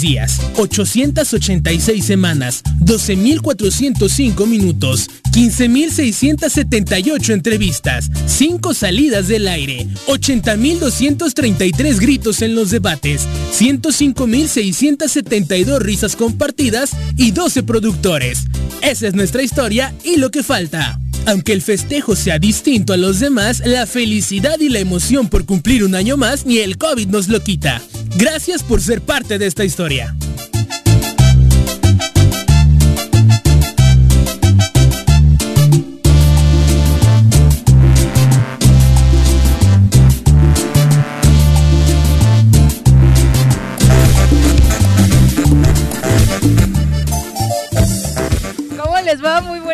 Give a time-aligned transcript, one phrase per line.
[0.00, 12.70] días, 886 semanas, 12.405 minutos, 15.678 entrevistas, 5 salidas del aire, 80.233 gritos en los
[12.70, 18.46] debates, 105.672 risas compartidas y 12 productores.
[18.82, 20.98] Esa es nuestra historia y lo que falta.
[21.24, 25.84] Aunque el festejo sea distinto a los demás, la felicidad y la emoción por cumplir
[25.84, 27.80] un año más ni el COVID nos lo quita.
[28.16, 30.16] Gracias por ser parte de esta historia.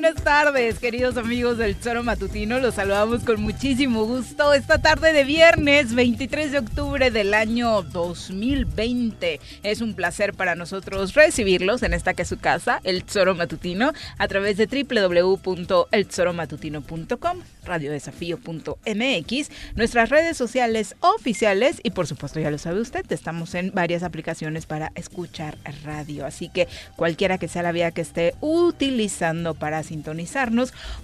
[0.03, 2.59] Tardes, queridos amigos del Choro Matutino.
[2.59, 9.39] Los saludamos con muchísimo gusto esta tarde de viernes 23 de octubre del año 2020.
[9.63, 13.93] Es un placer para nosotros recibirlos en esta que es su casa, el Choro Matutino,
[14.19, 22.81] a través de www.elchoromatutino.com, radiodesafío.mx, nuestras redes sociales oficiales y por supuesto ya lo sabe
[22.81, 26.27] usted, estamos en varias aplicaciones para escuchar radio.
[26.27, 30.45] Así que cualquiera que sea la vía que esté utilizando para sintonizar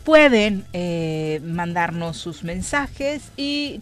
[0.04, 3.80] pueden eh, mandarnos sus mensajes y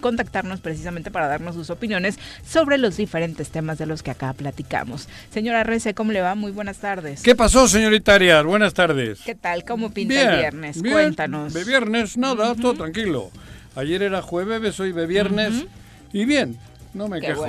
[0.00, 5.08] contactarnos precisamente para darnos sus opiniones sobre los diferentes temas de los que acá platicamos.
[5.32, 6.34] Señora Rece, ¿cómo le va?
[6.34, 7.22] Muy buenas tardes.
[7.22, 8.44] ¿Qué pasó, señorita Arias?
[8.44, 9.20] Buenas tardes.
[9.24, 9.64] ¿Qué tal?
[9.64, 10.78] ¿Cómo pinta el viernes?
[10.82, 11.54] Cuéntanos.
[11.54, 13.30] De viernes, nada, todo tranquilo.
[13.74, 15.66] Ayer era jueves, hoy de viernes.
[16.12, 16.58] Y bien,
[16.94, 17.46] no me quejo.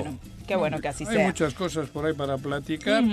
[0.48, 1.22] Qué bueno que así sea.
[1.22, 3.04] Hay muchas cosas por ahí para platicar.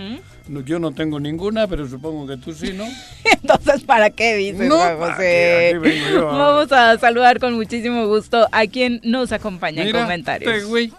[0.65, 2.85] yo no tengo ninguna, pero supongo que tú sí, ¿no?
[3.25, 5.79] Entonces, ¿para qué dices, José?
[6.23, 10.53] Vamos a saludar con muchísimo gusto a quien nos acompaña en comentarios.
[10.53, 10.93] Este güey.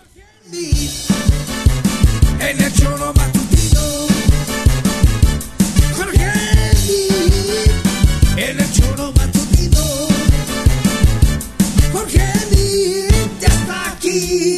[14.11, 14.55] Está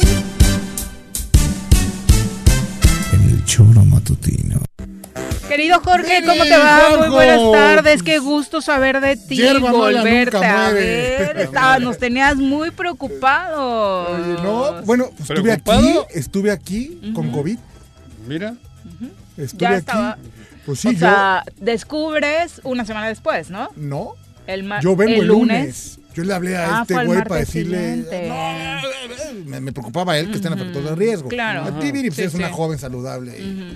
[3.44, 4.60] choro matutino.
[5.48, 6.96] Querido Jorge, ¿cómo te va?
[6.98, 11.50] Muy buenas tardes, qué gusto saber de ti, volverte a ver.
[11.80, 14.18] nos tenías muy preocupado.
[14.42, 17.58] no, bueno, pues estuve aquí, estuve aquí con COVID.
[18.26, 18.56] Mira.
[19.36, 20.18] Estuve ya estaba.
[20.64, 23.68] Pues sí, o sea, descubres una semana después, ¿no?
[23.76, 24.14] No.
[24.46, 25.98] El yo vengo el lunes.
[26.14, 28.04] Yo le hablé a ah, este güey para decirle.
[28.28, 31.28] No, me, preocupaba él que está en factor de riesgo.
[31.28, 31.64] Claro.
[31.64, 33.32] A ti, pues, es una joven saludable.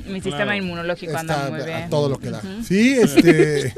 [0.07, 1.83] Mi sistema inmunológico anda muy bien.
[1.85, 2.41] A todo lo que da.
[2.63, 3.75] Sí, este.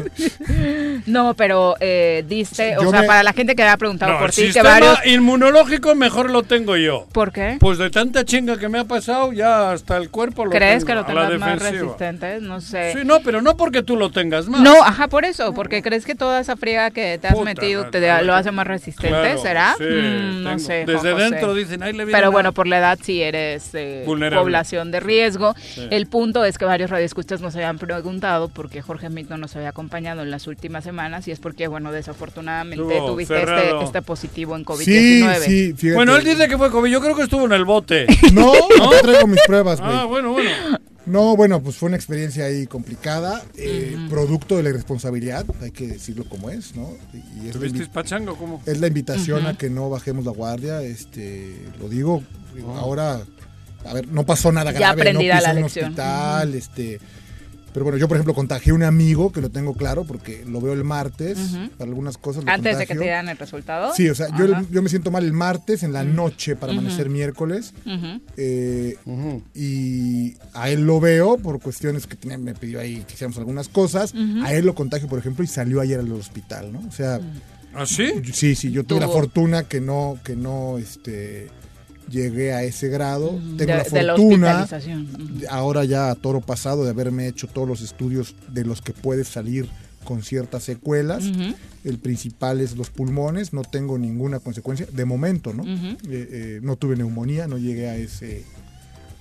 [1.06, 2.76] no, pero eh, diste.
[2.76, 4.98] O sea, para la gente que ha preguntado por ti, que varios.
[5.06, 7.06] inmunológico mejor lo tengo yo.
[7.12, 7.56] ¿Por qué?
[7.59, 10.94] Pues de tanta chinga que me ha pasado, ya hasta el cuerpo lo ¿Crees que
[10.94, 12.41] lo tengas más resistente?
[12.41, 12.92] No sé.
[12.92, 14.60] Sí, no, pero no porque tú lo tengas más.
[14.60, 15.54] No, ajá, por eso.
[15.54, 19.38] Porque crees que toda esa friega que te has metido te lo hace más resistente,
[19.38, 19.76] ¿será?
[19.78, 20.84] Mm, no sé.
[20.86, 24.91] Desde dentro dicen, ahí le viene Pero bueno, por la edad sí eres eh, población
[24.91, 25.54] de riesgo.
[25.91, 29.56] El punto es que varios radioescuchas nos habían preguntado por qué Jorge Mit no nos
[29.56, 34.56] había acompañado en las últimas semanas y es porque, bueno, desafortunadamente tuviste este, este, positivo
[34.56, 35.38] en COVID-19.
[35.41, 38.06] Sí, sí, Bueno, él dice que fue COVID, yo creo que estuvo en el bote.
[38.32, 39.92] No, no, traigo mis pruebas, güey.
[39.92, 40.50] Ah, bueno, bueno.
[41.10, 45.89] No, bueno, pues fue una experiencia ahí complicada, eh, producto de la irresponsabilidad, hay que
[45.89, 46.97] decirlo como es, ¿no?
[47.12, 48.62] Y es ¿Tuviste pachango cómo?
[48.66, 52.22] Es la invitación a que no bajemos la guardia, este, lo digo,
[52.77, 53.21] ahora,
[53.84, 57.01] a ver, no pasó nada grave, no pisé la un hospital, este,
[57.72, 60.60] Pero bueno, yo por ejemplo contagié a un amigo que lo tengo claro porque lo
[60.60, 61.38] veo el martes
[61.78, 62.44] para algunas cosas.
[62.46, 63.94] Antes de que te dan el resultado.
[63.94, 67.08] Sí, o sea, yo, yo, me siento mal el martes en la noche para amanecer
[67.08, 67.74] miércoles.
[68.36, 68.96] Eh,
[69.54, 74.14] y a él lo veo por cuestiones que me pidió ahí que hiciéramos algunas cosas.
[74.42, 76.80] A él lo contagio, por ejemplo, y salió ayer al hospital, ¿no?
[76.86, 77.20] O sea.
[77.72, 78.10] ¿Ah, sí?
[78.32, 81.48] Sí, sí, yo tuve la fortuna que no, que no, este
[82.10, 83.41] llegué a ese grado.
[83.57, 84.68] Tengo la fortuna,
[85.48, 89.24] ahora ya a toro pasado, de haberme hecho todos los estudios de los que puede
[89.24, 89.68] salir
[90.04, 91.24] con ciertas secuelas.
[91.84, 95.65] El principal es los pulmones, no tengo ninguna consecuencia, de momento, ¿no?
[95.65, 98.45] Eh, eh, no tuve neumonía, no llegué a ese,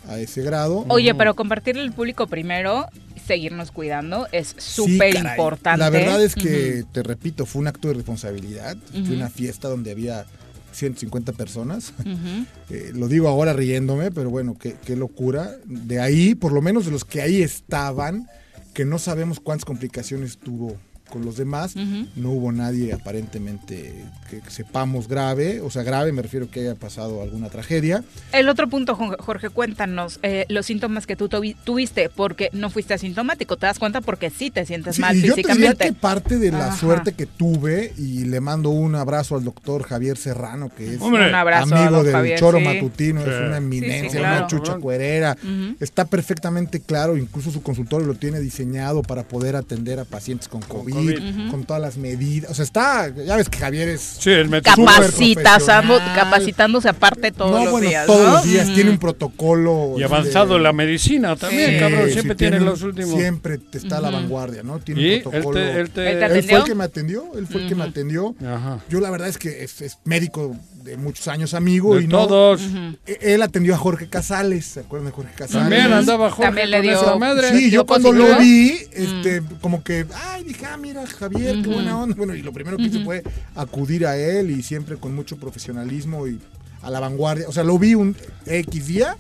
[0.08, 0.86] a ese grado.
[0.90, 2.88] Oye, pero compartirle al público primero,
[3.26, 5.80] seguirnos cuidando, es súper importante.
[5.80, 8.76] La verdad es que, te repito, fue un acto de responsabilidad.
[8.92, 10.26] Fue una fiesta donde había
[10.72, 11.94] 150 personas.
[12.72, 15.58] Eh, lo digo ahora riéndome, pero bueno, qué, qué locura.
[15.66, 18.28] De ahí, por lo menos de los que ahí estaban,
[18.76, 20.78] que no sabemos cuántas complicaciones tuvo
[21.10, 21.76] con los demás.
[22.16, 27.22] No hubo nadie aparentemente que sepamos grave, o sea, grave me refiero que haya pasado
[27.22, 28.04] alguna tragedia.
[28.32, 33.58] El otro punto, Jorge, cuéntanos eh, los síntomas que tú tuviste, porque no fuiste asintomático,
[33.58, 34.02] ¿te das cuenta?
[34.02, 35.68] Porque sí te sientes mal físicamente.
[35.68, 39.44] Yo te que parte de la suerte que tuve, y le mando un abrazo al
[39.44, 45.38] doctor Javier Serrano, que es amigo del Choro Matutino, es una eminencia, una chucha cuerera,
[45.80, 50.62] está perfectamente claro, incluso su consultorio lo tiene diseñado para poder atender a pacientes con
[50.62, 50.99] COVID
[51.50, 52.52] con todas las medidas.
[52.52, 54.32] O sea, está, ya ves que Javier es sí,
[56.16, 58.06] capacitándose aparte todos los días.
[58.06, 59.96] Todos los días, tiene un protocolo.
[59.98, 63.12] Y avanzado en la medicina también, cabrón, siempre tiene, los últimos.
[63.12, 64.80] Siempre te está a la vanguardia, ¿no?
[64.80, 65.60] Tiene un protocolo.
[65.60, 68.36] Él, fue el que me atendió, él fue el que me atendió.
[68.90, 70.56] Yo la verdad es que es médico
[70.90, 72.00] de muchos años amigo.
[72.00, 72.62] y todos.
[73.06, 75.70] E-, él atendió a Jorge Casales, ¿se acuerdan de Jorge Casales?
[75.70, 77.52] También andaba Jorge También le dio, madre.
[77.52, 81.98] Sí, yo cuando lo vi, este, como que, ay, dije, ah, mira, Javier, qué buena
[81.98, 82.16] onda.
[82.16, 83.24] Bueno, y lo primero que hice fue
[83.56, 86.40] acudir a él y siempre con mucho profesionalismo y
[86.82, 87.48] a la vanguardia.
[87.48, 88.16] O sea, lo vi un
[88.46, 89.16] X día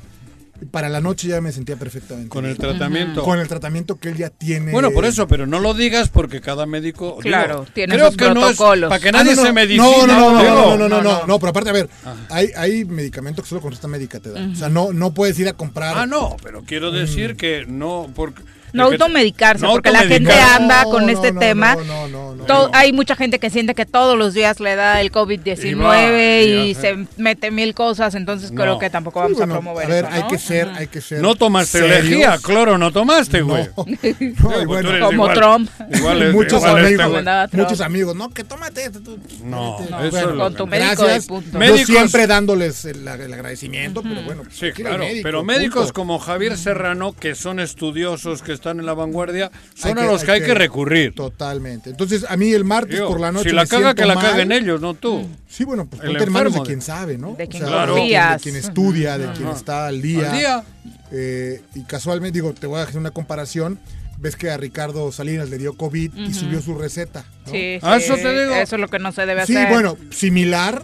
[0.71, 2.29] para la noche ya me sentía perfectamente.
[2.29, 3.23] Con el tratamiento.
[3.23, 4.71] Con el tratamiento que él ya tiene.
[4.71, 7.17] Bueno, por eso, pero no lo digas porque cada médico.
[7.17, 8.89] Claro, tiene sus protocolos.
[8.89, 9.83] para que nadie se medicine.
[9.83, 11.89] No, no, no, no, no, no, no, no, pero aparte, a ver,
[12.29, 14.51] hay, hay medicamentos que solo con esta médica te dan.
[14.51, 15.97] O sea, no, no puedes ir a comprar.
[15.97, 18.11] Ah, no, pero quiero decir que no.
[18.15, 18.41] porque
[18.73, 21.77] no automedicarse, porque la gente anda con este tema.
[22.73, 27.05] hay mucha gente que siente que todos los días le da el COVID-19 y, se
[27.17, 30.69] mete mil cosas, entonces creo que tampoco vamos a promover a ver, hay que ser,
[30.69, 31.21] hay que ser.
[31.21, 33.69] No tomaste lejía, cloro no tomaste, güey.
[34.65, 35.69] bueno, como Trump.
[36.33, 37.07] muchos amigos,
[37.51, 39.17] muchos amigos, no, que tómate esto.
[39.43, 41.05] No, eso con tu médico
[41.59, 44.43] Yo siempre dándoles el, agradecimiento, pero bueno.
[44.43, 48.93] Pues, sí, claro, pero médicos como Javier Serrano, que son estudiosos, que están en la
[48.93, 51.15] vanguardia, son a los que hay que, recurrir.
[51.15, 51.89] Totalmente.
[51.89, 53.49] Entonces, a mí el martes por la noche.
[53.49, 55.25] Si la caga, que la caguen ellos, no tú.
[55.47, 57.33] Sí, bueno, pues ponte hermanos de quien sabe, ¿no?
[57.35, 60.63] De quien, de, quien estudia, de quien está al día.
[61.11, 63.79] Eh, y casualmente, digo, te voy a hacer una comparación
[64.19, 67.25] ves que a Ricardo Salinas le dio COVID y subió su receta.
[67.49, 68.53] Sí, ah, eso te digo.
[68.53, 69.67] Eso es lo que no se debe hacer.
[69.67, 70.83] Sí, bueno, similar,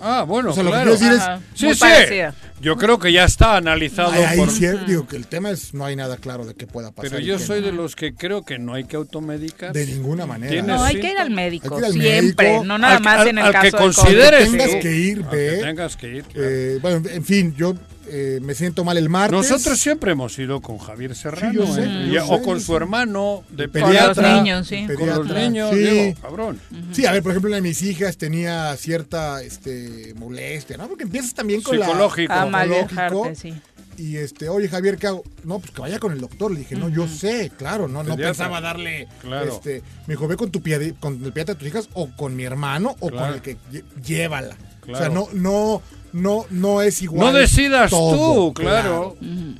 [0.00, 0.70] Ah, bueno, claro.
[0.70, 1.22] Lo que decir es,
[1.54, 2.20] sí, sí.
[2.60, 4.12] Yo creo que ya está analizado.
[4.36, 4.52] por...
[4.86, 7.10] digo que el tema es no hay nada claro de qué pueda pasar.
[7.10, 9.72] Pero yo soy de los que creo que no hay que automedicar.
[9.72, 10.62] De ninguna manera.
[10.62, 14.50] No, hay que ir al médico, siempre, no nada más en el caso que consideres.
[14.50, 15.58] tengas que ir, ve.
[15.62, 16.24] tengas que ir.
[16.34, 17.74] Eh, bueno, en fin, yo
[18.08, 19.50] eh, me siento mal el martes.
[19.50, 22.18] Nosotros siempre hemos ido con Javier Serrano ¿eh?
[22.28, 24.14] o con su hermano de pediatra.
[24.14, 24.86] Con los niños, sí.
[24.96, 26.14] Con los niños, sí.
[26.20, 26.60] cabrón.
[26.92, 30.88] Sí, a ver, por ejemplo, una de mis hijas tenía cierta este, molestia, ¿no?
[30.88, 32.32] Porque empiezas también con psicológico.
[32.32, 32.64] la...
[32.64, 33.32] Psicológico.
[33.34, 33.54] sí.
[33.98, 35.24] Y este, oye Javier, ¿qué hago?
[35.44, 36.52] No, pues que vaya con el doctor.
[36.52, 39.08] Le dije, no, yo sé, claro, no, no pensaba darle.
[39.20, 39.52] Claro.
[39.52, 42.36] Este, me dijo, ve con tu pie, con el pediatra de tus hijas, o con
[42.36, 43.56] mi hermano, o con el que
[44.04, 44.56] llévala.
[44.88, 45.82] O sea, no, no,
[46.16, 47.26] no, no es igual.
[47.26, 49.16] No decidas tú, claro.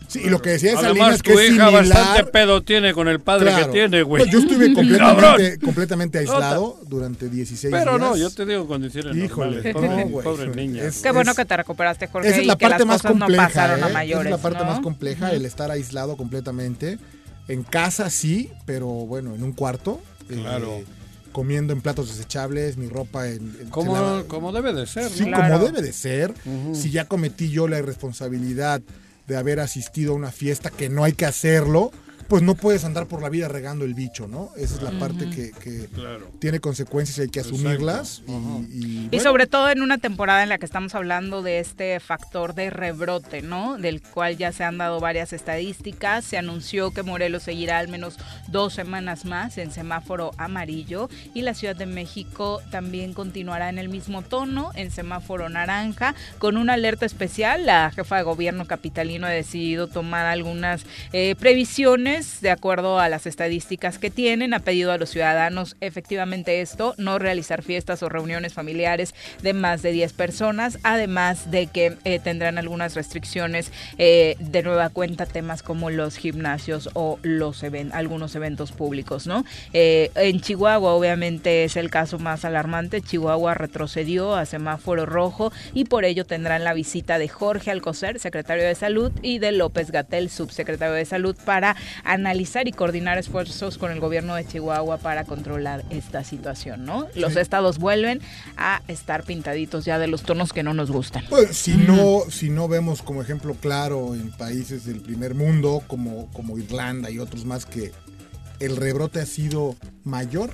[0.08, 3.08] Sí, y lo que decía esa Además, es que tu hija bastante pedo tiene con
[3.08, 4.28] el padre que tiene, güey.
[4.30, 8.00] yo estuve completamente, completamente aislado durante 16 Pero días.
[8.00, 10.06] no, yo te digo condiciones Híjole, normales.
[10.10, 10.84] Pobre, pobre niña.
[11.02, 13.18] Qué bueno que te recuperaste, Jorge, esa es la y parte que las más cosas
[13.18, 13.92] compleja, no pasaron a ¿eh?
[13.92, 14.26] mayores.
[14.26, 14.70] Esa es la parte ¿no?
[14.70, 16.98] más compleja, el estar aislado completamente.
[17.48, 20.00] En casa sí, pero bueno, en un cuarto.
[20.26, 20.78] Claro.
[20.78, 20.84] Eh,
[21.36, 23.54] comiendo en platos desechables, mi ropa en...
[23.60, 25.10] en como, como debe de ser.
[25.10, 26.32] Sí, como debe de ser.
[26.72, 28.80] Si ya cometí yo la irresponsabilidad
[29.26, 31.92] de haber asistido a una fiesta, que no hay que hacerlo,
[32.28, 34.50] pues no puedes andar por la vida regando el bicho, ¿no?
[34.56, 36.28] Esa es la parte que, que Claro.
[36.40, 38.22] tiene consecuencias y hay que asumirlas.
[38.26, 38.58] y- Ajá.
[38.72, 42.00] y, Y bueno, sobre todo en una temporada en la que estamos hablando de este
[42.00, 43.78] factor de rebrote, ¿no?
[43.78, 46.24] Del cual ya se han dado varias estadísticas.
[46.24, 48.16] Se anunció que Morelos seguirá al menos
[48.48, 53.88] dos semanas más en semáforo amarillo y la Ciudad de México también continuará en el
[53.88, 57.66] mismo tono, en semáforo naranja, con una alerta especial.
[57.66, 63.26] La jefa de gobierno capitalino ha decidido tomar algunas eh, previsiones de acuerdo a las
[63.26, 64.54] estadísticas que tienen.
[64.54, 69.82] Ha pedido a los ciudadanos efectivamente esto, no realizar fiestas o reuniones familiares de más
[69.82, 75.62] de 10 personas, además de que eh, tendrán algunas restricciones eh, de nueva cuenta, temas
[75.62, 79.44] como los gimnasios o los even- algunos eventos públicos, ¿no?
[79.74, 85.84] Eh, en Chihuahua obviamente es el caso más alarmante, Chihuahua retrocedió a semáforo rojo y
[85.84, 90.30] por ello tendrán la visita de Jorge Alcocer, secretario de Salud, y de López Gatel,
[90.30, 91.76] subsecretario de Salud, para
[92.06, 97.08] analizar y coordinar esfuerzos con el gobierno de Chihuahua para controlar esta situación, ¿no?
[97.14, 97.40] Los Sí.
[97.40, 98.20] estados vuelven
[98.56, 101.24] a estar pintaditos ya de los tonos que no nos gustan.
[101.28, 106.30] Pues, si no, si no vemos como ejemplo claro en países del primer mundo, como,
[106.32, 107.92] como Irlanda y otros más, que
[108.60, 110.50] el rebrote ha sido mayor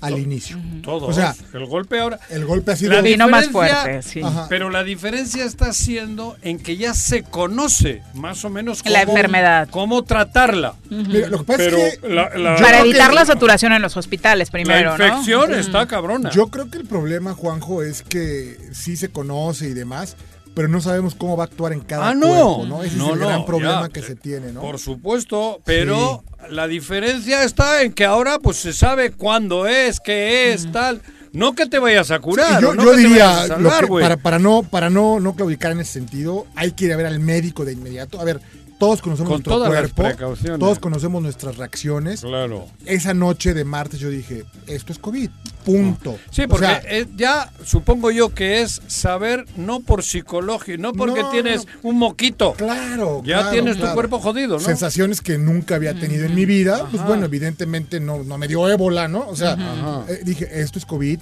[0.00, 0.58] al inicio.
[0.82, 1.10] Todos.
[1.10, 2.18] O sea, el golpe ahora.
[2.30, 2.92] El golpe ha sido...
[2.92, 4.20] La Vino más fuerte, sí.
[4.48, 9.02] Pero la diferencia está siendo en que ya se conoce más o menos cómo, La
[9.02, 9.68] enfermedad.
[9.70, 10.74] cómo tratarla.
[10.90, 13.96] Mira, lo que pasa Pero es que la- Para que- evitar la saturación en los
[13.96, 15.06] hospitales primero, la ¿no?
[15.06, 16.30] infección está cabrona.
[16.30, 20.16] Yo creo que el problema, Juanjo, es que sí se conoce y demás,
[20.56, 22.28] pero no sabemos cómo va a actuar en cada ah, no.
[22.28, 22.82] cuerpo, ¿no?
[22.82, 24.62] Ese no, es el no, gran problema ya, que se tiene, ¿no?
[24.62, 30.54] Por supuesto, pero la diferencia está en que ahora pues se sabe cuándo es, qué
[30.54, 31.02] es, tal.
[31.34, 32.62] No que te vayas a curar.
[32.62, 34.02] yo no yo que te diría, vayas a lo salvar, que- güey.
[34.02, 37.04] para, para no para no, no claudicar en ese sentido, hay que ir a ver
[37.04, 38.18] al médico de inmediato.
[38.18, 38.40] A ver,
[38.78, 40.58] todos conocemos Con nuestro todas las cuerpo, precauciones.
[40.60, 42.20] todos conocemos nuestras reacciones.
[42.20, 42.66] Claro.
[42.84, 45.30] Esa noche de martes yo dije, esto es COVID,
[45.64, 46.18] punto.
[46.30, 46.82] Sí, O porque sea,
[47.16, 51.88] ya supongo yo que es saber no por psicología, no porque No, tienes no.
[51.90, 52.52] un moquito.
[52.54, 54.60] Claro, Ya claro, tienes tu cuerpo jodido, ¿no?
[54.60, 56.86] Sensaciones que nunca había tenido en mi vida.
[56.90, 59.26] Pues bueno, evidentemente no, no me dio ébola, ¿no?
[59.28, 61.18] O sea, eh, dije, esto es COVID.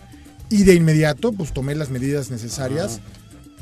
[0.50, 3.00] Y de inmediato, pues tomé las medidas necesarias.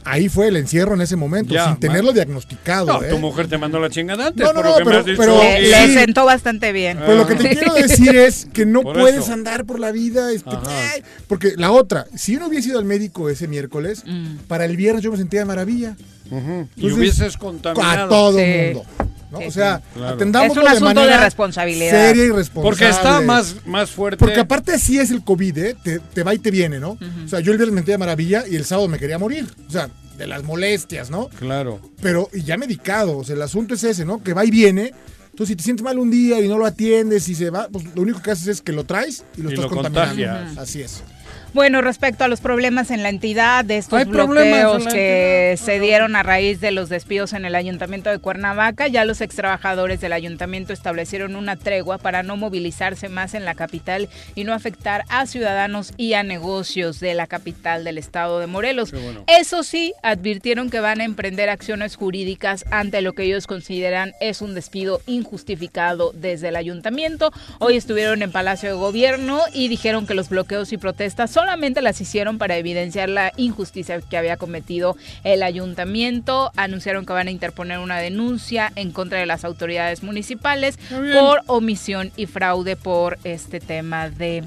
[0.04, 2.87] Ahí fue el encierro en ese momento, Ya, sin tenerlo diagnosticado.
[2.87, 3.09] No, ¿eh?
[3.11, 4.99] tu mujer te mandó la chingada antes, No, no, por no, lo que me pero-
[5.00, 5.18] has dicho.
[5.18, 5.66] pero- Le, aquí.
[5.66, 5.94] le Sí.
[5.94, 6.99] sentó bastante bien.
[6.99, 9.32] Pero lo que te quiero decir es que no Por puedes eso.
[9.32, 10.32] andar por la vida.
[10.32, 14.38] Este, ay, porque la otra, si yo no hubiese ido al médico ese miércoles, Mm.
[14.49, 15.97] para el viernes yo me sentía de maravilla.
[16.30, 16.40] Ujú.
[16.76, 18.09] Y Entonces, hubieses A contaminado.
[18.09, 18.44] todo Sí.
[18.44, 18.87] el mundo.
[19.32, 19.38] ¿No?
[19.38, 19.82] Sí, o sea, sí.
[19.94, 20.14] Claro.
[20.14, 21.90] atendamos Es un asunto de responsabilidad.
[21.90, 22.62] Seria y responsable.
[22.62, 24.18] Porque está más, más fuerte.
[24.18, 25.76] Porque aparte sí es el COVID, ¿eh?
[25.82, 26.90] Te, te va y te viene, ¿no?
[27.24, 29.46] O sea, yo el viernes me de maravilla y el sábado me quería morir.
[29.66, 31.28] O sea, de las molestias, ¿no?
[31.38, 31.80] Claro.
[32.00, 33.18] Pero y ya medicado.
[33.18, 34.22] O sea, el asunto es ese, ¿no?
[34.22, 34.92] Que va y viene.
[35.30, 37.86] Entonces, si te sientes mal un día y no lo atiendes y se va, pues
[37.94, 40.14] lo único que haces es que lo traes y lo Y estás lo contaminando.
[40.14, 40.58] contagias.
[40.58, 41.02] Así es.
[41.54, 45.66] Bueno, respecto a los problemas en la entidad, de estos Hay bloqueos que entidad.
[45.66, 50.00] se dieron a raíz de los despidos en el ayuntamiento de Cuernavaca, ya los extrabajadores
[50.00, 55.04] del ayuntamiento establecieron una tregua para no movilizarse más en la capital y no afectar
[55.11, 58.90] a ciudadanos y a negocios de la capital del estado de Morelos.
[58.90, 59.25] Bueno.
[59.26, 64.40] Eso sí, advirtieron que van a emprender acciones jurídicas ante lo que ellos consideran es
[64.40, 67.30] un despido injustificado desde el ayuntamiento.
[67.59, 72.00] Hoy estuvieron en Palacio de Gobierno y dijeron que los bloqueos y protestas solamente las
[72.00, 76.52] hicieron para evidenciar la injusticia que había cometido el ayuntamiento.
[76.56, 80.78] Anunciaron que van a interponer una denuncia en contra de las autoridades municipales
[81.12, 84.44] por omisión y fraude por este tema de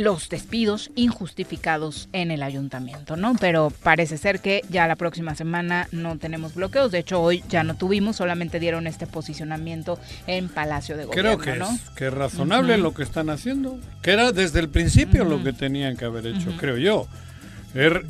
[0.00, 3.34] los despidos injustificados en el ayuntamiento, ¿no?
[3.38, 6.90] Pero parece ser que ya la próxima semana no tenemos bloqueos.
[6.90, 11.54] De hecho, hoy ya no tuvimos, solamente dieron este posicionamiento en Palacio de Gobierno, Creo
[11.54, 11.70] que ¿no?
[11.70, 13.78] es, que es razonable lo que están haciendo.
[14.02, 17.06] Que era desde el principio lo que tenían que haber hecho, creo yo.
[17.74, 18.04] Er-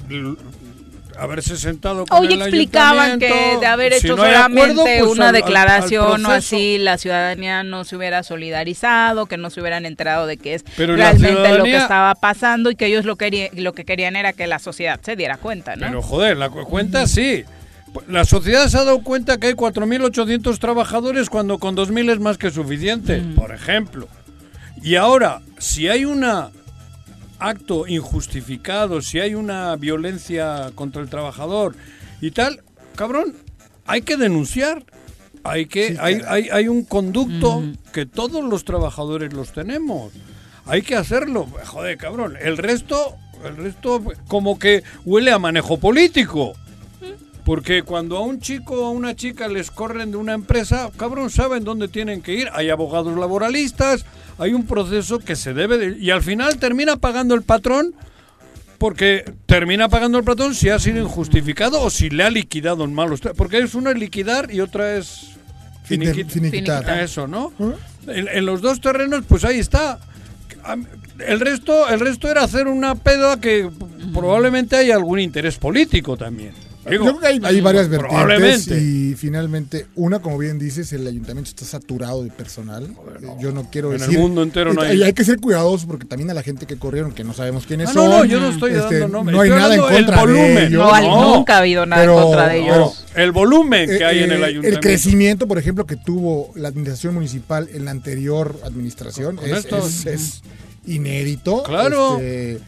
[1.20, 4.84] haberse sentado con Hoy el explicaban que de haber Si hecho no hay solamente acuerdo,
[4.84, 9.36] pues una al- al- al declaración o así, la ciudadanía no se hubiera solidarizado, que
[9.36, 12.86] no se hubieran enterado de qué es Pero realmente lo que estaba pasando y que
[12.86, 15.86] ellos lo, querían, lo que querían era que la sociedad se diera cuenta, ¿no?
[15.86, 17.44] Pero joder, la cu- cuenta sí.
[18.06, 22.38] La sociedad se ha dado cuenta que hay 4.800 trabajadores cuando con 2.000 es más
[22.38, 24.06] que suficiente, por ejemplo.
[24.82, 26.22] Y ahora, si hay un
[27.40, 31.74] acto injustificado, si hay una violencia contra el trabajador
[32.20, 32.62] y tal,
[32.94, 33.34] cabrón,
[33.86, 34.84] hay que denunciar.
[35.42, 37.62] Hay que Sí, hay, hay, hay un conducto
[37.94, 40.12] que todos los trabajadores los tenemos.
[40.66, 41.48] Hay que hacerlo.
[41.64, 42.36] Joder, cabrón.
[42.40, 46.52] El resto, el resto como que huele a manejo político.
[47.44, 51.30] Porque cuando a un chico o a una chica les corren de una empresa, cabrón,
[51.30, 52.48] saben dónde tienen que ir.
[52.52, 54.04] Hay abogados laboralistas,
[54.40, 55.98] hay un proceso que se debe de...
[55.98, 57.94] Y al final termina pagando el patrón
[58.78, 62.94] porque termina pagando el patrón si ha sido injustificado o si le ha liquidado en
[62.94, 63.20] malos...
[63.36, 65.32] Porque es una es liquidar y otra es
[65.88, 66.50] Finiqui- finiquit- finiquitar.
[66.84, 67.00] Finiquitar.
[67.00, 67.52] Eso, ¿no?
[67.60, 67.72] ¿Eh?
[68.08, 69.98] En, en los dos terrenos, pues ahí está.
[71.18, 76.16] El resto, el resto era hacer una peda que p- probablemente hay algún interés político
[76.16, 76.52] también.
[76.88, 78.80] Digo, Yo creo que hay, hay varias vertientes probablemente.
[78.80, 82.84] y finalmente una, como bien dices, el ayuntamiento está saturado de personal.
[82.84, 84.18] Eh, Yo no quiero En el decir...
[84.18, 86.64] mundo entero no y- hay- y hay que ser cuidadosos porque también a la gente
[86.66, 88.10] que corrieron, que no sabemos quiénes Ah, no, son...
[88.10, 89.36] no, yo no estoy este, dando nombres.
[89.36, 90.72] No hay nada en contra de ellos.
[90.82, 91.36] No, no.
[91.36, 93.06] nunca ha habido nada Pero- en contra de ellos.
[93.14, 94.80] El volumen que hay en el eh, ayuntamiento.
[94.80, 99.86] crecimiento, por ejemplo, que tuvo la administración municipal en la anterior administración Con es, esto-
[99.86, 100.42] es- es
[100.86, 101.62] inédito.
[101.62, 102.14] Claro.
[102.16, 102.60] este,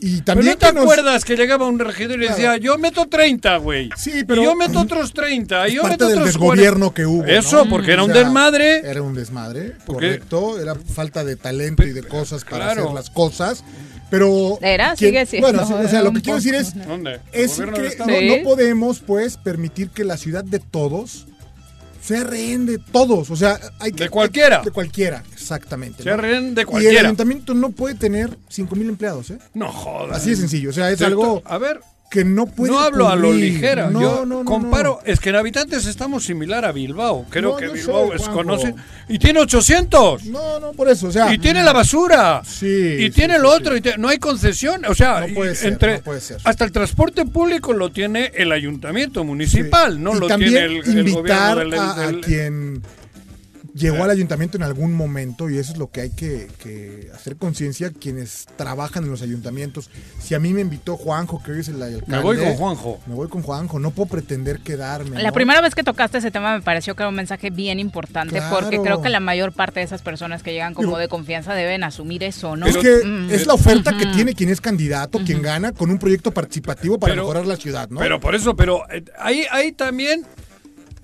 [0.00, 2.34] y Pero también no te que nos- acuerdas que llegaba un regidor y Claro.
[2.36, 3.90] decía, yo meto 30, güey.
[3.96, 5.66] Sí, pero- Y yo meto otros 30.
[5.66, 6.94] es Y yo parte meto del otros desgobierno 40.
[6.94, 7.24] que hubo.
[7.24, 7.70] Eso, ¿no?
[7.70, 8.78] porque era O un sea, desmadre.
[8.88, 10.60] Era un desmadre, correcto.
[10.60, 12.82] Era falta de talento y de cosas para claro.
[12.84, 13.64] hacer las cosas.
[14.10, 14.58] Pero.
[14.62, 16.74] Era, ¿quién- sigue siendo, Bueno, o sea, lo que quiero decir es.
[16.86, 17.20] ¿Dónde?
[17.32, 17.62] es Sí.
[17.62, 21.26] no podemos, pues, permitir que la ciudad de todos
[22.08, 23.30] sea rehén de todos.
[23.30, 24.04] O sea, hay que.
[24.04, 24.62] De cualquiera.
[24.62, 26.02] De cualquiera, exactamente.
[26.02, 26.22] Sea ¿no?
[26.22, 27.00] rehén de Y el cualquiera.
[27.00, 29.38] ayuntamiento no puede tener 5 mil empleados, ¿eh?
[29.54, 30.16] No jodas.
[30.16, 30.70] Así de sencillo.
[30.70, 32.72] O sea, es algo A ver, que no puede.
[32.72, 33.90] no hablo a lo ligera.
[33.90, 35.00] No, yo no, no, comparo.
[35.04, 37.26] Es que en habitantes estamos similar a Bilbao.
[37.28, 38.74] Creo que Bilbao es conoce.
[39.08, 40.24] Y tiene 800.
[40.26, 41.08] No, no, por eso.
[41.08, 41.32] O sea.
[41.34, 42.42] Y tiene la basura.
[42.44, 43.56] Sí, Y sí, tiene sí, lo sí.
[43.60, 43.76] otro.
[43.76, 44.84] y te- no hay concesión.
[44.86, 46.38] O sea, No puede ser, entre, puede ser.
[46.44, 50.02] hasta el transporte público lo tiene el ayuntamiento municipal.
[50.02, 52.18] No y lo tiene el, el gobierno del.
[52.18, 52.82] a, quien
[53.78, 57.36] llegó al ayuntamiento en algún momento y eso es lo que hay que, que hacer
[57.36, 59.90] conciencia quienes trabajan en los ayuntamientos.
[60.20, 62.04] Si a mí me invitó Juanjo, que hoy es el alcalde.
[62.06, 63.00] Me voy con Juanjo.
[63.06, 65.22] Me voy con Juanjo, no puedo pretender quedarme.
[65.22, 65.34] La ¿no?
[65.34, 68.56] primera vez que tocaste ese tema me pareció que era un mensaje bien importante Claro.
[68.58, 71.54] porque creo que la mayor parte de esas personas que llegan como Pero- de confianza
[71.54, 72.66] deben asumir eso, ¿no?
[72.66, 73.30] Es que Mm.
[73.30, 77.12] es la oferta que tiene quien es candidato, quien gana, con un proyecto participativo para
[77.12, 78.00] Pero- mejorar la ciudad, ¿no?
[78.00, 80.24] Pero por eso, pero eh, hay, hay también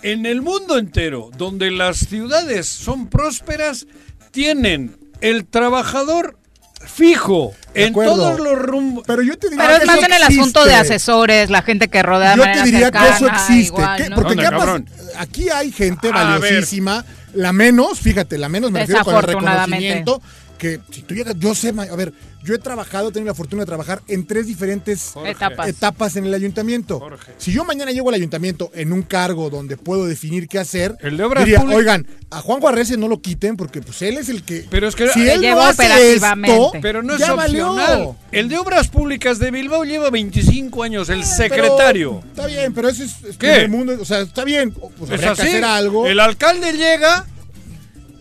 [0.04, 3.86] en el mundo entero, donde las ciudades son prósperas,
[4.30, 6.38] tienen el trabajador
[6.86, 8.14] fijo De en acuerdo.
[8.14, 9.04] todos los rumbos.
[9.06, 10.40] Pero yo te diría Pero que es más eso en el existe.
[10.40, 13.54] asunto de asesores, la gente que rodea de Yo te diría que eso existe.
[13.76, 14.08] igual, ¿Qué?
[14.10, 14.16] ¿no?
[14.16, 14.90] Porque ¿Dónde, ¿qué ha pas- cabrón?
[15.18, 16.40] aquí hay gente A ver.
[16.42, 20.20] valiosísima, la menos, fíjate, la menos me refiero con el reconocimiento.
[20.58, 22.12] Que si tú llegas, yo sé, a ver,
[22.44, 25.30] yo he trabajado, he tenido la fortuna de trabajar en tres diferentes Jorge.
[25.32, 25.68] Etapas.
[25.68, 27.00] etapas en el ayuntamiento.
[27.00, 27.32] Jorge.
[27.38, 31.16] Si yo mañana llego al ayuntamiento en un cargo donde puedo definir qué hacer, El
[31.16, 34.28] de obras diría, públicas- oigan, a Juan Juarrez no lo quiten porque pues él es
[34.28, 34.64] el que...
[34.70, 37.70] Pero es que- si él lleva no hace esto, Pero no es ya valió.
[37.72, 38.12] opcional.
[38.30, 42.22] El de Obras Públicas de Bilbao lleva 25 años, el Pero, secretario.
[42.30, 43.50] está bien, pero eso es, es ¿Qué?
[43.52, 45.50] primer mundo, o sea, está bien, pues es habría que así.
[45.50, 46.06] hacer algo.
[46.06, 47.26] El alcalde llega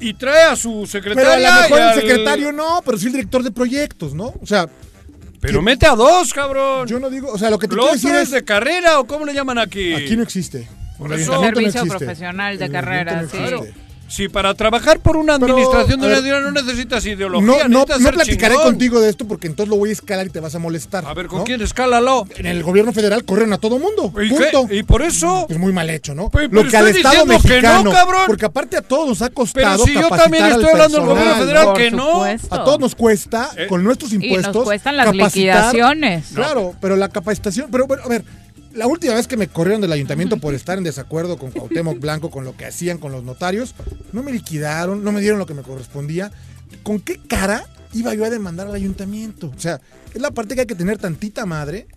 [0.03, 1.53] y trae a su Pero secretaria.
[1.53, 4.33] a lo mejor y el al- secretario no, pero sí el director de proyectos, ¿no?
[4.41, 4.67] O sea,
[5.39, 6.87] Pero mete a dos, cabrón.
[6.87, 9.05] yo no digo, o sea, lo que te ¿Lo quiero decir es de carrera o
[9.07, 9.93] cómo le llaman aquí?
[9.93, 10.67] aquí no existe.
[10.97, 11.97] Por eso- ayuntamiento no Servicio existe.
[12.05, 13.37] profesional de el carrera, no sí.
[13.37, 13.73] existe.
[14.13, 17.53] Si para trabajar por una Pero, administración de una ver, ciudad no necesitas ideología, No,
[17.53, 18.67] no, necesitas no ser platicaré chingón.
[18.71, 21.03] contigo de esto porque entonces lo voy a escalar y te vas a molestar.
[21.07, 21.43] A ver, ¿con ¿no?
[21.45, 21.61] quién?
[21.63, 22.27] Escálalo.
[22.35, 24.13] En el gobierno federal corren a todo mundo.
[24.21, 24.67] ¿Y, punto.
[24.67, 24.75] qué?
[24.75, 25.47] ¿Y por eso?
[25.49, 26.29] Es muy mal hecho, ¿no?
[26.29, 28.21] Pero- lo pero que al Estado diciendo que no, mexicano, cabrón.
[28.27, 31.35] porque aparte a todos nos ha Pero costado si yo también estoy hablando del gobierno
[31.35, 31.73] federal ¿no?
[31.73, 32.11] que no.
[32.13, 32.53] supuesto.
[32.55, 36.25] A todos nos cuesta, Eh, con nuestros Y nos impuestos, cuestan las capacitar- liquidaciones.
[36.35, 38.23] Claro, pero la capacitación, pero bueno, a ver,
[38.73, 42.29] la última vez que me corrieron del ayuntamiento por estar en desacuerdo con Cuauhtémoc Blanco,
[42.29, 43.75] con lo que hacían con los notarios,
[44.11, 46.31] no me liquidaron, no me dieron lo que me correspondía.
[46.81, 49.51] ¿Con qué cara iba yo a demandar al ayuntamiento?
[49.55, 49.79] O sea,
[50.13, 51.87] es la parte que hay que tener tantita madre,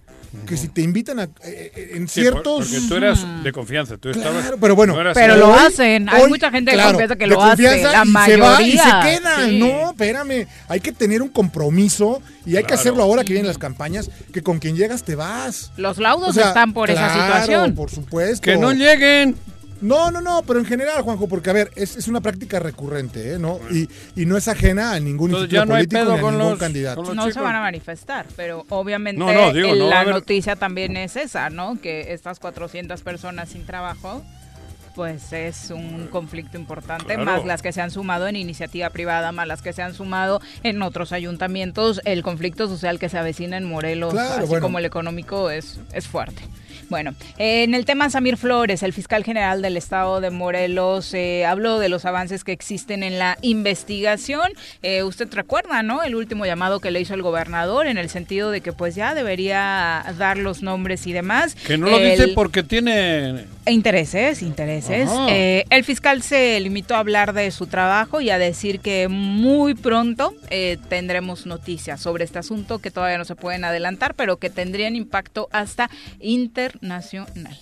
[0.46, 2.66] que si te invitan a, eh, eh, en Sí, ciertos...
[2.68, 3.96] porque tú eras de confianza.
[3.96, 6.08] Tú estabas, pero bueno, no Pero lo Hoy- hacen.
[6.08, 7.62] Hay hoy, mucha gente de claro, confianza que de lo hace.
[7.64, 8.36] confianza La y mayoría.
[8.36, 9.46] Se va y se queda.
[9.46, 9.58] Sí.
[9.58, 10.46] No, espérame.
[10.68, 14.42] Hay que tener un compromiso y hay que hacerlo ahora que vienen las campañas, que
[14.42, 15.72] con quien llegas te vas.
[15.76, 17.74] Los laudos O sea, están por esa claro, situación.
[17.74, 18.42] Por supuesto.
[18.42, 19.36] Que no lleguen.
[19.80, 23.34] No, no, no, pero en general, Juanjo, porque a ver, es, es una práctica recurrente,
[23.34, 23.38] ¿eh?
[23.38, 23.60] ¿no?
[23.70, 26.22] Y, y no es ajena a ningún Entonces instituto no hay político pedo ni a
[26.22, 26.96] con ningún los- candidato.
[27.02, 30.00] con los no se van a manifestar, pero obviamente No, no, digo, el- no va
[30.00, 31.78] a la noticia también es esa, ¿no?
[31.80, 34.22] Que estas 400 personas sin trabajo,
[34.94, 37.24] pues es un conflicto importante, Claro.
[37.26, 40.40] más las que se han sumado en iniciativa privada, más las que se han sumado
[40.62, 44.62] en otros ayuntamientos, el conflicto social que se avecina en Morelos, Claro, así bueno.
[44.64, 46.40] como el económico, es, es fuerte.
[46.88, 51.78] Bueno, en el tema Samir Flores, el fiscal general del estado de Morelos, eh, habló
[51.78, 54.52] de los avances que existen en la investigación.
[54.82, 56.02] Eh, usted recuerda, ¿no?
[56.02, 59.14] El último llamado que le hizo el gobernador en el sentido de que pues ya
[59.14, 61.54] debería dar los nombres y demás.
[61.56, 63.44] Que no lo El- dice porque tiene...
[63.68, 65.10] Intereses, intereses.
[65.28, 69.74] Eh, el fiscal se limitó a hablar de su trabajo y a decir que muy
[69.74, 74.50] pronto eh, tendremos noticias sobre este asunto que todavía no se pueden adelantar, pero que
[74.50, 75.90] tendrían impacto hasta
[76.76, 77.56] internacional.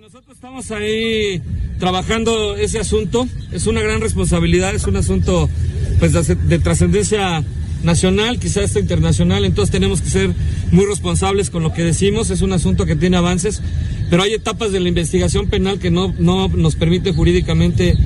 [0.00, 1.42] Nosotros estamos ahí
[1.78, 3.26] trabajando ese asunto.
[3.52, 5.48] Es una gran responsabilidad, es un asunto
[5.98, 7.42] pues de, de trascendencia
[7.82, 9.44] nacional, quizás hasta internacional.
[9.44, 10.30] Entonces tenemos que ser
[10.72, 12.30] muy responsables con lo que decimos.
[12.30, 13.62] Es un asunto que tiene avances,
[14.10, 17.96] pero hay etapas de la investigación penal que no, no nos permite jurídicamente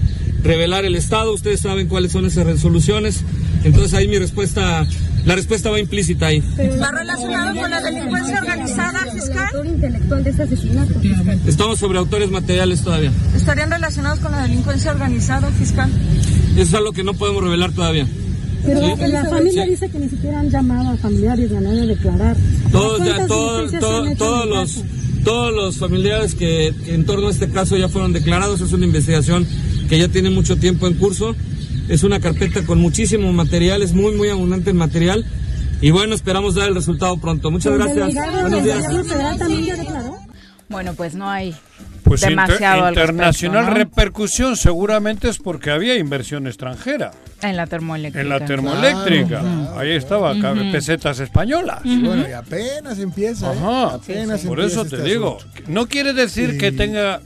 [0.42, 1.32] revelar el Estado.
[1.32, 3.24] Ustedes saben cuáles son esas resoluciones.
[3.64, 4.86] Entonces ahí mi respuesta,
[5.24, 6.40] la respuesta va implícita ahí.
[6.80, 9.66] ¿Va relacionado con la delincuencia organizada, fiscal?
[9.66, 11.40] intelectual de este asesinato, fiscal.
[11.46, 13.12] Estamos sobre autores materiales todavía.
[13.36, 15.90] ¿Estarían relacionados con la delincuencia organizada, fiscal?
[16.54, 18.06] Eso es algo que no podemos revelar todavía.
[18.64, 19.02] Pero Sí.
[19.08, 19.70] la familia Sí.
[19.70, 22.36] dice que ni siquiera han llamado a familiares ni a nadie a declarar.
[22.70, 24.84] Todos, ya, ¿Cuántas todo- diligencias todo- se han hecho todos los
[25.24, 28.60] todos los familiares que, que en torno a este caso ya fueron declarados.
[28.60, 29.46] Es una investigación
[29.88, 31.36] que ya tiene mucho tiempo en curso.
[31.88, 35.24] Es una carpeta con muchísimo material, es muy, muy abundante en material.
[35.80, 37.50] Y bueno, esperamos dar el resultado pronto.
[37.50, 38.14] Muchas ¿El gracias.
[38.40, 38.84] Buenos días.
[40.68, 41.54] Bueno, pues no hay
[42.04, 43.84] Pues inter- demasiado al internacional respecto, ¿no?
[43.84, 47.10] repercusión seguramente es porque había inversión extranjera
[47.42, 48.22] en la termoeléctrica.
[48.22, 49.40] en la termoeléctrica.
[49.40, 49.78] Claro.
[49.78, 51.80] Ahí estaba, ca- pesetas españolas.
[51.84, 53.52] Y bueno, y apenas empieza.
[53.52, 53.56] ¿eh?
[53.58, 53.94] Ajá.
[53.96, 55.60] Apenas Por empieza eso este te digo, asunto.
[55.68, 56.58] no quiere decir Sí.
[56.58, 57.20] que tenga...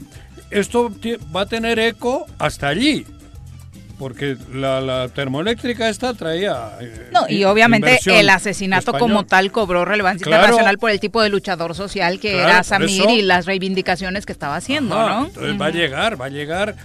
[0.49, 0.91] Esto
[1.35, 3.05] va a tener eco hasta allí.
[3.99, 6.73] Porque la, la termoeléctrica esta traía...
[6.79, 8.99] eh, No, y obviamente el asesinato español.
[8.99, 10.43] como tal cobró relevancia Claro.
[10.43, 14.33] internacional por el tipo de luchador social que Claro, era Samir y las reivindicaciones que
[14.33, 15.25] estaba haciendo, Ajá, ¿no?
[15.27, 16.75] Entonces va a llegar, va a llegar.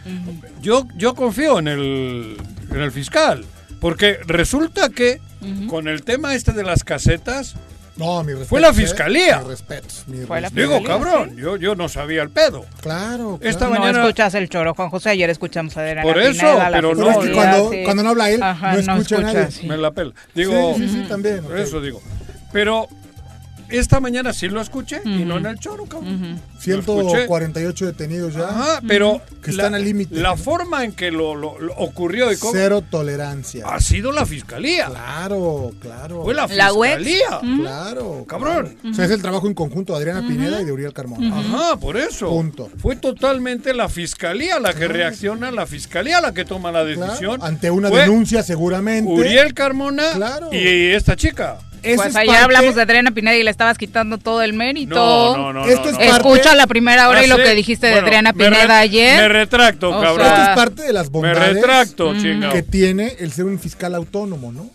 [0.62, 2.36] Yo, yo confío en el,
[2.70, 3.44] en el fiscal,
[3.80, 5.20] porque resulta que
[5.68, 7.56] con el tema este de las casetas,
[7.96, 8.48] No, mi respeto.
[8.48, 9.40] Fue la fiscalía.
[9.40, 9.88] Mi respeto.
[10.06, 10.66] mi Fue la respeto.
[10.68, 12.64] digo, Fiscalía, cabrón, yo, yo no sabía el pedo.
[12.80, 13.38] Claro.
[13.42, 13.74] Esta claro.
[13.74, 15.10] No mañana- escuchas el choro, Juan José.
[15.10, 17.82] Ayer escuchamos a Adriana Por eso, Pineda, la pero no, es que cuando, sí.
[17.84, 19.50] cuando no habla él, Ajá, no escucha a nadie.
[19.50, 19.66] sí.
[19.66, 20.12] Me la pela.
[20.34, 21.42] Digo, sí, sí, sí, también.
[21.44, 22.00] por eso digo.
[22.52, 22.88] Pero
[23.78, 26.20] esta mañana sí lo escuché y no en el choro, cabrón.
[26.64, 26.82] Lo escuché.
[27.22, 28.48] 148 detenidos ya.
[28.48, 30.14] Ajá, pero Que están al límite.
[30.16, 33.64] La forma en que lo, lo- lo ocurrió y cómo Cero tolerancia.
[33.66, 34.86] ha sido la fiscalía.
[34.86, 36.22] Claro, claro.
[36.22, 37.40] Fue la La fiscalía.
[37.58, 38.24] Claro.
[38.28, 38.76] Cabrón.
[38.76, 38.90] claro.
[38.90, 41.38] O sea, es el trabajo en conjunto de Adriana Pineda y de Uriel Carmona.
[41.38, 42.28] Ajá, por eso.
[42.28, 42.70] Punto.
[42.78, 47.42] Fue totalmente la fiscalía la que reacciona, la fiscalía la que toma la Claro, decisión.
[47.42, 49.10] Ante una Fue denuncia seguramente.
[49.10, 50.50] Uriel Carmona Claro.
[50.52, 51.58] y esta chica.
[51.82, 54.94] Pues parte- hablamos de Adriana Pineda y le estabas quitando todo el mérito.
[54.94, 55.64] No, no, no.
[55.66, 57.42] Esto no, es parte- Escucha la primera hora y lo sí.
[57.42, 59.16] que dijiste de Adriana me re- Pineda ayer.
[59.22, 60.26] Me retracto, O cabrón.
[60.26, 62.52] sea, Esto es parte de las me bondades retracto, chingado.
[62.52, 64.70] que tiene el ser un fiscal autónomo, ¿no?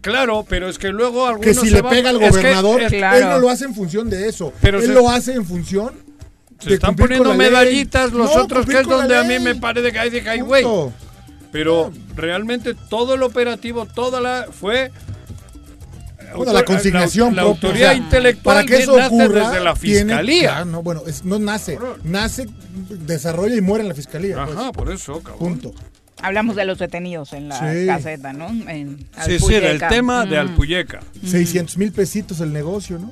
[0.00, 2.28] Claro, pero es que luego algunos Que si se le van- pega al es que-
[2.30, 3.16] gobernador, es- Claro.
[3.18, 4.52] él no lo hace en función de eso.
[4.60, 5.92] Pero él se- lo hace en función
[6.60, 9.98] se están poniendo medallitas los No, otros, que es donde a mí me parece que
[9.98, 10.64] hay de que hay, güey.
[11.52, 14.90] Pero realmente todo el operativo, toda la fue
[16.36, 19.48] Bueno, la consignación la, la propia, autoridad o sea, intelectual para que eso nace ocurra
[19.50, 20.48] desde la tiene- fiscalía.
[20.50, 22.46] claro, no, bueno, es- no nace, nace,
[22.88, 24.44] desarrolla y muere en la fiscalía.
[24.44, 24.56] pues.
[24.56, 25.38] Ajá, por eso, cabrón.
[25.38, 25.74] Punto.
[26.20, 27.86] Hablamos de los detenidos en la Sí.
[27.86, 28.48] caseta, ¿no?
[28.68, 29.88] En Sí, sí, del Alpuyeca.
[29.88, 31.00] tema de Mm, Alpuyeca.
[31.24, 33.08] 600 mil pesitos el negocio, ¿no?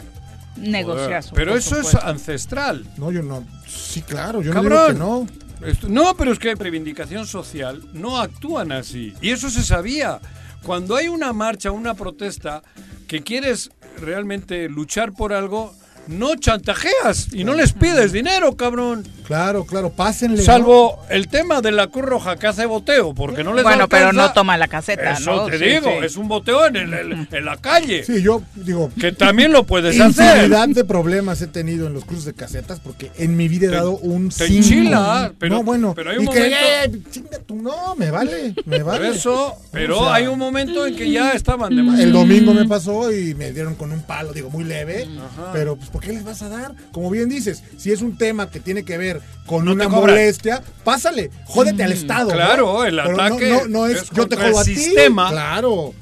[0.57, 1.35] Negociazo.
[1.35, 2.09] Pero eso es supuesto.
[2.09, 2.85] ancestral.
[2.97, 3.45] No, yo no.
[3.69, 4.73] Sí, claro, yo Cabrón.
[4.99, 5.69] no digo que no.
[5.69, 9.15] Esto- no, pero es que reivindicación social no actúan así.
[9.21, 10.19] Y eso se sabía.
[10.63, 12.63] Cuando hay una marcha, una protesta,
[13.07, 15.75] que quieres realmente luchar por algo,
[16.09, 19.07] no chantajeas y no les pides dinero, cabrón.
[19.27, 20.37] Claro, claro, pásenle.
[20.38, 20.45] ¿no?
[20.45, 24.12] Salvo el tema de la Cruz Roja que hace boteo, porque no les Bueno, pero
[24.12, 25.47] no toma la caseta, Eso ¿no?
[25.47, 26.07] te Sí, digo, sí.
[26.07, 28.05] es un boteo en, el- el- en la calle.
[28.05, 30.37] Sí, yo digo, Que también lo puedes hacer.
[30.37, 33.71] infinidad de problemas he tenido en los cruces de casetas porque en mi vida he
[33.71, 37.03] Te- dado un te enchila, pero- no, bueno, pero hay un y que, momento- eh,
[37.11, 39.09] chinga tú, no, me vale, me Por vale.
[39.09, 42.07] eso, pero O sea, hay un momento en que ya estaban demasiado.
[42.07, 45.09] El domingo me pasó y me dieron con un palo, digo, muy leve,
[45.53, 46.75] pero pues ¿por qué les vas a dar?
[46.93, 50.63] Como bien dices, si es un tema que tiene que ver con No una molestia,
[50.85, 52.29] pásale, jódete al Estado.
[52.31, 52.35] ¿no?
[52.37, 54.75] Claro, el Pero ataque no, no es, es yo te jodo el a ti.
[54.75, 55.31] sistema.
[55.31, 55.95] Claro.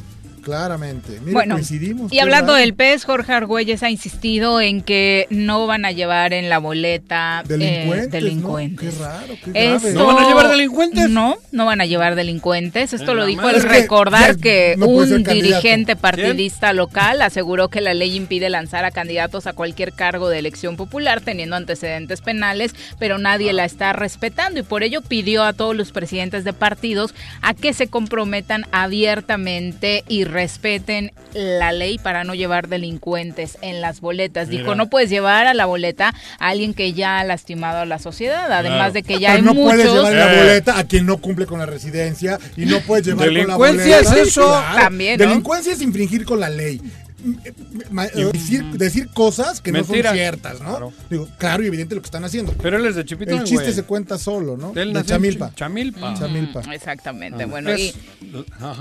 [0.44, 1.18] Claramente.
[1.20, 2.12] Mira, Bueno, coincidimos.
[2.12, 6.48] y hablando del pez, Jorge Argüelles ha insistido en que no van a llevar en
[6.48, 8.57] la boleta eh, Delincuentes, ¿no?
[8.76, 9.76] Qué raro, qué grave.
[9.76, 11.09] Esto- ¿No van a llevar delincuentes?
[11.11, 12.92] No, no van a llevar delincuentes.
[12.92, 17.94] Esto En lo dijo al recordar que no un dirigente partidista local aseguró que la
[17.94, 23.18] ley impide lanzar a candidatos a cualquier cargo de elección popular teniendo antecedentes penales, pero
[23.18, 27.54] nadie la está respetando y por ello pidió a todos los presidentes de partidos a
[27.54, 34.48] que se comprometan abiertamente y respeten la ley para no llevar delincuentes en las boletas.
[34.48, 34.74] Dijo, Mira.
[34.74, 38.52] no puedes llevar a la boleta a alguien que ya ha lastimado a la sociedad,
[38.52, 38.92] además Claro.
[38.92, 39.94] de que ya Pero hay no puedes muchos...
[39.94, 40.36] llevar en la Eh.
[40.44, 43.96] boleta a quien no cumple con la residencia y no puedes llevar con la Delincuencia
[44.02, 44.20] boleta.
[44.20, 44.62] es eso.
[44.76, 45.26] También, ¿no?
[45.28, 46.80] Delincuencia es infringir con la ley.
[47.24, 50.70] Eh, Decir, decir cosas que no son ciertas, ¿no?
[50.70, 50.92] Claro.
[51.08, 52.52] Digo, claro y evidente lo que están haciendo.
[52.60, 53.32] Pero él es de Chipito.
[53.34, 54.72] El chiste se cuenta solo, ¿no?
[54.74, 55.50] Él de en Chamilpa.
[55.50, 56.14] Ch- Chamilpa.
[56.18, 56.62] Chamilpa.
[56.74, 57.46] Exactamente, Ah.
[57.46, 57.94] bueno, Es-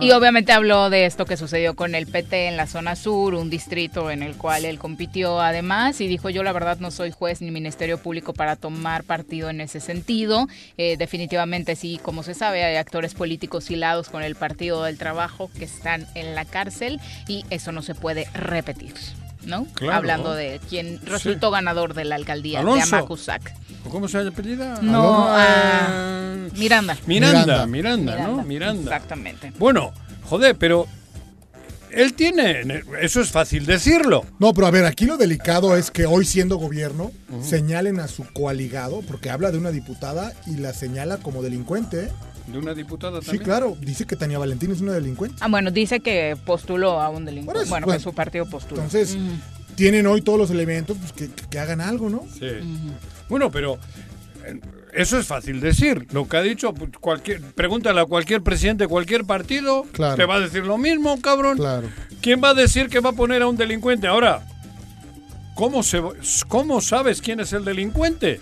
[0.01, 3.33] y, y obviamente habló de esto que sucedió con el PT en la zona sur,
[3.35, 7.11] un distrito en el cual él compitió además, y dijo yo la verdad no soy
[7.11, 10.47] juez ni ministerio público para tomar partido en ese sentido.
[10.77, 15.49] Eh, definitivamente sí, como se sabe, hay actores políticos hilados con el Partido del Trabajo
[15.57, 18.93] que están en la cárcel y eso no se puede repetir.
[19.45, 19.65] ¿No?
[19.73, 19.97] Claro.
[19.97, 22.87] Hablando de quien resultó ganador de la alcaldía Alonso.
[22.89, 23.53] de Amacuzac.
[23.89, 24.79] ¿Cómo se apellida?
[24.81, 26.97] No, ah, eh, Miranda.
[27.05, 27.65] Miranda, Miranda.
[27.67, 28.43] Miranda, ¿no?
[28.43, 28.83] Miranda.
[28.83, 29.51] Exactamente.
[29.59, 29.91] Bueno,
[30.23, 30.87] joder, pero
[31.95, 32.63] él tiene,
[33.01, 34.25] eso es fácil decirlo.
[34.39, 38.23] No, pero a ver, aquí lo delicado es que hoy siendo gobierno señalen a su
[38.33, 42.05] coaligado, porque habla de una diputada y la señala como delincuente.
[42.05, 42.09] ¿eh?
[42.47, 43.43] De una diputada Sí, también.
[43.45, 45.37] claro, dice que Tania Valentín es una delincuente.
[45.39, 47.63] Ah, bueno, dice que postuló a un delincuente.
[47.63, 47.97] Eso, bueno, bueno.
[47.99, 48.81] que su partido postuló.
[48.81, 49.17] Entonces,
[49.75, 52.23] tienen hoy todos los elementos pues, que, que hagan algo, ¿no?
[52.37, 52.47] Sí.
[53.29, 53.79] Bueno, pero
[54.45, 54.59] eh,
[54.95, 56.07] eso es fácil decir.
[56.11, 60.15] Lo que ha dicho, cualquier, pregúntale a cualquier presidente de cualquier partido, Claro.
[60.15, 61.57] te va a decir lo mismo, cabrón.
[61.57, 61.87] Claro.
[62.21, 64.07] ¿Quién va a decir que va a poner a un delincuente?
[64.07, 64.41] Ahora,
[65.55, 66.01] ¿cómo, se,
[66.47, 68.39] ¿cómo sabes quién es el delincuente?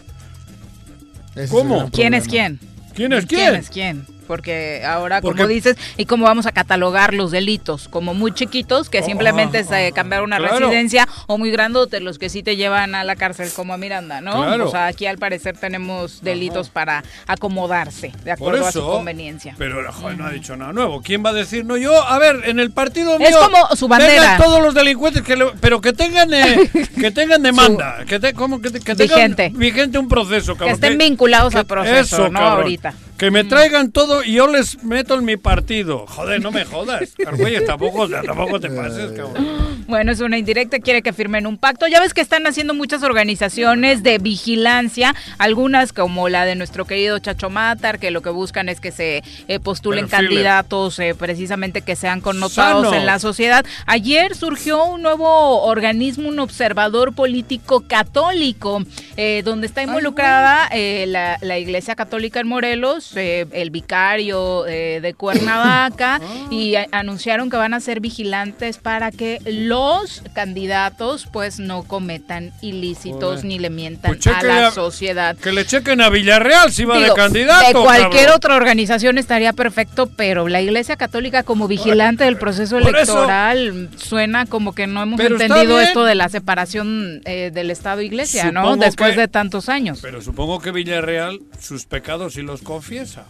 [1.32, 1.84] Ese es ¿Cómo?
[1.84, 2.60] el ¿Quién es quién?
[2.94, 3.56] ¿Quién es ¿Quién quién?
[3.56, 4.06] es quién?
[4.32, 7.90] Porque ahora, Porque- como dices, ¿y cómo vamos a catalogar los delitos?
[7.90, 10.58] Como muy chiquitos, que Oh, simplemente es eh, cambiar una claro.
[10.58, 14.22] residencia, o muy grandotes, los que sí te llevan a la cárcel, como a Miranda,
[14.22, 14.32] ¿no?
[14.46, 14.70] Claro.
[14.70, 19.54] O sea, aquí al parecer tenemos delitos para acomodarse, de acuerdo a su eso, conveniencia.
[19.58, 21.02] pero joder, no ha dicho nada nuevo.
[21.02, 21.76] ¿Quién va a decir no?
[21.76, 23.28] Yo, a ver, en el partido mío.
[23.28, 24.38] Es como su bandera.
[24.38, 28.62] todos los delincuentes, que le- pero que tengan, eh, que tengan demanda, que, te- ¿cómo?
[28.62, 29.52] que, te- que tengan Vigente.
[29.54, 30.76] vigente un proceso, cabrón.
[30.76, 32.62] estén vinculados a que- proceso, no cabrón.
[32.62, 32.94] ahorita.
[33.22, 36.08] Que me traigan todo y yo les meto en mi partido.
[36.08, 37.14] Joder, no me jodas.
[37.24, 39.71] Argüelles, tampoco, tampoco te pases, cabrón.
[39.88, 41.88] Bueno, es una indirecta, quiere que firmen un pacto.
[41.88, 47.20] Ya ves que están haciendo muchas organizaciones de vigilancia, algunas como la de nuestro querido
[47.20, 51.96] Chacho Matar, que lo que buscan es que se eh, postulen candidatos eh, precisamente que
[51.96, 52.94] sean connotados Sanos.
[52.94, 53.66] en la sociedad.
[53.86, 58.84] Ayer surgió un nuevo organismo, un observador político católico,
[59.18, 65.00] eh, donde está involucrada eh, la, la Iglesia Católica en Morelos, eh, el vicario eh,
[65.02, 69.40] de Cuernavaca, y a- anunciaron que van a ser vigilantes para que
[69.72, 73.46] los candidatos pues no cometan ilícitos Joder.
[73.46, 75.36] ni le mientan Pues a la a- sociedad.
[75.38, 77.68] Que le chequen a Villarreal si va de candidato.
[77.68, 78.36] de cualquier cabrón.
[78.36, 84.46] otra organización estaría perfecto, pero la Iglesia Católica como vigilante del proceso eso- electoral suena
[84.46, 88.76] como que no hemos entendido esto de la separación eh, del Estado-Iglesia, ¿no?
[88.78, 90.00] Después que- de tantos años.
[90.02, 93.26] Pero supongo que Villarreal sus pecados sí los confiesa.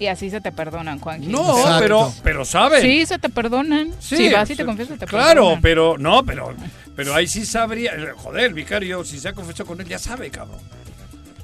[0.00, 1.30] Y así se te perdonan, Juan.
[1.30, 1.78] No, Exacto.
[1.80, 2.80] pero, pero saben.
[2.82, 3.90] Sí, se te perdonan.
[4.00, 5.60] Sí, si vas y te confiesas, te Claro, perdonan.
[5.60, 6.54] pero no, pero,
[6.96, 7.92] pero ahí sí sabría.
[8.16, 10.58] Joder, el vicario, si se ha confesado con él, ya sabe, cabrón.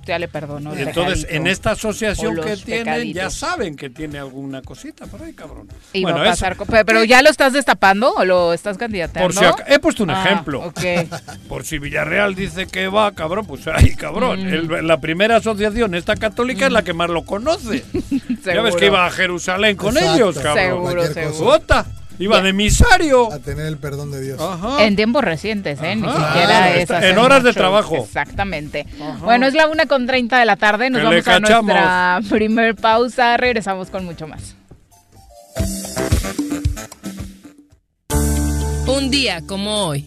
[0.07, 0.73] Ya le perdono.
[0.73, 1.37] el Entonces, pecadito.
[1.41, 5.69] en esta asociación que tienen, ya saben que tiene alguna cosita por ahí, cabrón.
[5.93, 6.57] Y Bueno, va a eso- pasar.
[6.57, 9.35] con- Pero ya lo estás destapando o lo estás candidateando.
[9.35, 10.61] Por si he puesto un Ah, ejemplo.
[10.65, 10.81] ok.
[11.49, 14.45] Por si Villarreal dice que va, cabrón, pues ahí, cabrón.
[14.45, 14.49] Mm.
[14.75, 17.85] El- la primera asociación, esta católica, es la que más lo conoce.
[18.45, 20.15] ya ves que iba a Jerusalén con Exacto.
[20.15, 20.57] ellos, cabrón.
[20.65, 21.65] Seguro, seguro.
[22.19, 23.33] Iba de emisario.
[23.33, 24.41] A tener el perdón de Dios.
[24.41, 24.85] Ajá.
[24.85, 25.97] En tiempos recientes, ¿eh?
[25.97, 27.97] Ni siquiera Claro, es en horas de trabajo.
[27.97, 28.87] Exactamente.
[29.23, 30.91] Bueno, es la una con 30 de la tarde.
[30.91, 33.37] Nos Que vamos a nuestra primer pausa.
[33.37, 34.55] Regresamos con mucho más.
[38.87, 40.07] Un día como hoy.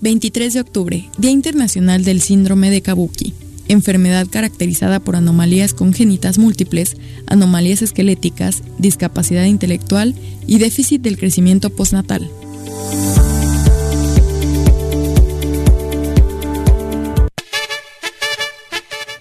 [0.00, 3.34] 23 de octubre, Día Internacional del Síndrome de Kabuki,
[3.72, 10.14] enfermedad caracterizada por anomalías congénitas múltiples, anomalías esqueléticas, discapacidad intelectual
[10.46, 12.28] y déficit del crecimiento postnatal.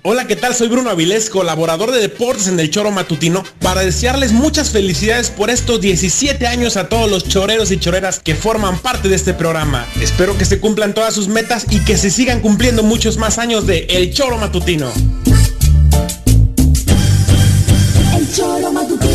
[0.02, 0.56] Hola, ¿qué tal?
[0.56, 5.50] Soy Bruno Avilés, colaborador de deportes en el Choro Matutino, para desearles muchas felicidades por
[5.50, 9.86] estos 17 años a todos los choreros y choreras que forman parte de este programa.
[10.00, 13.68] Espero que se cumplan todas sus metas y que se sigan cumpliendo muchos más años
[13.68, 14.90] de El Choro Matutino.
[18.16, 19.09] El Choro Matutino.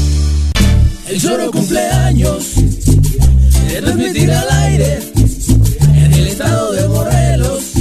[1.08, 4.98] El Choro cumpleaños se transmitirá al aire
[5.94, 7.72] en el estado de Morelos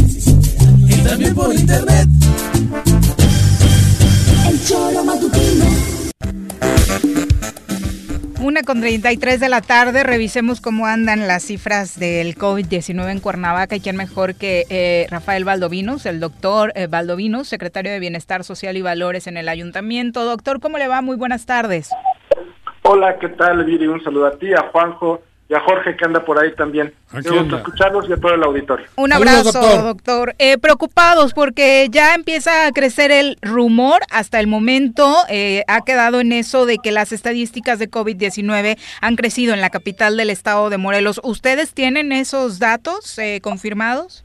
[0.88, 2.08] y también por internet.
[4.48, 5.66] El Choro Matutino.
[8.42, 13.76] Una con 33 de la tarde, revisemos cómo andan las cifras del COVID-19 en Cuernavaca
[13.76, 18.78] y quién mejor que eh, Rafael Valdovinos, el doctor eh, Valdovinos, secretario de Bienestar Social
[18.78, 20.26] y Valores en el Ayuntamiento.
[20.26, 21.02] Doctor, ¿cómo le va?
[21.02, 21.90] Muy buenas tardes.
[22.88, 23.88] Hola, ¿qué tal, Viri?
[23.88, 26.94] Un saludo a ti, a Juanjo y a Jorge que anda por ahí también.
[27.12, 28.86] Me gusta escucharlos y a todo el auditorio.
[28.96, 30.36] Un Saludos, abrazo, doctor.
[30.38, 34.02] Eh, preocupados porque ya empieza a crecer el rumor.
[34.12, 39.16] Hasta el momento eh, ha quedado en eso de que las estadísticas de COVID-19 han
[39.16, 41.20] crecido en la capital del estado de Morelos.
[41.24, 44.24] ¿Ustedes tienen esos datos eh, confirmados?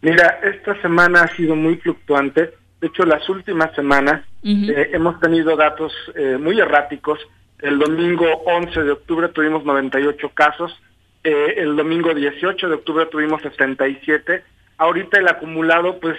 [0.00, 2.54] Mira, esta semana ha sido muy fluctuante.
[2.80, 4.22] De hecho, las últimas semanas
[4.70, 7.18] eh, hemos tenido datos eh, muy erráticos.
[7.58, 10.74] El domingo 11 de octubre tuvimos 98 casos.
[11.22, 14.42] Eh, el domingo 18 de octubre tuvimos 77.
[14.78, 16.16] Ahorita el acumulado, pues,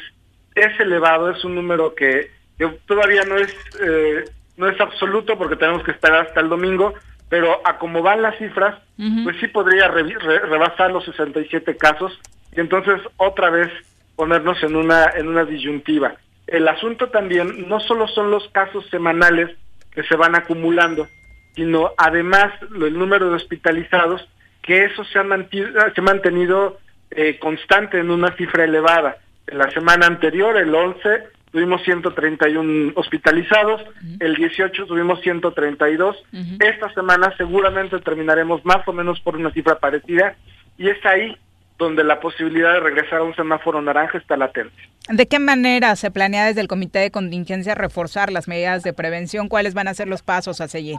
[0.53, 1.31] es elevado.
[1.31, 4.25] Es un número que, que todavía no es eh,
[4.57, 6.93] no es absoluto porque tenemos que esperar hasta el domingo.
[7.29, 8.75] Pero a como van las cifras,
[9.23, 12.19] pues sí podría revi- re- rebasar los 67 casos
[12.55, 13.69] y entonces otra vez
[14.15, 16.13] ponernos en una en una disyuntiva.
[16.51, 19.55] El asunto también no solo son los casos semanales
[19.91, 21.07] que se van acumulando,
[21.55, 24.27] sino además el número de hospitalizados,
[24.61, 26.77] que eso se ha, se ha mantenido
[27.09, 29.17] eh, constante en una cifra elevada.
[29.47, 33.81] En la semana anterior, el 11, tuvimos 131 hospitalizados,
[34.19, 36.17] el 18 tuvimos 132,
[36.59, 40.35] esta semana seguramente terminaremos más o menos por una cifra parecida
[40.77, 41.37] y es ahí
[41.81, 44.75] donde la posibilidad de regresar a un semáforo naranja está latente.
[45.09, 49.49] ¿De qué manera se planea desde el Comité de Contingencia reforzar las medidas de prevención?
[49.49, 50.97] ¿Cuáles van a ser los pasos a seguir?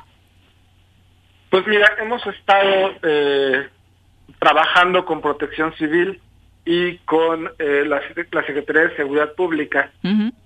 [1.51, 3.69] Pues mira, hemos estado eh,
[4.41, 6.21] trabajando con protección civil
[6.65, 9.93] y con eh, la, la, Secretaría de Seguridad Pública,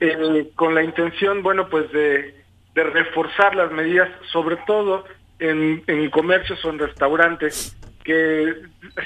[0.00, 2.34] eh, con la intención, bueno, pues de,
[2.74, 5.04] de, reforzar las medidas, sobre todo
[5.38, 8.54] en, en comercios o en restaurantes que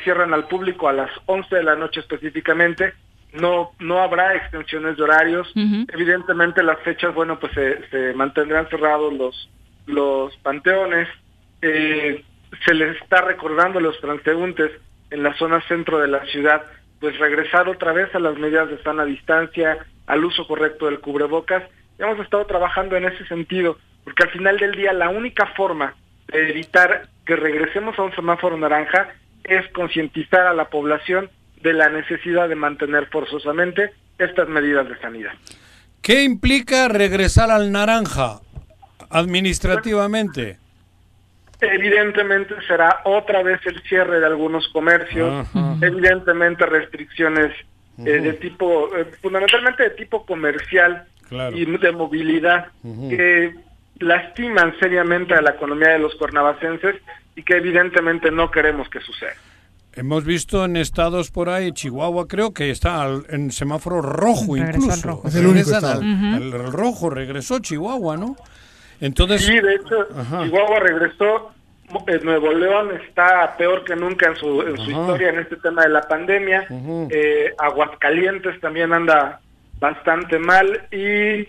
[0.04, 2.92] cierran al público a las 11 de la noche específicamente,
[3.32, 5.50] no no habrá extensiones de horarios.
[5.88, 9.50] Evidentemente las fechas, bueno, pues se, se mantendrán cerrados los
[9.86, 11.08] los panteones.
[11.62, 12.22] Eh,
[12.66, 14.70] se les está recordando a los transeúntes
[15.10, 16.62] en la zona centro de la ciudad,
[17.00, 21.62] pues regresar otra vez a las medidas de sana distancia, al uso correcto del cubrebocas.
[21.98, 25.94] Hemos estado trabajando en ese sentido, porque al final del día la única forma
[26.28, 29.14] de evitar que regresemos a un semáforo naranja
[29.44, 31.30] es concientizar a la población
[31.62, 35.30] de la necesidad de mantener forzosamente estas medidas de sanidad.
[36.02, 38.40] ¿Qué implica regresar al naranja
[39.10, 40.58] administrativamente?
[41.60, 45.46] Evidentemente será otra vez el cierre de algunos comercios,
[45.80, 47.54] evidentemente restricciones
[47.98, 51.06] eh, de tipo, eh, fundamentalmente de tipo comercial
[51.54, 53.54] y de movilidad, que
[54.00, 56.96] lastiman seriamente a la economía de los cuernavacenses
[57.36, 59.34] y que evidentemente no queremos que suceda.
[59.92, 65.22] Hemos visto en estados por ahí, Chihuahua creo que está en semáforo rojo incluso.
[65.24, 66.00] Es el único estado.
[66.00, 68.36] el, rojo regresó Chihuahua, ¿no?
[69.00, 70.06] Entonces, sí, de hecho,
[70.42, 71.52] Chihuahua regresó.
[72.06, 75.82] Eh, Nuevo León está peor que nunca en su, en su historia en este tema
[75.82, 76.64] de la pandemia.
[77.10, 79.40] eh, Aguascalientes también anda
[79.80, 81.48] bastante mal y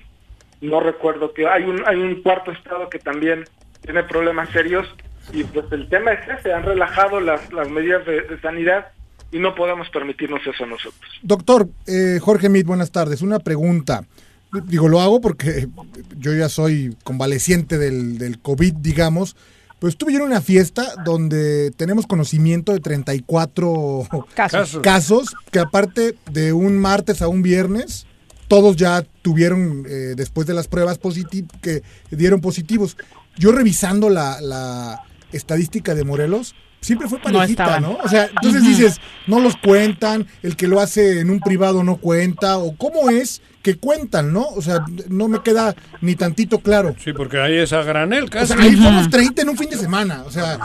[0.65, 3.43] no recuerdo que hay un hay un cuarto estado que también
[3.83, 4.87] tiene problemas serios
[5.33, 8.87] y pues el tema es ese, han relajado las, las medidas de, de sanidad
[9.31, 11.09] y no podemos permitirnos eso nosotros.
[11.23, 13.21] Doctor eh, Jorge Mit, buenas tardes.
[13.21, 14.03] Una pregunta.
[14.65, 15.69] Digo, lo hago porque
[16.17, 19.37] yo ya soy convaleciente del, del COVID, digamos.
[19.79, 24.03] Pues estuve yo en una fiesta donde tenemos conocimiento de 34
[24.35, 24.79] Casos.
[24.83, 28.05] casos que aparte de un martes a un viernes,
[28.47, 32.97] todos ya tuvieron, eh, después de las pruebas positiv que dieron positivos.
[33.37, 35.01] Yo revisando la, la
[35.33, 37.79] estadística de Morelos, siempre fue parejita.
[37.79, 37.97] ¿no?
[38.03, 41.97] O sea, entonces dices, no los cuentan, el que lo hace en un privado no
[41.97, 44.47] cuenta, o cómo es que cuentan, ¿no?
[44.47, 46.95] O sea, no me queda ni tantito claro.
[46.97, 48.53] Sí, porque ahí es a granel O casi.
[48.53, 50.57] sea, ahí fuimos 30 en un fin de semana, o sea,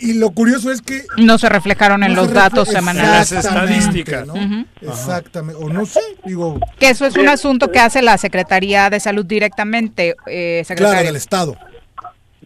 [0.00, 1.04] y, y lo curioso es que...
[1.18, 3.30] No se reflejaron en no los se datos semanales.
[3.30, 4.32] Exactamente, ¿no?
[4.32, 4.64] Ujú.
[4.80, 8.98] Exactamente, o no sé, digo, Que eso es un asunto que hace la Secretaría de
[9.00, 10.92] Salud directamente, eh, secretario.
[10.94, 11.56] claro, del Estado.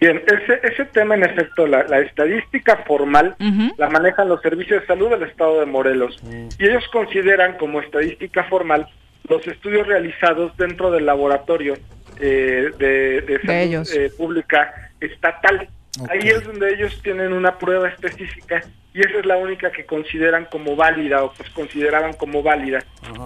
[0.05, 3.35] Bien, ese, ese tema en efecto, la, la estadística formal
[3.79, 6.23] la manejan los servicios de salud del estado de Morelos
[6.59, 8.87] y ellos consideran como estadística formal
[9.31, 11.73] los estudios realizados dentro del laboratorio
[12.21, 13.97] eh, de, de salud ellos.
[13.97, 15.69] eh, pública estatal.
[16.11, 20.45] Ahí es donde ellos tienen una prueba específica y esa es la única que consideran
[20.51, 22.81] como válida o pues consideraban como válida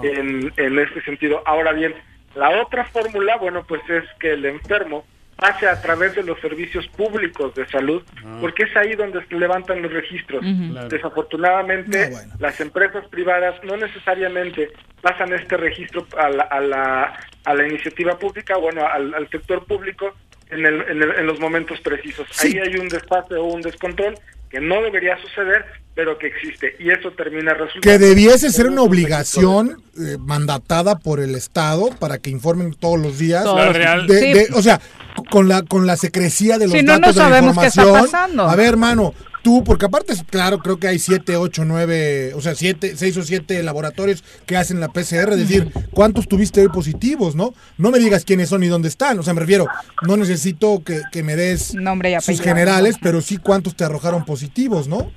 [0.05, 1.43] en, en este sentido.
[1.45, 1.93] Ahora bien,
[2.37, 5.05] la otra fórmula, bueno, pues es que el enfermo
[5.39, 8.03] pase a través de los servicios públicos de salud,
[8.41, 10.43] porque es ahí donde se levantan los registros.
[10.73, 10.89] Claro.
[10.89, 12.11] Desafortunadamente,
[12.41, 14.71] las empresas privadas no necesariamente
[15.01, 19.65] pasan este registro a la, a la, a la iniciativa pública, bueno, al, al sector
[19.65, 20.13] público
[20.51, 22.27] en, el, en, el- en los momentos precisos.
[22.43, 24.15] Ahí hay un desfase o un descontrol
[24.51, 26.75] que no debería suceder, pero que existe.
[26.79, 27.81] Y eso termina resultando...
[27.83, 33.19] Que debiese ser una obligación eh, mandatada por el Estado para que informen todos los
[33.19, 33.45] días.
[33.45, 34.33] Todos La real- De- Sí.
[34.33, 34.81] de- o sea,
[35.25, 37.67] con la, con la secrecía de los Si no, no datos de la sabemos qué
[37.67, 38.11] está información.
[38.13, 38.43] pasando.
[38.49, 42.55] A ver, hermano, tú, porque aparte, claro, creo que hay siete, ocho, nueve, o sea,
[42.55, 47.35] siete, seis o siete laboratorios que hacen la PCR, es decir, ¿cuántos tuviste hoy positivos,
[47.37, 47.55] no?
[47.79, 49.67] No me digas quiénes son y dónde están, o sea, me refiero,
[50.07, 54.25] no necesito que, que me des Nombre y sus generales, pero sí cuántos te arrojaron
[54.25, 55.11] positivos, ¿no?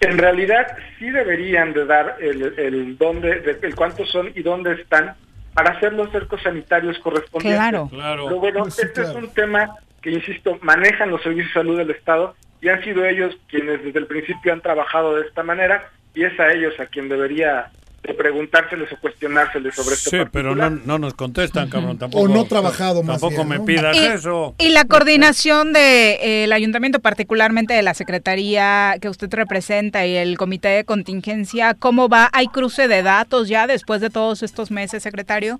[0.00, 0.66] En realidad
[0.98, 5.14] sí deberían de dar el, el dónde, de- el cuántos son y dónde están
[5.54, 7.60] para hacer los cercos sanitarios correspondientes.
[7.60, 7.88] Claro.
[7.90, 8.24] Claro.
[8.26, 9.18] Pero bueno, Pues sí, este claro.
[9.18, 13.04] es un tema que, insisto, manejan los servicios de salud del Estado y han sido
[13.04, 16.86] ellos quienes desde el principio han trabajado de esta manera y es a ellos a
[16.86, 17.70] quien debería
[18.02, 21.98] de preguntárseles o cuestionárseles sobre este Sí, pero no, no nos contestan, cabrón.
[21.98, 23.64] Tampoco, O no trabajado más Tampoco bien, me ¿no?
[23.64, 24.54] pidas Y- eso.
[24.58, 30.68] Y la coordinación del ayuntamiento, particularmente de la secretaría que usted representa y el comité
[30.68, 32.28] de contingencia, ¿cómo va?
[32.32, 35.58] ¿Hay cruce de datos ya después de todos estos meses, secretario,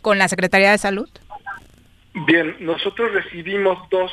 [0.00, 1.08] con la Secretaría de Salud?
[2.26, 4.10] Bien, nosotros recibimos dos,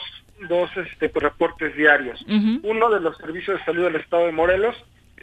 [0.49, 2.23] dos este, reportes diarios.
[2.63, 4.75] Uno de los servicios de salud del Estado de Morelos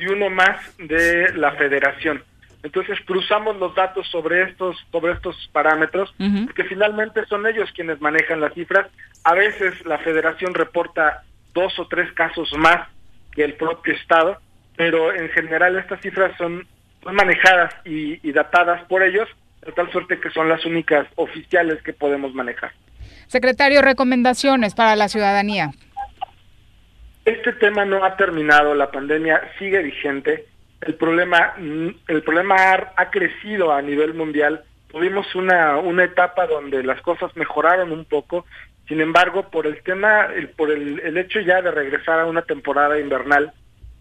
[0.02, 2.22] y uno más de la Federación.
[2.64, 6.46] Entonces cruzamos los datos sobre estos sobre estos parámetros, Ujú.
[6.46, 8.86] porque finalmente son ellos quienes manejan las cifras.
[9.24, 11.22] A veces la Federación reporta
[11.54, 12.88] dos o tres casos más
[13.32, 14.38] que el propio Estado,
[14.76, 16.66] pero en general estas cifras son
[17.02, 19.28] son manejadas y, y datadas por ellos,
[19.66, 22.70] de tal suerte que son las únicas oficiales que podemos manejar.
[23.26, 25.70] Secretario, recomendaciones para la ciudadanía.
[27.24, 30.46] Este tema no ha terminado, la pandemia sigue vigente.
[30.80, 34.64] El problema, mm, el problema ha, ha crecido a nivel mundial.
[34.90, 38.44] Tuvimos una, una etapa donde las cosas mejoraron un poco.
[38.88, 42.42] Sin embargo, por el tema, el- por el, el hecho ya de regresar a una
[42.42, 43.52] temporada invernal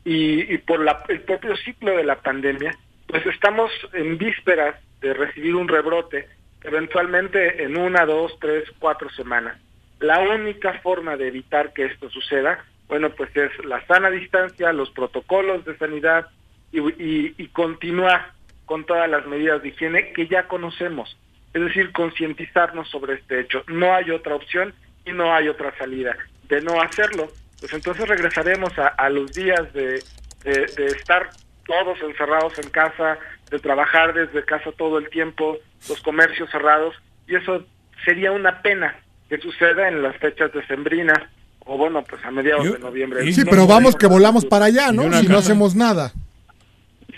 [0.03, 2.75] y, y por la- el propio ciclo de la pandemia,
[3.07, 6.27] pues estamos en vísperas de recibir un rebrote,
[6.63, 9.57] eventualmente en una, dos, tres, cuatro semanas.
[9.99, 14.89] La única forma de evitar que esto suceda, bueno, pues es la sana distancia, los
[14.91, 16.27] protocolos de sanidad
[16.73, 18.33] y, continuar
[18.65, 21.17] con todas las medidas de higiene que ya conocemos.
[21.53, 23.63] Es decir, concientizarnos sobre este hecho.
[23.67, 24.73] No hay otra opción
[25.05, 26.17] y no hay otra salida.
[26.49, 27.29] De no hacerlo,
[27.61, 30.03] pues entonces regresaremos a, los días de-
[30.43, 31.29] de estar
[31.65, 33.17] todos encerrados en casa,
[33.49, 36.93] de trabajar desde casa todo el tiempo, los comercios cerrados,
[37.25, 37.65] y eso
[38.03, 38.97] sería una pena
[39.29, 41.19] que suceda en las fechas decembrinas,
[41.65, 43.31] o bueno, pues a mediados de noviembre.
[43.31, 45.11] Sí, No pero vamos que volamos para allá, ¿no?
[45.13, 46.11] Si no hacemos nada.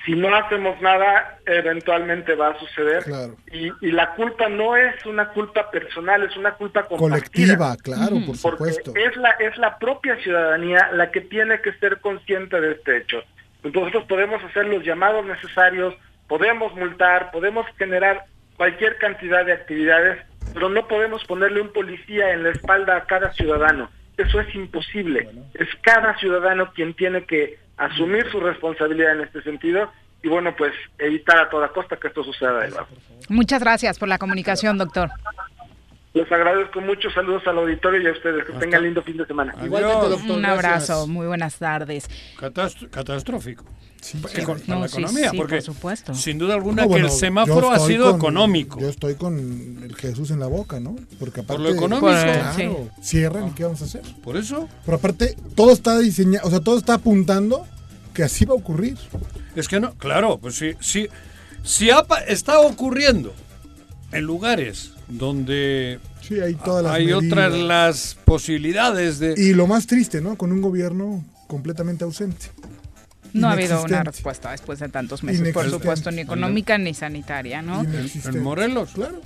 [0.05, 3.03] si no hacemos nada, eventualmente va a suceder.
[3.03, 3.35] Claro.
[3.53, 7.09] Y, y la culpa no es una culpa personal, es una culpa compartida.
[7.57, 8.93] Colectiva, claro, por Porque supuesto.
[8.95, 13.23] es la, es la propia ciudadanía la que tiene que ser consciente de este hecho.
[13.63, 15.95] Nosotros podemos hacer los llamados necesarios,
[16.27, 18.25] podemos multar, podemos generar
[18.57, 20.19] cualquier cantidad de actividades,
[20.53, 23.89] pero no podemos ponerle un policía en la espalda a cada ciudadano.
[24.17, 25.29] Eso es imposible.
[25.53, 29.91] Es cada ciudadano quien tiene que asumir su responsabilidad en este sentido
[30.21, 32.65] y bueno, pues evitar a toda costa que esto suceda.
[33.27, 35.09] Muchas gracias por la comunicación, doctor.
[36.13, 38.45] Les agradezco mucho, saludos al auditorio y a ustedes.
[38.45, 39.55] Que tengan lindo fin de semana.
[39.63, 42.07] Igualmente, doctor, Un abrazo, muy buenas tardes.
[42.39, 43.65] Catast- catastrófico.
[43.99, 44.19] Sí.
[44.43, 46.13] con- para No, la economía, sí, porque por supuesto.
[46.13, 48.77] sin duda alguna No, que el semáforo ha sido con- económico.
[48.81, 49.39] Yo estoy con
[49.81, 50.97] el Jesús en la boca, ¿no?
[51.19, 52.07] Porque aparte, lo económico.
[52.09, 54.01] Claro, cierran y qué vamos a hacer.
[54.21, 54.67] Por eso.
[54.85, 57.65] Pero aparte, todo está diseñado, o sea, todo está apuntando
[58.13, 58.97] que así va a ocurrir.
[59.55, 61.07] Es que no, claro, pues sí, sí,
[61.63, 61.89] si
[62.27, 63.33] está ocurriendo
[64.11, 69.87] en lugares donde Sí, hay todas las hay otras las posibilidades de Y lo más
[69.87, 70.37] triste, ¿no?
[70.37, 72.47] Con un gobierno completamente ausente.
[73.33, 77.61] No ha habido una respuesta después de tantos meses, por supuesto, ni económica ni sanitaria,
[77.61, 77.83] ¿no?
[77.83, 79.21] En Morelos, claro.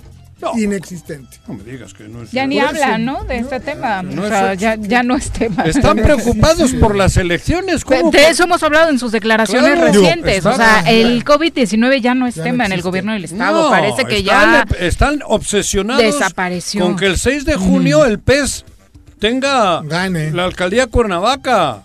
[0.56, 1.38] Inexistente.
[1.48, 3.24] No me digas que no es Ya ni hablan, eso, ¿no?
[3.24, 4.02] De este tema.
[4.02, 5.64] no o sea, ya, ya no es tema.
[5.64, 7.84] Están preocupados por las elecciones.
[7.84, 9.92] De, ¿cómo de eso hemos hablado en sus declaraciones Claro.
[9.92, 10.46] recientes.
[10.46, 13.64] O sea, el COVID-19 ya no es Ya no tema en el gobierno del Estado.
[13.64, 16.82] No, Parece que están, ya están obsesionados desapareció.
[16.84, 18.64] con que el 6 de junio el PES
[19.18, 21.82] tenga la alcaldía Cuernavaca.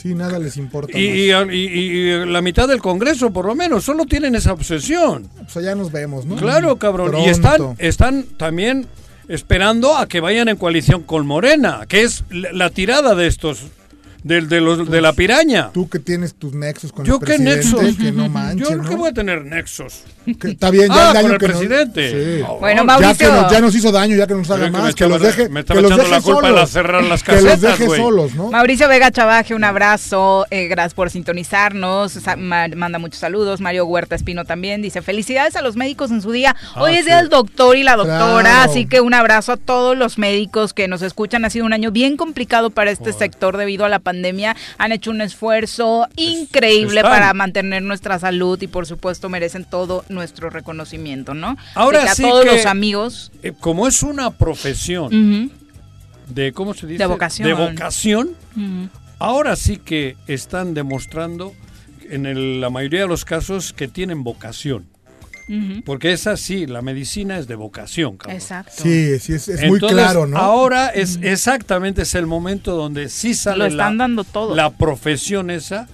[0.00, 0.96] Sí, nada les importa.
[0.98, 1.46] Y, más.
[1.52, 5.28] y- y- y la mitad del Congreso, por lo menos, solo tienen esa obsesión.
[5.44, 6.36] O sea, ya nos vemos, ¿no?
[6.36, 7.10] Claro, cabrón.
[7.10, 7.26] Pronto.
[7.26, 8.86] Y están, están también
[9.28, 13.64] esperando a que vayan en coalición con Morena, que es la tirada de estos,
[14.28, 15.70] del de, los, de la piraña.
[15.72, 17.96] Tú que tienes tus nexos con ¿Yo el qué presidente, nexos?
[17.96, 18.88] que no manches, Yo ¿no?
[18.88, 20.04] que voy a tener nexos.
[20.38, 22.36] Que está bien, ya Ah, el daño con el que nos- presidente.
[22.38, 22.44] Sí.
[22.60, 23.16] Bueno, Ya, Mauricio.
[23.16, 25.18] que nos, ya nos hizo daño, ya que nos haga que me más, que, estaba-
[25.18, 26.60] los deje, me estaba que los echando deje la culpa solos.
[26.60, 28.50] de cerrar las que los casetas, deje solos, ¿no?
[28.50, 33.86] Mauricio Vega Chavaje, un abrazo, eh, gracias por sintonizarnos, sa- ma- manda muchos saludos, Mario
[33.86, 37.16] Huerta Espino también, dice felicidades a los médicos en su día, hoy Ah, es día
[37.16, 37.20] sí.
[37.22, 38.70] del doctor y la doctora, Claro.
[38.70, 41.90] así que un abrazo a todos los médicos que nos escuchan, ha sido un año
[41.90, 44.17] bien complicado para este sector debido a la pandemia,
[44.78, 47.12] han hecho un esfuerzo increíble están.
[47.12, 51.56] para mantener nuestra salud y por supuesto merecen todo nuestro reconocimiento, ¿no?
[51.74, 53.32] Ahora Así que a sí todos que, los amigos.
[53.42, 55.50] eh, como es una profesión
[56.28, 56.98] de, ¿cómo se dice?
[56.98, 57.48] De vocación.
[57.48, 58.30] De vocación,
[59.18, 61.54] ahora sí que están demostrando,
[62.10, 64.86] en el- la mayoría de los casos, que tienen vocación.
[65.84, 68.36] Porque es así, la medicina es de vocación, cabrón.
[68.36, 68.72] Exacto.
[68.76, 70.36] Sí, sí, es, es muy claro, ¿no?
[70.36, 74.54] Ahora es exactamente es el momento donde sí sale Lo están la, dando todo.
[74.54, 75.88] la profesión esa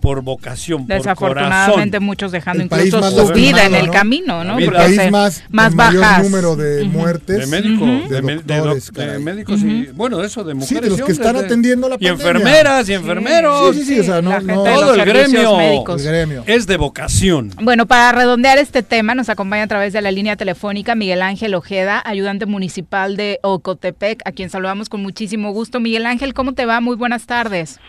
[0.00, 3.92] por vocación, por Desafortunadamente muchos dejando El incluso su vida en el ¿no?
[3.92, 4.58] camino, ¿no?
[4.58, 6.24] El país hace más, más mayor bajas.
[6.24, 7.38] número de muertes.
[7.38, 8.08] de médicos,
[8.46, 11.96] de doctores, médicos y bueno, eso de mujeres de los y que están atendiendo la
[11.98, 13.74] y enfermeras y enfermeros.
[13.74, 15.58] Sí, sí, sí, o sea, no, todo el gremio.
[15.60, 16.44] El gremio.
[16.46, 17.50] es de vocación.
[17.60, 21.54] Bueno, para redondear este tema, nos acompaña a través de la línea telefónica Miguel Ángel
[21.54, 25.80] Ojeda, ayudante municipal de Ocotepec, a quien saludamos con muchísimo gusto.
[25.80, 26.80] Miguel Ángel, ¿cómo te va?
[26.80, 27.80] Muy buenas tardes.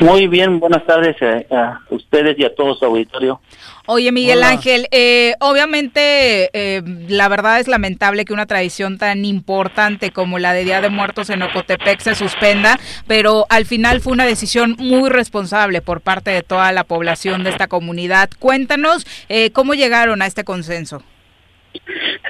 [0.00, 3.40] Muy bien, buenas tardes eh, a ustedes y a todo su auditorio.
[3.86, 4.48] Oye, Miguel Hola.
[4.50, 10.54] Ángel, eh, obviamente eh, la verdad es lamentable que una tradición tan importante como la
[10.54, 15.10] de Día de Muertos en Ocotepec se suspenda, pero al final fue una decisión muy
[15.10, 18.30] responsable por parte de toda la población de esta comunidad.
[18.38, 21.02] Cuéntanos eh, cómo llegaron a este consenso.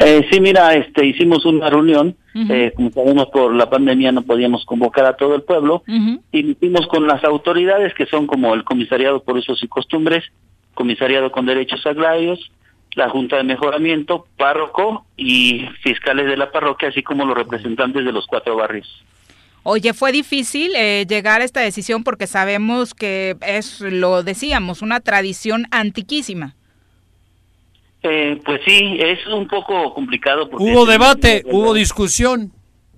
[0.00, 4.64] Eh, sí, mira, este, hicimos una reunión, eh, como sabemos por la pandemia no podíamos
[4.64, 5.82] convocar a todo el pueblo,
[6.32, 10.24] y lo hicimos con las autoridades que son como el Comisariado por Usos y Costumbres,
[10.74, 12.50] Comisariado con Derechos Agrarios,
[12.94, 18.12] la Junta de Mejoramiento, párroco y fiscales de la parroquia, así como los representantes de
[18.12, 19.04] los cuatro barrios.
[19.62, 25.00] Oye, fue difícil eh, llegar a esta decisión porque sabemos que es, lo decíamos, una
[25.00, 26.54] tradición antiquísima.
[28.06, 30.48] Eh, pues sí, es un poco complicado.
[30.48, 32.52] Porque Hubo debate, hubo discusión.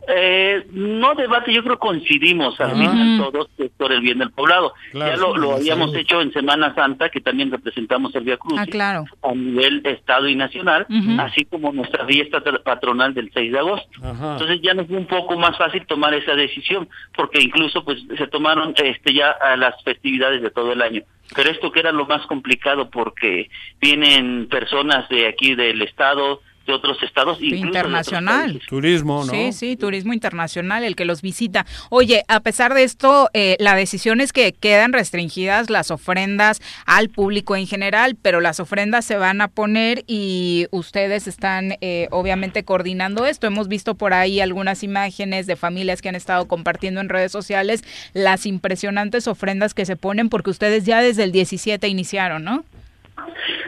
[0.08, 4.72] Eh, no debate, yo creo coincidimos al final todos que por el bien del poblado.
[4.92, 8.58] Claro, ya lo, lo habíamos hecho en Semana Santa, que también representamos el Via Cruz
[8.60, 9.04] Ah, claro.
[9.22, 10.86] a nivel estado y nacional,
[11.18, 13.88] así como nuestra fiesta patronal del 6 de agosto.
[14.02, 18.26] Entonces ya nos fue un poco más fácil tomar esa decisión, porque incluso pues se
[18.28, 21.02] tomaron este ya a las festividades de todo el año.
[21.34, 23.50] Pero esto que era lo más complicado porque
[23.80, 28.60] vienen personas de aquí del estado, de otros estados, otros Internacional.
[28.68, 29.32] Turismo, ¿no?
[29.32, 31.64] Sí, sí, turismo internacional, el que los visita.
[31.90, 37.08] Oye, a pesar de esto, eh, la decisión es que quedan restringidas las ofrendas al
[37.08, 42.64] público en general, pero las ofrendas se van a poner y ustedes están eh, obviamente
[42.64, 43.46] coordinando esto.
[43.46, 47.84] Hemos visto por ahí algunas imágenes de familias que han estado compartiendo en redes sociales
[48.12, 52.64] las impresionantes ofrendas que se ponen porque ustedes ya desde el 17 iniciaron, ¿no?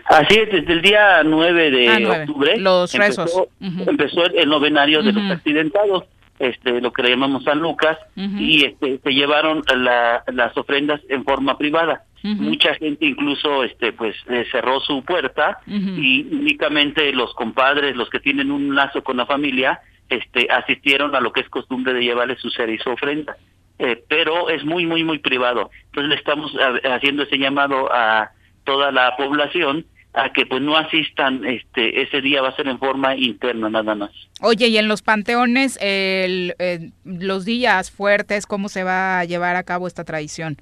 [0.06, 3.48] Así es, desde el día 9 de Ah, octubre Los empezó, rezos.
[3.86, 6.04] Empezó el, novenario de los accidentados,
[6.38, 11.24] este, lo que le llamamos San Lucas, y este, se llevaron la- las ofrendas en
[11.24, 12.04] forma privada.
[12.22, 14.16] Mucha gente incluso este pues
[14.50, 19.80] cerró su puerta y únicamente los compadres, los que tienen un lazo con la familia,
[20.10, 23.36] este asistieron a lo que es costumbre de llevarle su ser y su ofrenda.
[23.78, 25.70] Eh, pero es muy muy muy privado.
[25.86, 26.52] Entonces le estamos
[26.84, 28.30] haciendo ese llamado a
[28.68, 32.78] toda la población a que pues no asistan este ese día va a ser en
[32.78, 34.10] forma interna nada más.
[34.42, 39.56] Oye, y en los panteones, el, eh, los días fuertes, ¿cómo se va a llevar
[39.56, 40.58] a cabo esta tradición?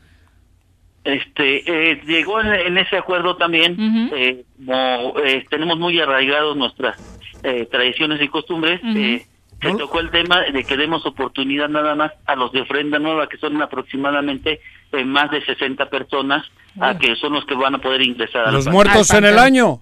[1.03, 6.95] Este eh, llegó en, en ese acuerdo también eh, como eh, tenemos muy arraigados nuestras
[7.43, 9.25] eh, tradiciones y costumbres eh,
[9.63, 13.29] se tocó el tema de que demos oportunidad nada más a los de ofrenda nueva
[13.29, 14.61] que son aproximadamente
[14.93, 16.45] eh, más de 60 personas
[16.81, 19.81] a que son los que van a poder ingresar al Los muertos en el año.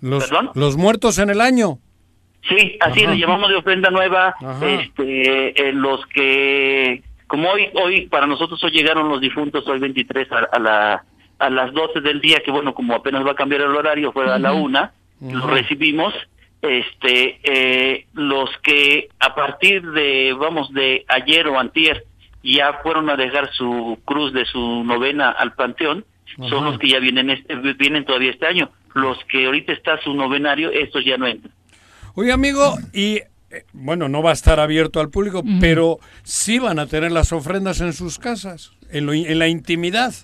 [0.00, 0.50] Los, ¿Perdón?
[0.54, 1.78] los muertos en el año.
[2.48, 3.10] Sí, así Ajá.
[3.12, 4.66] le llamamos de ofrenda nueva, Ajá.
[4.70, 10.30] este, eh, los que, como hoy, hoy para nosotros hoy llegaron los difuntos, hoy 23
[10.30, 11.04] a, a la,
[11.40, 14.30] a las 12 del día, que bueno, como apenas va a cambiar el horario, fue
[14.30, 16.14] a la una, los recibimos,
[16.62, 22.04] este, eh, los que a partir de, vamos, de ayer o antier,
[22.54, 26.04] ya fueron a dejar su cruz de su novena al panteón,
[26.48, 28.70] son los que ya vienen, este, vienen todavía este año.
[28.94, 31.52] Los que ahorita está su novenario, estos ya no entran.
[32.14, 33.20] Oye, amigo, y
[33.50, 37.32] eh, bueno, no va a estar abierto al público, pero sí van a tener las
[37.32, 40.14] ofrendas en sus casas, en, lo in- en la intimidad.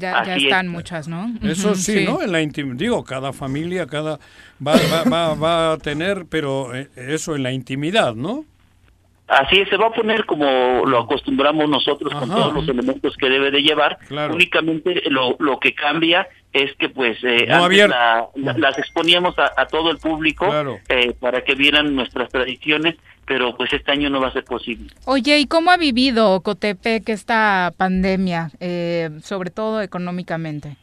[0.00, 0.72] Ya, están es.
[0.72, 1.32] muchas, ¿no?
[1.42, 2.20] Eso Ujú, sí, ¿no?
[2.22, 2.76] En la intimidad.
[2.76, 4.18] Digo, cada familia, cada
[4.66, 8.44] va, va, va, va a tener, pero eh, eso en la intimidad, ¿no?
[9.28, 13.28] Así es, se va a poner como lo acostumbramos nosotros con todos los elementos que
[13.28, 13.98] debe de llevar.
[14.06, 14.34] Claro.
[14.34, 17.96] Únicamente lo, lo que cambia es que pues eh, No antes abierto.
[17.96, 20.78] la- la- las exponíamos a, a todo el público Claro.
[20.88, 22.94] eh, para que vieran nuestras tradiciones,
[23.26, 24.90] pero pues este año no va a ser posible.
[25.06, 30.76] Oye, ¿y cómo ha vivido Cotepec esta pandemia, eh, sobre todo económicamente?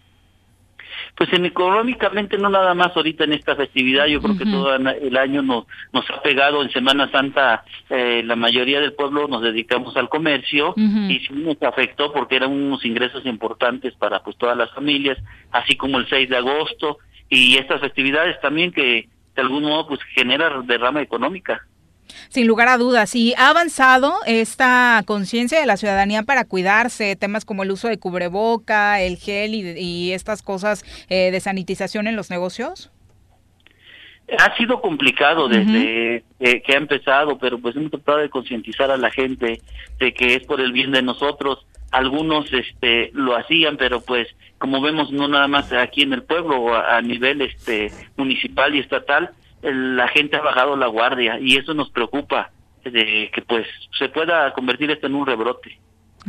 [1.16, 5.18] Pues en económicamente no nada más ahorita en esta festividad, yo creo que todo el
[5.18, 9.96] año nos, nos ha pegado en Semana Santa, eh, la mayoría del pueblo nos dedicamos
[9.98, 14.72] al comercio y sí nos afectó porque eran unos ingresos importantes para pues todas las
[14.72, 15.18] familias,
[15.52, 16.98] así como el 6 de agosto
[17.30, 21.66] y estas festividades también que de algún modo pues genera derrama económica.
[22.30, 27.16] Sin lugar a dudas, ¿y ha avanzado esta conciencia de la ciudadanía para cuidarse?
[27.16, 32.08] Temas como el uso de cubreboca, el gel y, y estas cosas eh, de sanitización
[32.08, 32.92] en los negocios.
[34.40, 38.98] Ha sido complicado desde eh, que ha empezado, pero pues hemos tratado de concientizar a
[38.98, 39.62] la gente
[40.00, 41.66] de que es por el bien de nosotros.
[41.92, 44.28] Algunos este lo hacían, pero pues
[44.58, 48.74] como vemos no nada más aquí en el pueblo, o a, a nivel este municipal
[48.74, 49.32] y estatal,
[49.64, 52.52] la gente ha bajado la guardia y eso nos preocupa
[52.84, 53.66] de que pues
[53.98, 55.80] se pueda convertir esto en un rebrote.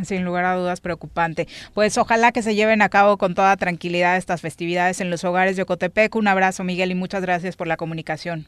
[0.03, 1.47] Sin lugar a dudas, preocupante.
[1.73, 5.57] Pues ojalá que se lleven a cabo con toda tranquilidad estas festividades en los hogares
[5.57, 6.15] de Ocotepec.
[6.17, 8.47] Un abrazo, Miguel, y muchas gracias por la comunicación.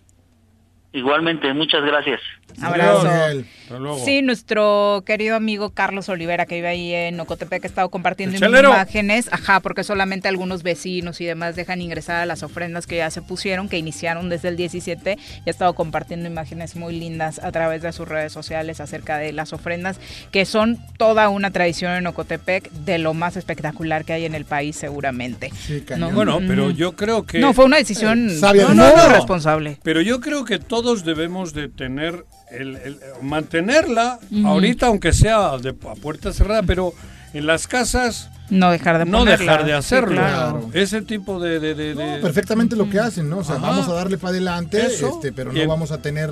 [0.92, 2.20] Igualmente, muchas gracias.
[2.62, 3.08] Abrazo.
[3.08, 4.04] Hasta luego.
[4.04, 9.28] Sí, nuestro querido amigo Carlos Olivera, que vive ahí en Ocotepec, ha estado compartiendo imágenes,
[9.32, 13.22] ajá, porque solamente algunos vecinos y demás dejan ingresar a las ofrendas que ya se
[13.22, 17.82] pusieron, que iniciaron desde el 17, y ha estado compartiendo imágenes muy lindas a través
[17.82, 19.98] de sus redes sociales acerca de las ofrendas,
[20.30, 24.44] que son toda una tradición en Ocotepec, de lo más espectacular que hay en el
[24.44, 25.50] país seguramente.
[25.96, 26.10] ¿no?
[26.10, 27.40] Bueno, pero yo creo que...
[27.40, 29.78] No, fue una decisión Eh, sabia, muy responsable.
[29.82, 35.70] Pero yo creo que todos debemos de tener, el, el- mantenerla, ahorita aunque sea de,
[35.70, 36.92] a puerta cerrada, pero
[37.32, 38.30] en las casas...
[38.48, 39.44] No dejar de No ponerla.
[39.44, 40.12] dejar de Sí, hacerlo.
[40.16, 40.70] claro.
[40.72, 41.58] Ese tipo de...
[41.58, 43.38] de- de- de- Perfectamente lo que hacen, ¿no?
[43.38, 43.70] O sea, Ajá.
[43.70, 45.08] vamos a darle para adelante, Eso.
[45.16, 46.30] este, pero no vamos a tener.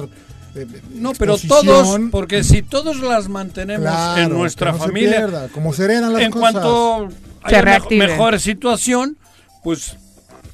[0.54, 5.48] eh, No, pero todos, porque si todos las mantenemos Claro, en nuestra no familia, pierda,
[5.48, 6.52] como serenan las en cosas.
[6.52, 7.08] cuanto
[7.48, 9.16] Se haya mejor situación,
[9.64, 9.96] pues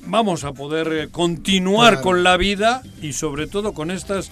[0.07, 2.03] vamos a poder eh, continuar Claro.
[2.03, 4.31] con la vida y sobre todo con estas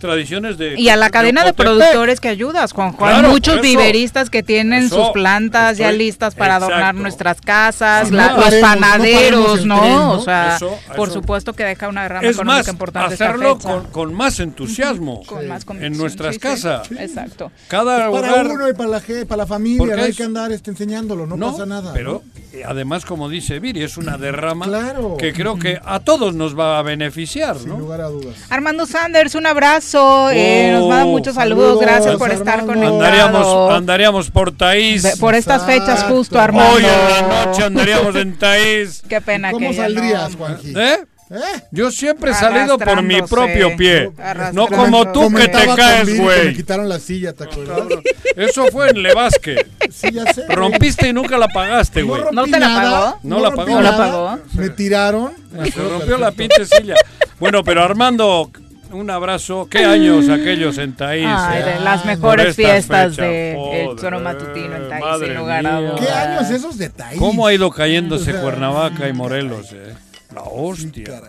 [0.00, 3.12] tradiciones de Y a la cadena de productores que ayudas, Juan Juan.
[3.12, 3.62] Claro, Muchos eso.
[3.62, 8.36] viveristas que tienen Eso, sus plantas ya listas para adornar nuestras casas, Sí, la- no
[8.36, 9.78] los paremos, panaderos, ¿no?
[9.80, 10.12] tren, ¿no?
[10.12, 11.20] O sea, Eso, por eso.
[11.20, 13.68] supuesto que deja una derrama Es económica más, importante esta hacerlo fecha.
[13.68, 16.40] con, con más entusiasmo Con más en nuestras sí, sí.
[16.40, 16.90] casas.
[16.92, 17.52] Exacto.
[17.68, 20.50] Cada Para hogar, uno y para la, para la familia, no hay es- que andar
[20.52, 21.92] este, enseñándolo, no, pasa nada.
[21.92, 22.22] Pero
[22.52, 25.16] eh, además, como dice Viri, es una derrama Claro.
[25.18, 27.78] que creo que a todos nos va a beneficiar, Sin ¿no?
[27.78, 28.34] lugar a dudas.
[28.48, 29.89] Armando Sanders, un abrazo.
[29.94, 31.64] Eh, nos manda Oh, muchos saludos.
[31.78, 32.72] saludos, Gracias por estar Armando.
[32.74, 32.96] conectado.
[33.04, 35.02] Andaríamos, andaríamos por Taís.
[35.02, 36.74] De- por estas fechas justo, Armando.
[36.74, 39.02] Hoy en la noche andaríamos en Taís.
[39.08, 40.36] Qué pena ¿Cómo que ya saldrías, no.
[40.38, 40.72] Juanji?
[40.76, 40.98] ¿Eh?
[41.32, 41.36] ¿Eh?
[41.70, 44.10] Yo siempre he salido por mi propio pie.
[44.52, 46.54] No como tú que te caes, que Me güey.
[46.56, 47.84] quitaron la silla, ¿te acuerdas?
[48.36, 49.64] Eso fue en Levasque.
[49.92, 50.42] Sí, ya sé.
[50.46, 50.56] güey.
[50.56, 52.22] Rompiste y nunca la pagaste, güey.
[52.32, 53.18] ¿No te la nada, pagó?
[53.22, 53.70] No la pagó.
[53.70, 54.38] ¿No la nada, pagó?
[54.54, 55.32] Me tiraron.
[55.72, 56.96] Se rompió la pinche silla.
[57.38, 58.50] Bueno, pero Armando,
[58.92, 59.68] un abrazo.
[59.70, 61.26] ¿Qué años aquellos en Taís?
[61.28, 61.64] Ay, eh?
[61.64, 63.16] de las mejores estas fiestas fechas.
[63.16, 66.00] de Joder, el Choro Matutino en Taís, madre sin lugar a dudas.
[66.00, 67.18] ¿Qué años esos detalles?
[67.18, 69.72] ¿Cómo ha ido cayéndose Cuernavaca y Morelos?
[69.72, 69.94] eh?
[70.34, 71.20] La hostia.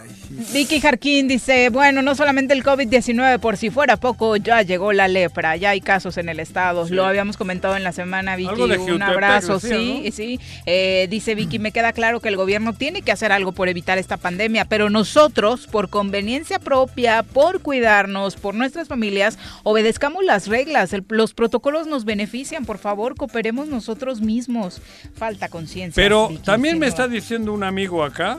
[0.54, 5.08] Vicky Jarquín dice, bueno, no solamente el COVID-19, por si fuera poco, ya llegó la
[5.08, 8.68] lepra, ya hay casos en el estado, lo habíamos comentado en la semana, Vicky, Algo
[8.68, 10.40] de un abrazo, decía, sí, sí.
[10.66, 13.98] Eh, dice Vicky, me queda claro que el gobierno tiene que hacer algo por evitar
[13.98, 20.94] esta pandemia, pero nosotros, por conveniencia propia, por cuidarnos, por nuestras familias, obedezcamos las reglas,
[20.94, 24.82] el- los protocolos nos benefician, por favor, cooperemos nosotros mismos.
[25.16, 26.02] Falta conciencia.
[26.02, 28.38] Pero Vicky, también me está diciendo un amigo acá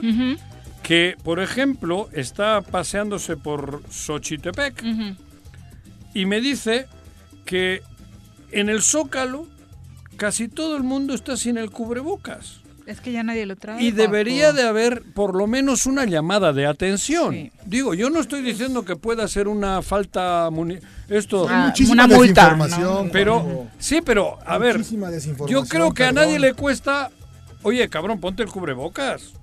[0.83, 4.83] que, por ejemplo, está paseándose por Xochitepec
[6.13, 6.87] y me dice
[7.45, 7.81] que
[8.51, 9.47] en el Zócalo
[10.17, 12.59] casi todo el mundo está sin el cubrebocas.
[12.85, 13.81] Es que ya nadie lo trae.
[13.81, 17.33] Y debería de haber por lo menos una llamada de atención.
[17.33, 17.51] Sí.
[17.65, 20.49] Digo, yo no estoy diciendo que pueda ser una falta
[21.07, 22.57] esto, Ah, Muchísima una multa,
[23.13, 24.81] pero sí, pero a ver,
[25.47, 27.09] yo creo que a nadie le cuesta,
[27.61, 29.33] oye, cabrón, ponte el cubrebocas.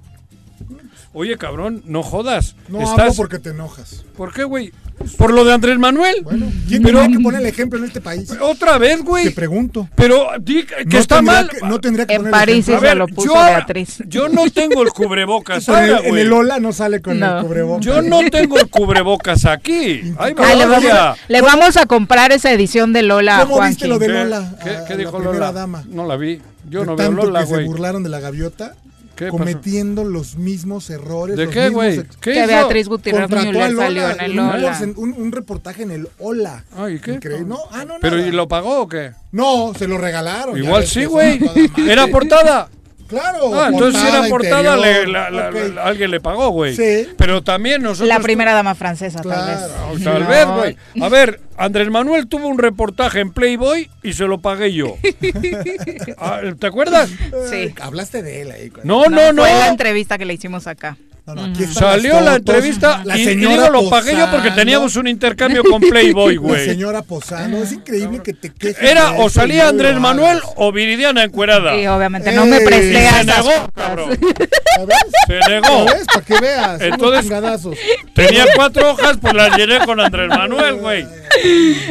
[1.13, 2.55] Oye, cabrón, no jodas.
[2.69, 4.05] No Estás- hablo porque te enojas.
[4.17, 4.73] ¿Por qué, güey?
[5.17, 6.17] ¿Por lo de Andrés Manuel?
[6.23, 8.31] Bueno, ¿quién pero tendría que poner el ejemplo en este país?
[8.41, 9.31] otra vez, Te güey.
[9.31, 9.89] pregunto.
[9.97, 11.49] Pero di que No está mal.
[11.49, 13.97] que- no tendría que En poner el París sí se lo puso yo, Beatriz.
[14.07, 16.23] yo no tengo el cubrebocas ahora, el, en güey.
[16.23, 17.39] el Ola no sale con No.
[17.39, 17.87] el cubrebocas.
[17.87, 20.03] Yo no tengo el cubrebocas aquí.
[20.19, 21.15] Ay, Ah, le, vamos, vaya.
[21.29, 23.73] le vamos a comprar esa edición de Lola a ¿Cómo Juanqui.
[23.75, 24.55] viste lo de ¿Qué- Lola?
[24.63, 25.53] ¿Qué, a qué la dijo primera Lola?
[25.53, 25.83] dama?
[25.89, 26.41] No la vi.
[26.69, 27.67] Yo De no veo tanto Lola, que se güey.
[27.67, 28.75] burlaron de la gaviota,
[29.21, 29.39] ¿Qué pasó?
[29.39, 31.37] cometiendo los mismos errores.
[31.37, 31.99] ¿De los qué, güey?
[31.99, 32.47] ex- ¿Qué Que hizo?
[32.49, 36.65] Beatriz Gutiérrez Müller salió en el porcen- un- un reportaje en el Ola.
[36.77, 37.13] Ay, ¿y qué?
[37.13, 37.47] Increíble.
[37.47, 38.29] No, ah, no, ¿Pero nada.
[38.29, 39.13] y lo pagó o qué?
[39.33, 40.57] No, se lo regalaron.
[40.59, 41.39] Igual ves sí, güey.
[41.89, 42.69] Era portada.
[43.11, 43.55] Claro.
[43.61, 45.09] Ah, entonces si era portada, le- interior.
[45.09, 45.75] la- la- Ok.
[45.75, 46.75] la- alguien le pagó, güey.
[46.75, 47.09] Sí.
[47.19, 48.09] Pero también nosotros...
[48.09, 49.41] La primera dama francesa, Claro.
[49.43, 49.51] tal
[49.99, 50.05] vez.
[50.05, 50.29] Tal No.
[50.29, 50.77] vez, güey.
[51.05, 54.97] A ver, Andrés Manuel tuvo un reportaje en Playboy y se lo pagué yo.
[56.19, 57.11] Ah, ¿Te acuerdas?
[57.51, 57.75] Sí.
[57.81, 58.73] Hablaste de él ahí.
[58.85, 59.43] No, no, no.
[59.43, 60.97] Fue la entrevista que le hicimos acá.
[61.35, 64.51] No, no, aquí están Salió las la entrevista la y, digo lo pagué yo porque
[64.51, 66.65] teníamos un intercambio con Playboy, La güey.
[66.67, 67.63] señora posando.
[67.63, 68.83] Es increíble que te quejes.
[68.83, 71.75] Era o salía Andrés Manuel o Viridiana encuerada.
[71.77, 74.19] Sí, obviamente, no me Ey, presté a se esas negó, cosas.
[75.27, 75.87] Se negó.
[75.87, 76.81] Para que veas.
[76.81, 77.31] Entonces-.
[78.15, 81.07] Tenía cuatro hojas, pues las llené con Andrés Manuel, güey.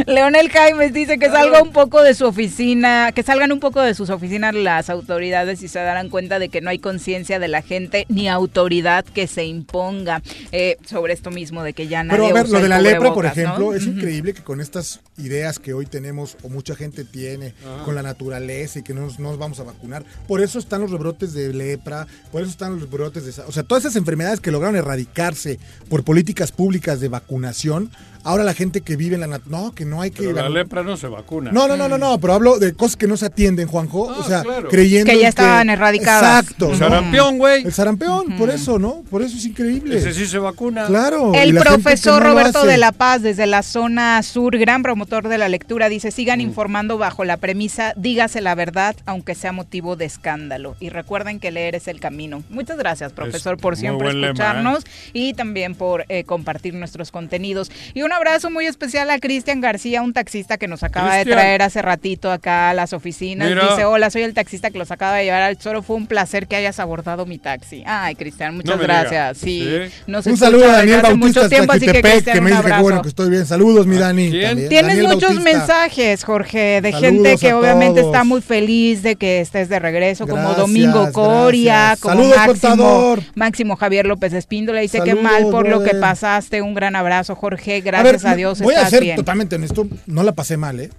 [0.06, 3.94] Leonel Jaimes dice que salga un poco de su oficina, que salgan un poco de
[3.94, 7.62] sus oficinas las autoridades y se darán cuenta de que no hay conciencia de la
[7.62, 10.22] gente ni autoridad que se imponga
[10.52, 12.82] eh, sobre esto mismo de que ya nadie Pero a ver, usa lo de la
[12.82, 13.42] lepra, por cubrebocas, ¿no?
[13.44, 17.82] ejemplo, es increíble que con estas ideas que hoy tenemos o mucha gente tiene Ah.
[17.86, 20.82] con la naturaleza y que no nos, no nos vamos a vacunar, por eso están
[20.82, 23.44] los rebrotes de lepra, por eso están los rebrotes de...
[23.44, 25.60] O sea, todas esas enfermedades que lograron erradicarse
[25.90, 27.92] por políticas públicas de vacunación,
[28.30, 29.42] ahora la gente que vive en la...
[29.48, 30.24] No, que no hay que...
[30.24, 31.52] Pero la lepra no se vacuna.
[31.52, 34.04] No, no, no, no, no, pero hablo de cosas que no se atienden, Juanjo.
[34.04, 34.70] o sea, Ah, claro.
[34.70, 36.44] creyendo Que ya estaban erradicadas.
[36.44, 36.72] Exacto.
[36.72, 37.64] El sarampión, güey.
[37.64, 39.04] El sarampión, por eso, ¿no?
[39.10, 39.98] Por eso es increíble.
[39.98, 40.86] Ese sí se vacuna.
[40.86, 41.34] Claro.
[41.34, 45.38] El que profesor no Roberto de la Paz desde la zona sur, gran promotor de
[45.38, 50.06] la lectura, dice, sigan informando bajo la premisa, dígase la verdad, aunque sea motivo de
[50.06, 50.76] escándalo.
[50.80, 52.44] Y recuerden que leer es el camino.
[52.50, 54.30] Muchas gracias, profesor, por siempre lema, ¿eh?
[54.30, 57.72] escucharnos y también por eh, compartir nuestros contenidos.
[57.94, 61.62] Y un abrazo muy especial a Cristian García, un taxista que nos acaba de traer
[61.62, 63.48] hace ratito acá a las oficinas.
[63.50, 63.70] Mira.
[63.70, 65.82] Dice, hola, soy el taxista que los acaba de llevar al Choro.
[65.82, 67.84] Fue un placer que hayas abordado mi taxi.
[67.86, 69.38] Ay, Cristian, muchas gracias.
[69.38, 69.50] Sí,
[69.90, 69.94] Sí.
[70.08, 72.52] nos Un saludo a Daniel Bautista mucho hasta tiempo, así que Quitepec, Cristian, que me
[72.52, 72.84] un dice que abrazo.
[72.84, 73.46] bueno que estoy bien.
[73.46, 74.30] Saludos, mi Dani.
[74.32, 75.52] Tienes Daniel muchos Bautista.
[75.58, 78.14] mensajes, Jorge, de Saludos gente que obviamente todos.
[78.14, 82.00] está muy feliz de que estés de regreso, como Domingo Coria, gracias.
[82.02, 83.20] como Saludos, Máximo, contador.
[83.36, 84.82] Máximo Javier López Espíndola.
[84.82, 86.62] Dice que mal por lo que pasaste.
[86.62, 87.82] Un gran abrazo, Jorge.
[88.00, 89.16] A ver, Gracias a, Dios voy a ser bien.
[89.16, 90.90] totalmente honesto, no la pasé mal, ¿eh?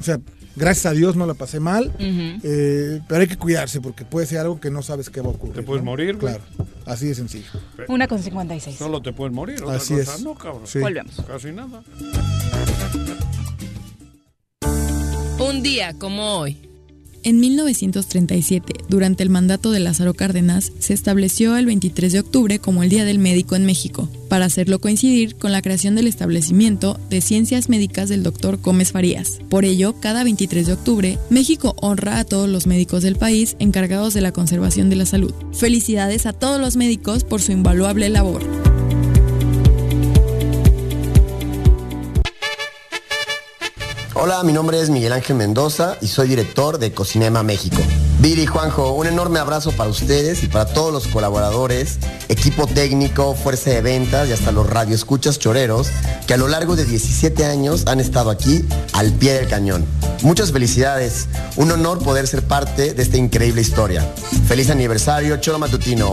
[0.00, 0.18] O sea,
[0.56, 4.38] gracias a Dios no la pasé mal, eh, pero hay que cuidarse porque puede ser
[4.38, 5.54] algo que no sabes qué va a ocurrir.
[5.56, 5.90] Te puedes ¿no?
[5.92, 6.34] morir, güey.
[6.34, 6.44] Claro,
[6.86, 7.50] así de sencillo.
[7.88, 8.76] Una con 56.
[8.76, 9.62] Solo te puedes morir.
[9.62, 10.22] Otra Así cosa es.
[10.22, 10.66] no, cabrón.
[10.66, 10.80] Sí.
[10.80, 11.22] Volvemos.
[11.26, 11.82] Casi nada.
[15.38, 16.58] Un día como hoy.
[17.24, 22.82] En 1937, durante el mandato de Lázaro Cárdenas, se estableció el 23 de octubre como
[22.82, 27.20] el Día del Médico en México, para hacerlo coincidir con la creación del establecimiento de
[27.20, 28.56] ciencias médicas del Dr.
[28.56, 29.38] Gómez Farías.
[29.48, 34.14] Por ello, cada 23 de octubre, México honra a todos los médicos del país encargados
[34.14, 35.32] de la conservación de la salud.
[35.52, 38.42] Felicidades a todos los médicos por su invaluable labor.
[44.14, 47.78] Hola, mi nombre es Miguel Ángel Mendoza y soy director de Cocinema México.
[48.20, 51.98] Viri Juanjo, un enorme abrazo para ustedes y para todos los colaboradores,
[52.28, 55.88] equipo técnico, fuerza de ventas y hasta los radioescuchas choreros
[56.26, 59.86] que a lo largo de 17 años han estado aquí al pie del cañón.
[60.20, 64.06] Muchas felicidades, un honor poder ser parte de esta increíble historia.
[64.46, 66.12] Feliz aniversario, choro matutino.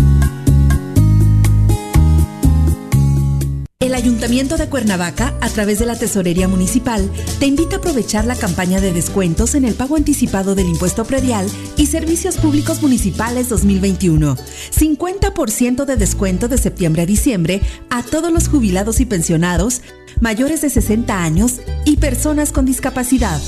[3.81, 7.09] El Ayuntamiento de Cuernavaca, a través de la Tesorería Municipal,
[7.39, 11.47] te invita a aprovechar la campaña de descuentos en el pago anticipado del impuesto predial
[11.77, 14.37] y servicios públicos municipales 2021.
[14.37, 19.81] 50% de descuento de septiembre a diciembre a todos los jubilados y pensionados
[20.19, 23.41] mayores de 60 años y personas con discapacidad.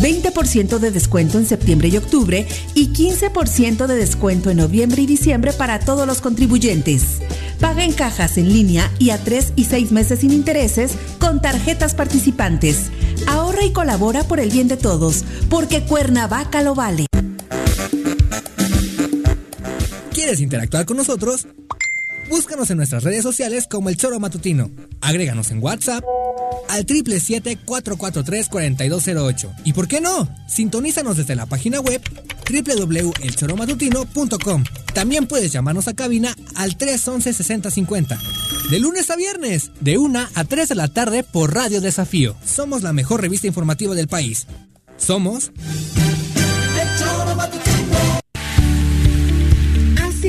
[0.00, 5.52] 20% de descuento en septiembre y octubre y 15% de descuento en noviembre y diciembre
[5.52, 7.20] para todos los contribuyentes.
[7.60, 11.94] Paga en cajas en línea y a 3 y 6 meses sin intereses con tarjetas
[11.94, 12.90] participantes.
[13.26, 17.06] Ahorra y colabora por el bien de todos, porque Cuernavaca lo vale.
[20.12, 21.46] ¿Quieres interactuar con nosotros?
[22.30, 24.70] Búscanos en nuestras redes sociales como El Choro Matutino.
[25.00, 26.04] Agréganos en WhatsApp
[26.68, 29.54] al 777-443-4208.
[29.64, 30.28] ¿Y por qué no?
[30.48, 32.00] Sintonízanos desde la página web
[32.48, 34.64] www.elchoromatutino.com.
[34.94, 38.16] También puedes llamarnos a cabina al 311-6050.
[38.70, 42.34] De lunes a viernes, de 1 a 3 de la tarde por Radio Desafío.
[42.44, 44.46] Somos la mejor revista informativa del país.
[44.96, 45.52] Somos...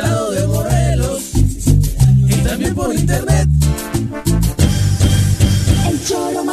[0.00, 3.48] estado de Morelos y también por internet.
[5.88, 6.44] El choro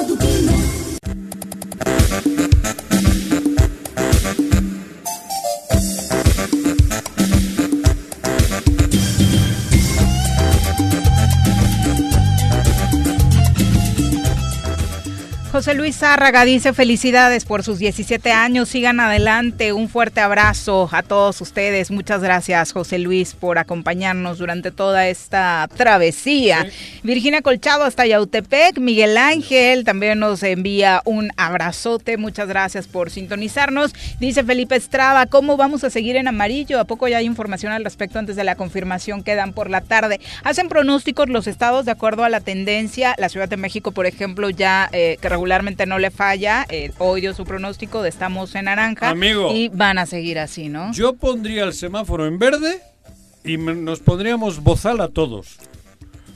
[15.68, 21.03] José Luis Zárraga dice felicidades por sus 17 años, sigan adelante, un fuerte abrazo a
[21.03, 26.68] todos ustedes, muchas gracias José Luis por acompañarnos durante toda esta travesía.
[27.03, 33.93] Virginia Colchado hasta Yautepec, Miguel Ángel también nos envía un abrazote, muchas gracias por sintonizarnos.
[34.22, 36.80] Dice Felipe Estrada, ¿cómo vamos a seguir en amarillo?
[36.80, 39.82] ¿A poco ya hay información al respecto antes de la confirmación que dan por la
[39.82, 40.22] tarde?
[40.45, 44.49] Hacen pronósticos los estados de acuerdo a la tendencia, la Ciudad de México por ejemplo
[44.49, 45.28] ya eh, que
[45.58, 49.51] regularmente no le falla, eh, hoy dio su pronóstico de estamos en naranja Amigo.
[49.51, 50.91] y van a seguir así, ¿no?
[50.93, 52.80] Yo pondría el semáforo en verde
[53.43, 55.58] y nos pondríamos bozal a todos.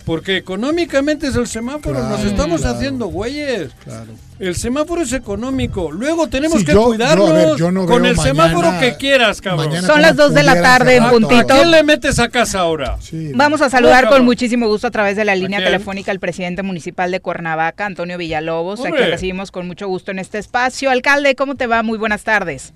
[0.05, 2.75] Porque económicamente es el semáforo, Claro, nos estamos claro.
[2.77, 3.69] haciendo güeyes.
[3.83, 4.11] Claro.
[4.39, 5.91] El semáforo es económico.
[5.91, 8.79] Luego tenemos Sí, que yo- cuidarnos yo, a ver, yo no con el mañana- semáforo
[8.79, 9.79] que quieras, cabrón.
[9.83, 11.35] Son las dos de la tarde en ¿A- puntito.
[11.53, 12.97] ¿A quién le metes a casa ahora?
[13.35, 16.63] Vamos a saludar No, con muchísimo gusto a través de la línea telefónica al presidente
[16.63, 20.89] municipal de Cuernavaca, Antonio Villalobos, a quien recibimos con mucho gusto en este espacio.
[20.89, 21.83] Alcalde, ¿cómo te va?
[21.83, 22.73] Muy buenas tardes.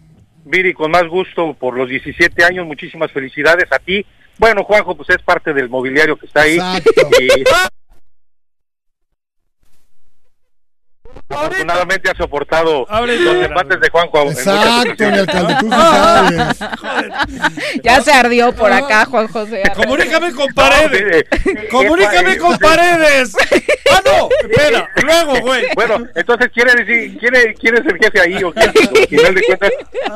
[0.47, 4.05] Viri, con más gusto por los 17 años, muchísimas felicidades a ti.
[4.37, 6.57] Bueno, Juanjo, pues es parte del mobiliario que está ahí.
[7.19, 7.43] Y
[11.29, 13.07] afortunadamente ha soportado los
[13.39, 14.21] debates de Juanjo.
[14.23, 14.59] en Exacto,
[14.91, 14.99] ocasiones.
[14.99, 16.59] mi alcalde, tú sí sabes.
[17.83, 19.63] Ya se ardió por acá, Juan José.
[19.75, 21.25] Comunícame con paredes.
[21.45, 23.35] eh, Comunícame eh, con eh, paredes.
[23.91, 24.29] Ah, no.
[24.49, 25.65] Espera, luego, güey.
[25.75, 28.43] Bueno, entonces quiere decir, ¿quién es, quién es el jefe ahí?
[28.43, 29.71] ¿O quién, al final de cuentas,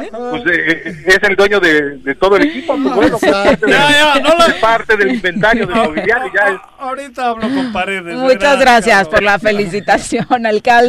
[0.09, 2.75] pues, eh, es el dueño de, de todo el equipo.
[2.81, 6.31] Pues bueno, pues, parte, del- Ya, ya, no la- es parte del inventario del mobiliario.
[6.33, 8.15] Ya es- Ahorita hablo con paredes.
[8.15, 9.11] Muchas gracias cabrón.
[9.11, 10.88] por la felicitación, alcalde.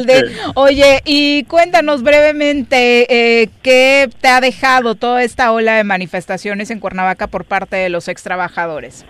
[0.55, 3.07] Oye, y cuéntanos brevemente
[3.43, 7.89] eh, qué te ha dejado toda esta ola de manifestaciones en Cuernavaca por parte de
[7.89, 9.05] los ex trabajadores.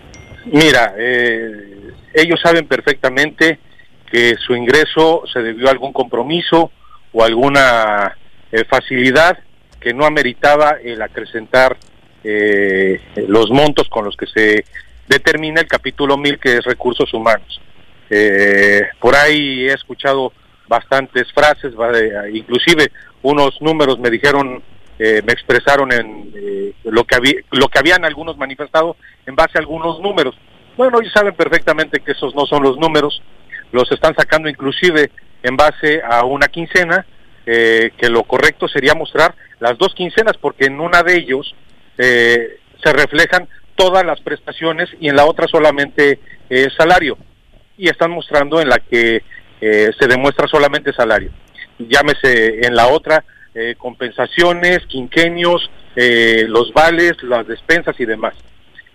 [0.45, 3.59] Mira, eh, ellos saben perfectamente
[4.11, 6.71] que su ingreso se debió a algún compromiso
[7.13, 8.17] o alguna
[8.51, 9.37] eh, facilidad
[9.79, 11.77] que no ameritaba el acrecentar
[12.23, 14.65] eh, los montos con los que se
[15.07, 17.59] determina el capítulo 1000 que es recursos humanos.
[18.09, 20.33] Eh, por ahí he escuchado
[20.75, 22.91] bastantes frases, de- inclusive
[23.21, 24.63] unos números me dijeron,
[24.97, 28.95] eh, me expresaron en eh, lo que había, lo que habían algunos manifestado
[29.25, 30.33] en base a algunos números.
[30.77, 33.21] Bueno, ellos saben perfectamente que esos no son los números,
[33.73, 35.11] los están sacando inclusive
[35.43, 37.05] en base a una quincena,
[37.45, 41.53] eh, que lo correcto sería mostrar las dos quincenas, porque en una de ellos
[41.97, 46.19] eh, se reflejan todas las prestaciones y en la otra solamente
[46.49, 47.17] eh, salario.
[47.77, 49.23] Y están mostrando en la que
[49.61, 51.31] eh, se demuestra solamente salario.
[51.77, 58.33] Llámese en la otra eh, compensaciones, quinquenios, eh, los vales, las despensas y demás.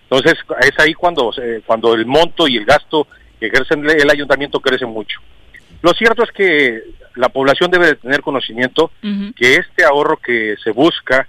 [0.09, 3.07] Entonces es ahí cuando, eh, cuando el monto y el gasto
[3.39, 5.19] que ejerce el, ayuntamiento crece mucho.
[5.81, 6.81] Lo cierto es que
[7.15, 11.27] la población debe de tener conocimiento que este ahorro que se busca,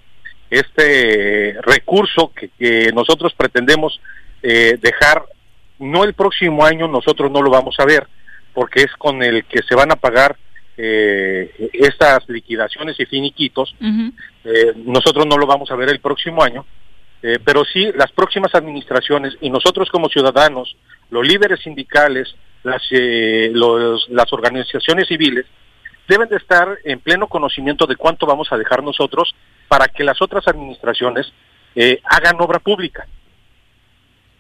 [0.49, 4.01] este recurso que, que nosotros pretendemos
[4.43, 5.25] eh, dejar,
[5.79, 8.07] no el próximo año, nosotros no lo vamos a ver,
[8.55, 10.37] porque es con el que se van a pagar
[10.77, 13.75] eh, estas liquidaciones y finiquitos,
[14.45, 16.65] eh, nosotros no lo vamos a ver el próximo año,
[17.23, 20.77] eh, pero sí las próximas administraciones y nosotros como ciudadanos,
[21.11, 25.47] los líderes sindicales, las, eh, los- las organizaciones civiles,
[26.09, 29.35] deben de estar en pleno conocimiento de cuánto vamos a dejar nosotros
[29.67, 31.33] para que las otras administraciones
[31.75, 33.07] eh, hagan obra pública.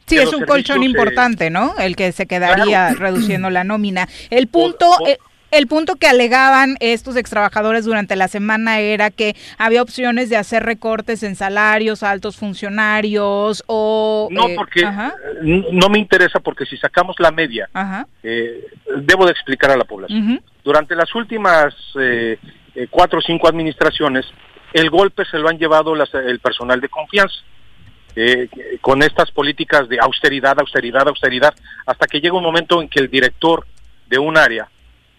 [0.09, 1.75] Sí, es un colchón eh, importante, ¿no?
[1.79, 2.99] El que se quedaría Claro.
[3.01, 4.09] reduciendo la nómina.
[4.31, 4.87] El punto...
[5.07, 5.19] eh,
[5.51, 10.63] el punto que alegaban estos extrabajadores durante la semana era que había opciones de hacer
[10.63, 12.37] recortes en salarios, a altos
[12.83, 14.29] funcionarios o...
[14.31, 17.69] No, eh, porque ajá, no me interesa porque si sacamos la media,
[18.23, 18.63] eh,
[19.07, 20.43] debo de explicar a la población.
[20.65, 22.39] Durante las últimas eh,
[22.75, 24.27] eh, cuatro o cinco administraciones,
[24.75, 27.37] el golpe se lo han llevado las- el personal de confianza.
[28.21, 28.49] Eh,
[28.81, 31.55] con estas políticas de austeridad, austeridad, austeridad,
[31.87, 33.65] hasta que llega un momento en que el director
[34.09, 34.69] de un área,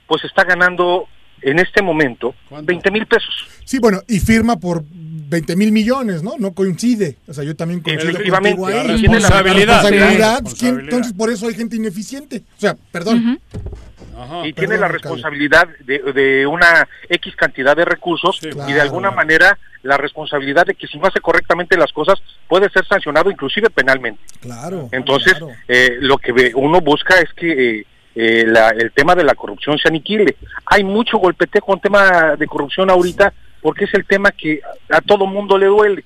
[0.07, 1.07] pues está ganando
[1.41, 3.33] en este momento 20 mil pesos.
[3.63, 6.33] Sí, bueno, y firma por 20 mil millones, ¿no?
[6.37, 7.15] No coincide.
[7.27, 8.73] O sea, yo también coincido Efectivamente, ahí.
[8.73, 9.81] la responsabilidad.
[9.83, 10.55] Responsabilidad, Sí.
[10.59, 12.43] ¿quién- Entonces, por eso hay gente ineficiente.
[12.57, 13.39] O sea, perdón.
[14.45, 19.57] Y tiene la responsabilidad de, de una X cantidad de recursos y de alguna manera
[19.83, 24.21] la responsabilidad de que si no hace correctamente las cosas puede ser sancionado inclusive penalmente.
[24.41, 24.89] Claro.
[24.91, 25.35] Entonces,
[25.67, 29.77] eh, lo que uno busca es que eh, eh, la- el tema de la corrupción
[29.77, 30.35] se aniquile.
[30.65, 34.59] Hay mucho golpeteo con tema de corrupción ahorita porque es el tema que
[34.91, 36.03] a, a todo mundo le duele.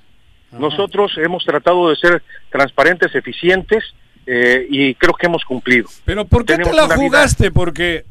[0.51, 3.83] Nosotros hemos tratado de ser transparentes, eficientes
[4.25, 5.89] eh, y creo que hemos cumplido.
[6.05, 7.51] Pero ¿por qué te la vida- jugaste?
[7.51, 8.05] Porque,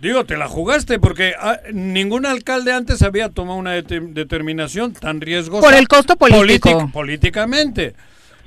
[0.00, 5.20] digo, te la jugaste porque ah, ningún alcalde antes había tomado una dete- determinación tan
[5.20, 5.62] riesgosa.
[5.66, 6.68] Por el costo político.
[6.70, 7.94] polític- políticamente.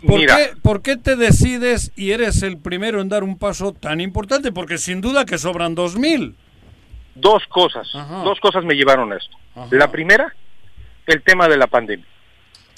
[0.06, 0.38] ¿Por Mira.
[0.38, 4.52] qué, ¿Por qué te decides y eres el primero en dar un paso tan importante?
[4.52, 6.36] Porque sin duda que sobran dos mil.
[7.16, 7.88] Dos cosas,
[8.24, 9.36] dos cosas me llevaron a esto.
[9.72, 10.32] La primera,
[11.08, 12.06] el tema de la pandemia.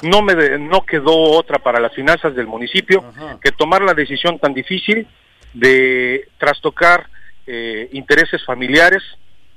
[0.01, 3.03] No me de- no quedó otra para las finanzas del municipio
[3.41, 5.07] que tomar la decisión tan difícil
[5.53, 7.07] de trastocar
[7.47, 9.01] eh, intereses familiares,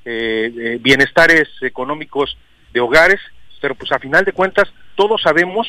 [0.04, 2.36] eh, eh, bienestares económicos
[2.72, 3.20] de hogares,
[3.60, 5.66] pero pues a final de cuentas todos sabemos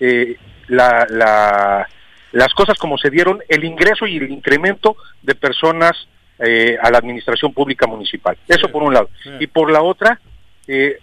[0.00, 0.36] eh,
[0.68, 1.88] la, la-
[2.32, 5.92] las cosas como se dieron, el ingreso y el incremento de personas
[6.38, 8.36] eh, a la administración pública municipal.
[8.48, 9.10] Eso por un lado.
[9.40, 10.20] Y por la otra,
[10.68, 10.98] eh,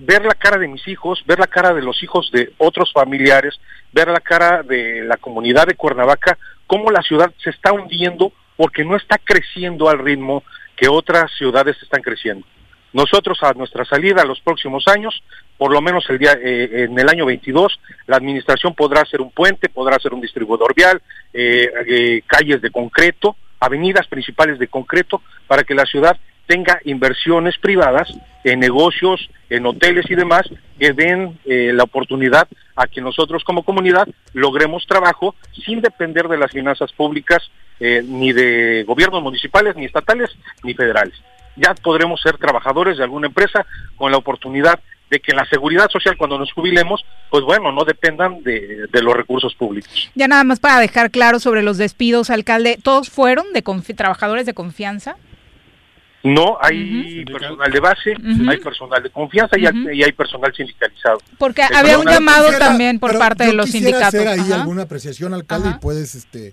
[0.00, 3.60] ver la cara de mis hijos, ver la cara de los hijos de otros familiares,
[3.92, 8.84] ver la cara de la comunidad de Cuernavaca, cómo la ciudad se está hundiendo porque
[8.84, 10.42] no está creciendo al ritmo
[10.74, 12.46] que otras ciudades están creciendo.
[12.92, 15.22] Nosotros a nuestra salida a los próximos años,
[15.56, 19.30] por lo menos el día eh, en el año 22, la administración podrá hacer un
[19.30, 21.00] puente, podrá hacer un distribuidor vial,
[21.32, 27.58] eh, eh, calles de concreto, avenidas principales de concreto, para que la ciudad tenga inversiones
[27.58, 28.12] privadas
[28.44, 30.42] en negocios, en hoteles y demás,
[30.78, 35.34] que den eh, la oportunidad a que nosotros como comunidad logremos trabajo
[35.64, 40.30] sin depender de las finanzas públicas, eh, ni de gobiernos municipales, ni estatales,
[40.62, 41.14] ni federales.
[41.56, 43.66] Ya podremos ser trabajadores de alguna empresa
[43.96, 44.80] con la oportunidad
[45.10, 49.14] de que la seguridad social cuando nos jubilemos, pues bueno, no dependan de, de los
[49.14, 50.10] recursos públicos.
[50.14, 54.54] Ya nada más para dejar claro sobre los despidos, alcalde, ¿todos fueron de trabajadores de
[54.54, 55.16] confianza?
[56.22, 58.14] No, hay personal de base,
[58.48, 61.18] hay personal de confianza y, hay, y hay personal sindicalizado.
[61.38, 64.08] Porque El había un llamado Quisiera- también por parte de los sindicatos.
[64.08, 64.56] hacer ahí Ajá.
[64.60, 66.52] alguna apreciación, alcalde, y puedes este,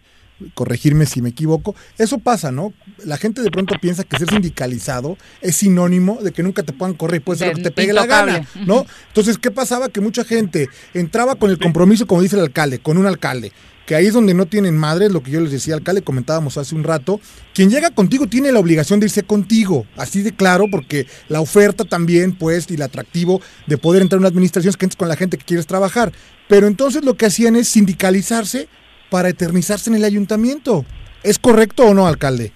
[0.54, 1.76] corregirme si me equivoco.
[1.98, 2.72] Eso pasa, ¿no?
[3.04, 6.96] La gente de pronto piensa que ser sindicalizado es sinónimo de que nunca te puedan
[6.96, 8.86] correr, puede ser lo que te pegue la gana, ¿no?
[9.10, 9.90] Entonces, ¿qué pasaba?
[9.90, 13.52] Que mucha gente entraba con el compromiso, como dice el alcalde, con un alcalde.
[13.88, 16.76] Que ahí es donde no tienen madre, lo que yo les decía, alcalde, comentábamos hace
[16.76, 17.22] un rato.
[17.56, 21.86] Quien llega contigo tiene la obligación de irse contigo, así de claro, porque la oferta
[21.86, 25.08] también, pues, y el atractivo de poder entrar a una administración es que entres con
[25.08, 26.12] la gente que quieres trabajar.
[26.50, 28.68] Pero entonces lo que hacían es sindicalizarse
[29.10, 30.86] para eternizarse en el ayuntamiento.
[31.24, 32.52] ¿Es correcto o no, alcalde?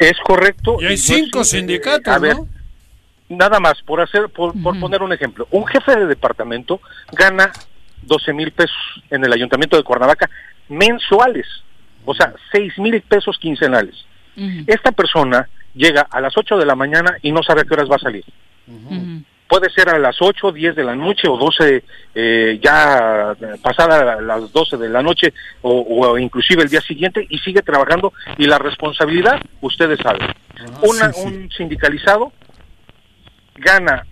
[0.00, 0.78] Es correcto.
[0.80, 2.48] Y hay no cinco es- sindicatos, a ver, ¿no?
[3.28, 6.80] Nada más, por hacer, por, por poner un ejemplo, un jefe de departamento
[7.12, 7.52] gana
[8.02, 8.76] 12 mil pesos
[9.10, 10.28] en el ayuntamiento de Cuernavaca
[10.72, 11.46] mensuales,
[12.04, 13.94] o sea, 6 mil pesos quincenales.
[14.66, 17.90] Esta persona llega a las 8 de la mañana y no sabe a qué horas
[17.90, 18.24] va a salir.
[19.48, 24.50] Puede ser a las 8, 10 de la noche o 12, eh, ya pasada las
[24.50, 28.58] 12 de la noche o, o inclusive el día siguiente y sigue trabajando y la
[28.58, 30.26] responsabilidad, ustedes saben.
[30.82, 32.32] Una- Un sindicalizado
[33.56, 34.06] gana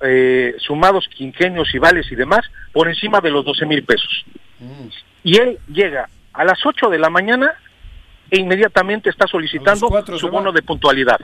[0.00, 2.40] eh, sumados quinquenios y vales y demás
[2.72, 4.24] por encima de los 12 mil pesos.
[5.24, 7.54] Y él llega a las 8 de la mañana
[8.30, 9.88] e inmediatamente está solicitando
[10.18, 10.52] su bono va.
[10.52, 11.18] de puntualidad.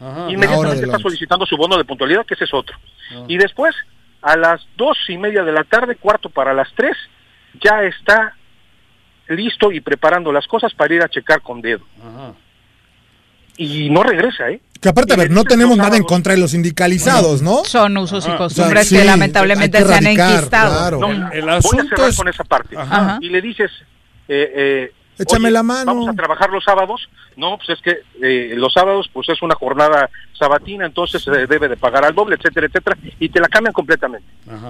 [0.00, 0.30] Ajá.
[0.30, 2.76] Inmediatamente está solicitando su bono de puntualidad, que ese es otro.
[3.12, 3.24] Ah.
[3.28, 3.74] Y después,
[4.22, 6.96] a las dos y media de la tarde, cuarto para las tres,
[7.60, 8.34] ya está
[9.28, 11.84] listo y preparando las cosas para ir a checar con dedo.
[13.62, 14.58] Y no regresa, ¿eh?
[14.80, 17.62] Que aparte, a ver, no tenemos nada en contra de los sindicalizados, ¿no?
[17.66, 20.78] Son usos y costumbres O sea, que lamentablemente se han enquistado.
[20.78, 20.98] claro.
[21.00, 22.74] No, El voy a cerrar es- con esa parte.
[22.78, 23.18] Ajá.
[23.20, 23.70] Y le dices,
[24.28, 25.84] eh, eh, Échame oye, la mano.
[25.84, 27.06] Vamos a trabajar los sábados.
[27.36, 31.68] No, pues es que eh, los sábados pues es una jornada sabatina, entonces se debe
[31.68, 34.26] de pagar al doble, etcétera, etcétera, y te la cambian completamente.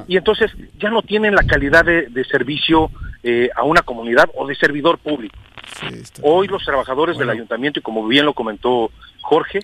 [0.09, 2.91] Y entonces ya no tienen la calidad de, de servicio
[3.23, 5.37] eh, a una comunidad o de servidor público.
[6.23, 8.91] Hoy los trabajadores del ayuntamiento, y como bien lo comentó
[9.21, 9.61] Jorge,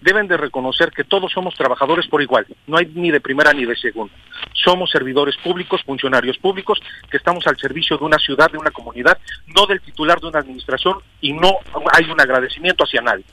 [0.00, 3.64] deben de reconocer que todos somos trabajadores por igual, no hay ni de primera ni
[3.64, 4.14] de segunda.
[4.54, 6.80] Somos servidores públicos, funcionarios públicos,
[7.10, 9.18] que estamos al servicio de una ciudad, de una comunidad,
[9.54, 11.56] no del titular de una administración y no
[11.92, 13.24] hay un agradecimiento hacia nadie.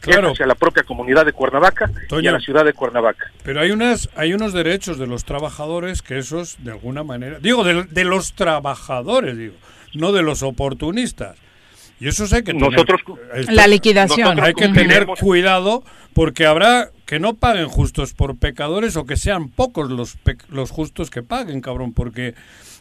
[0.00, 0.28] Claro.
[0.28, 1.90] Es hacia la propia comunidad de Cuernavaca
[2.20, 3.32] y a la ciudad de Cuernavaca.
[3.42, 7.64] Pero hay unas, hay unos derechos de los trabajadores que esos, de alguna manera, digo,
[7.64, 9.54] de, de los trabajadores, digo,
[9.94, 11.38] no de los oportunistas.
[11.98, 13.00] Y eso hay que tener, Nosotros-
[13.34, 14.38] esto- La liquidación.
[14.40, 15.82] Hay que tener cuidado
[16.12, 20.70] porque habrá que no paguen justos por pecadores o que sean pocos los, pe- los
[20.70, 22.34] justos que paguen, cabrón, porque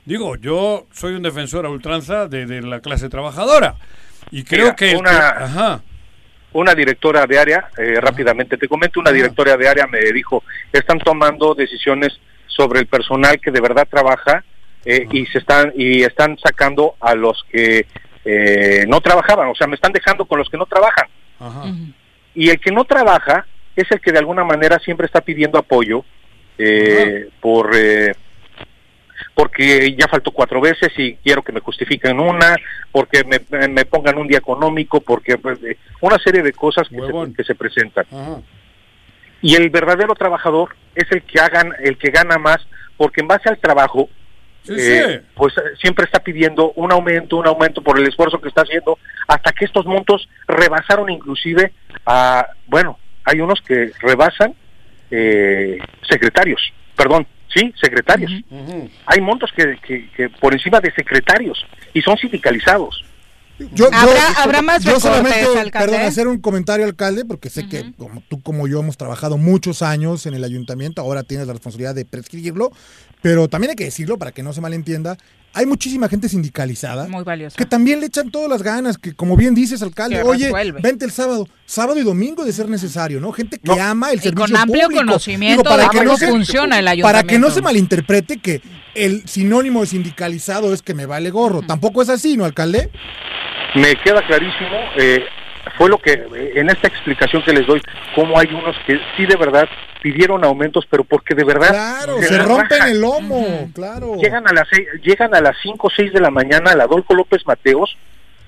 [0.06, 3.76] digo, yo soy un defensor a ultranza de, de la clase trabajadora
[4.32, 5.82] y creo Mira, que una- ajá,
[6.54, 11.00] Una directora de área, eh, rápidamente te comento, una directora de área me dijo, están
[11.00, 12.18] tomando decisiones
[12.48, 14.44] sobre el personal que de verdad trabaja
[14.86, 17.86] eh, y se están y están sacando a los que
[18.26, 21.08] eh, no trabajaban, o sea, me están dejando con los que no trabajan.
[21.40, 21.64] ajá.
[22.34, 23.46] Y el que no trabaja
[23.78, 26.04] es el que de alguna manera siempre está pidiendo apoyo
[26.58, 28.14] eh, por eh,
[29.34, 32.56] porque ya faltó cuatro veces y quiero que me justifiquen una,
[32.92, 36.98] porque me, me pongan un día económico, porque pues, eh, una serie de cosas que
[36.98, 38.06] se, que se presentan.
[38.12, 38.42] Ajá.
[39.42, 42.66] Y el verdadero trabajador es el que hagan, el que gana más,
[42.98, 44.10] porque en base al trabajo,
[44.66, 45.28] Sí, eh, sí.
[45.36, 48.98] pues eh, siempre está pidiendo un aumento, un aumento por el esfuerzo que está haciendo,
[49.28, 51.72] hasta que estos montos rebasaron inclusive
[52.06, 54.54] a, bueno, hay unos que rebasan
[55.12, 55.78] eh,
[56.10, 56.62] secretarios,
[56.96, 58.32] perdón, sí, secretarios.
[59.06, 61.64] Hay montos que, que, que por encima de secretarios
[61.94, 63.04] y son sindicalizados.
[63.72, 64.02] Yo, ¿Habrá-
[64.34, 65.92] yo- habrá más yo recortes, solamente, alcalde?
[65.94, 69.82] perdón, hacer un comentario, alcalde, porque sé que como tú como yo hemos trabajado muchos
[69.82, 72.72] años en el ayuntamiento, ahora tienes la responsabilidad de prescribirlo,
[73.26, 75.18] pero también hay que decirlo para que no se malentienda,
[75.52, 77.26] hay muchísima gente sindicalizada Muy
[77.58, 80.80] que también le echan todas las ganas, que como bien dices, alcalde, Que oye, resuelve.
[80.80, 83.32] vente el sábado, sábado y domingo de ser necesario, ¿no?
[83.32, 85.06] Gente que ama el Y servicio con amplio público.
[85.06, 87.52] conocimiento de cómo funciona el Para que no ayuntamiento.
[87.56, 88.62] se malinterprete que
[88.94, 91.64] el sinónimo de sindicalizado es que me vale gorro.
[91.64, 92.92] Tampoco es así, ¿no, alcalde?
[93.74, 95.22] Me queda clarísimo, eh,
[95.78, 96.14] fue lo que,
[96.56, 97.82] en esta explicación que les doy,
[98.16, 99.68] cómo hay unos que sí de verdad
[100.02, 101.70] pidieron aumentos, pero porque de verdad...
[101.70, 102.92] Claro, se rompen raja.
[102.92, 104.16] el lomo, claro.
[104.18, 107.14] Llegan a las seis- llegan a las 5 o 6 de la mañana al Adolfo
[107.16, 107.98] López Mateos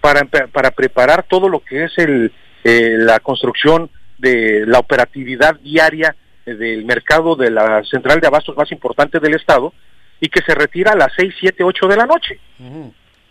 [0.02, 2.32] para, para preparar todo lo que es el,
[2.64, 3.90] eh, la construcción
[4.20, 9.74] de la operatividad diaria del mercado de la central de abastos más importante del estado
[10.22, 12.40] y que se retira a las 6, 7, 8 de la noche.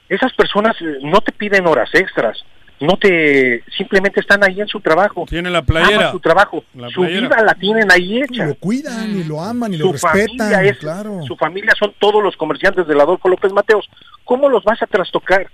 [0.09, 2.44] Esas personas eh, no te piden horas extras,
[2.80, 5.24] no te simplemente están ahí en su trabajo.
[5.28, 5.96] Tienen la playera.
[5.96, 7.28] Aman su trabajo, La su playera.
[7.28, 8.44] vida la tienen ahí hecha.
[8.44, 11.22] Y lo cuidan, y lo aman, y su lo respetan, familia es, claro.
[11.22, 13.88] su familia son todos los comerciantes del Adolfo López Mateos.
[14.24, 15.48] ¿Cómo los vas a trastocar?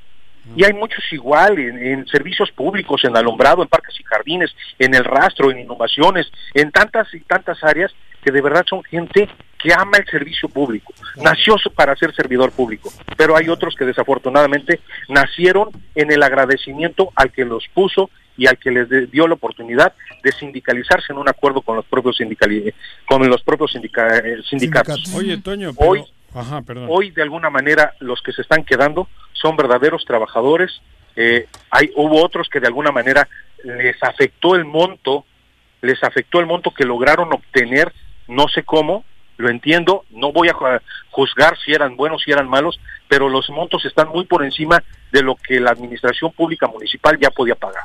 [0.57, 4.51] Y hay muchos igual en, en servicios públicos, en alumbrado, en parques y jardines,
[4.81, 7.93] en el rastro, en innovaciones, en tantas y tantas áreas
[8.25, 9.29] que de verdad son gente
[9.63, 10.93] que ama el servicio público.
[11.23, 17.31] Nació para ser servidor público, pero hay otros que desafortunadamente nacieron en el agradecimiento al
[17.33, 19.93] que los puso y al que les dio la oportunidad
[20.25, 22.73] de sindicalizarse en un acuerdo con los propios sindicali
[23.07, 25.15] con los propios sindica- eh, sindicatos.
[25.15, 25.91] Oye, Toño, pero...
[25.91, 26.87] Hoy- Ajá, perdón.
[26.91, 30.81] Hoy, de alguna manera, los que se están quedando son verdaderos trabajadores.
[31.15, 33.29] Eh, hay, hubo otros que de alguna manera
[33.65, 35.27] les afectó el monto,
[35.83, 37.93] les afectó el monto que lograron obtener,
[38.29, 39.05] no sé cómo,
[39.43, 43.51] lo entiendo, no voy a ju- juzgar si eran buenos, si eran malos, pero los
[43.51, 47.85] montos están muy por encima de lo que la administración pública municipal ya podía pagar.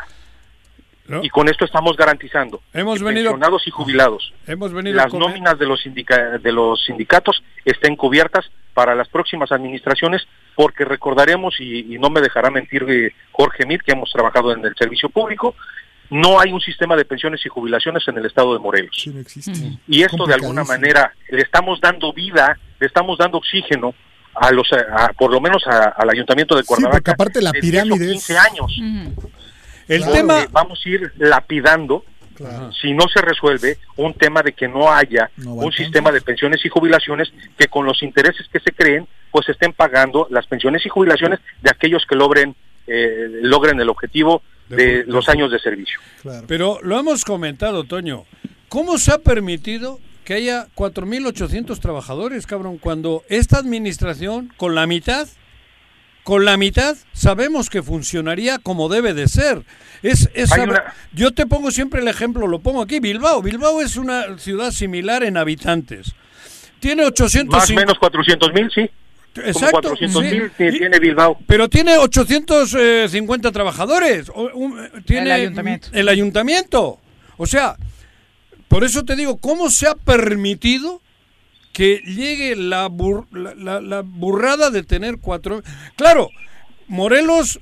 [1.07, 1.23] ¿No?
[1.23, 5.65] Y con esto estamos garantizando Hemos venido- pensionados y jubilados Hemos venido las nóminas de
[5.65, 11.97] los, sindica- de los sindicatos estén cubiertas para las próximas administraciones, porque recordaremos, y, y
[11.97, 15.55] no me dejará mentir eh, Jorge Mit, que hemos trabajado en el servicio público,
[16.09, 18.91] no hay un sistema de pensiones y jubilaciones en el estado de Morelos.
[18.95, 19.51] Sí, no existe.
[19.87, 23.93] Y esto de alguna manera le estamos dando vida, le estamos dando oxígeno
[24.33, 27.11] a los, a- por lo menos a- al ayuntamiento de Sí, porque Cuernavaca.
[27.13, 28.39] aparte la de 10 o pirámide 15 es...
[28.39, 28.79] años.
[29.87, 30.45] El tema...
[30.51, 32.03] vamos a ir lapidando
[32.79, 36.69] si no se resuelve un tema de que no haya un sistema de pensiones y
[36.69, 41.39] jubilaciones que con los intereses que se creen pues estén pagando las pensiones y jubilaciones
[41.63, 42.55] de aquellos que logren
[42.85, 45.99] eh, logren el objetivo de los años de servicio.
[46.47, 48.25] Pero lo hemos comentado, Toño.
[48.69, 55.27] ¿Cómo se ha permitido que haya 4.800 trabajadores, cabrón, cuando esta administración, con la mitad,
[56.23, 59.63] con la mitad, sabemos que funcionaría como debe de ser?
[60.03, 63.41] Es, es una- Yo te pongo siempre el ejemplo, lo pongo aquí, Bilbao.
[63.41, 66.13] Bilbao es una ciudad similar en habitantes.
[66.81, 67.57] Tiene 800...
[67.57, 68.69] Más o menos 400 mil,
[69.37, 70.77] Como Exacto, 400 mil sí.
[70.79, 71.37] tiene Bilbao.
[71.47, 74.29] Pero tiene 850 trabajadores.
[74.33, 75.87] o- un- tiene El ayuntamiento.
[75.93, 76.99] El ayuntamiento.
[77.37, 77.75] O sea,
[78.67, 81.01] Por eso te digo, ¿cómo se ha permitido
[81.71, 85.63] que llegue la, bur- la, la- la burrada de tener cuatro...
[85.95, 86.27] Claro,
[86.87, 87.61] Morelos,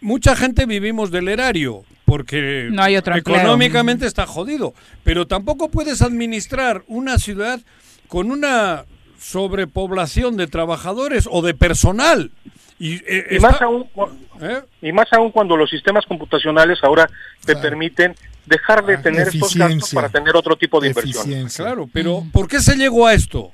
[0.00, 3.36] mucha gente vivimos del erario, porque No hay otro empleo.
[3.38, 7.60] económicamente está jodido, pero tampoco puedes administrar una ciudad
[8.06, 8.84] con una
[9.24, 12.30] sobrepoblación de trabajadores o de personal.
[12.78, 13.86] Y, eh, Y está- más aún,
[14.40, 14.60] ¿Eh?
[14.82, 17.08] y más aún cuando los sistemas computacionales ahora
[17.44, 18.14] te permiten
[18.46, 21.48] dejar de tener estos gastos para tener otro tipo de inversión.
[21.48, 23.52] Claro, pero ¿por qué se llegó a esto?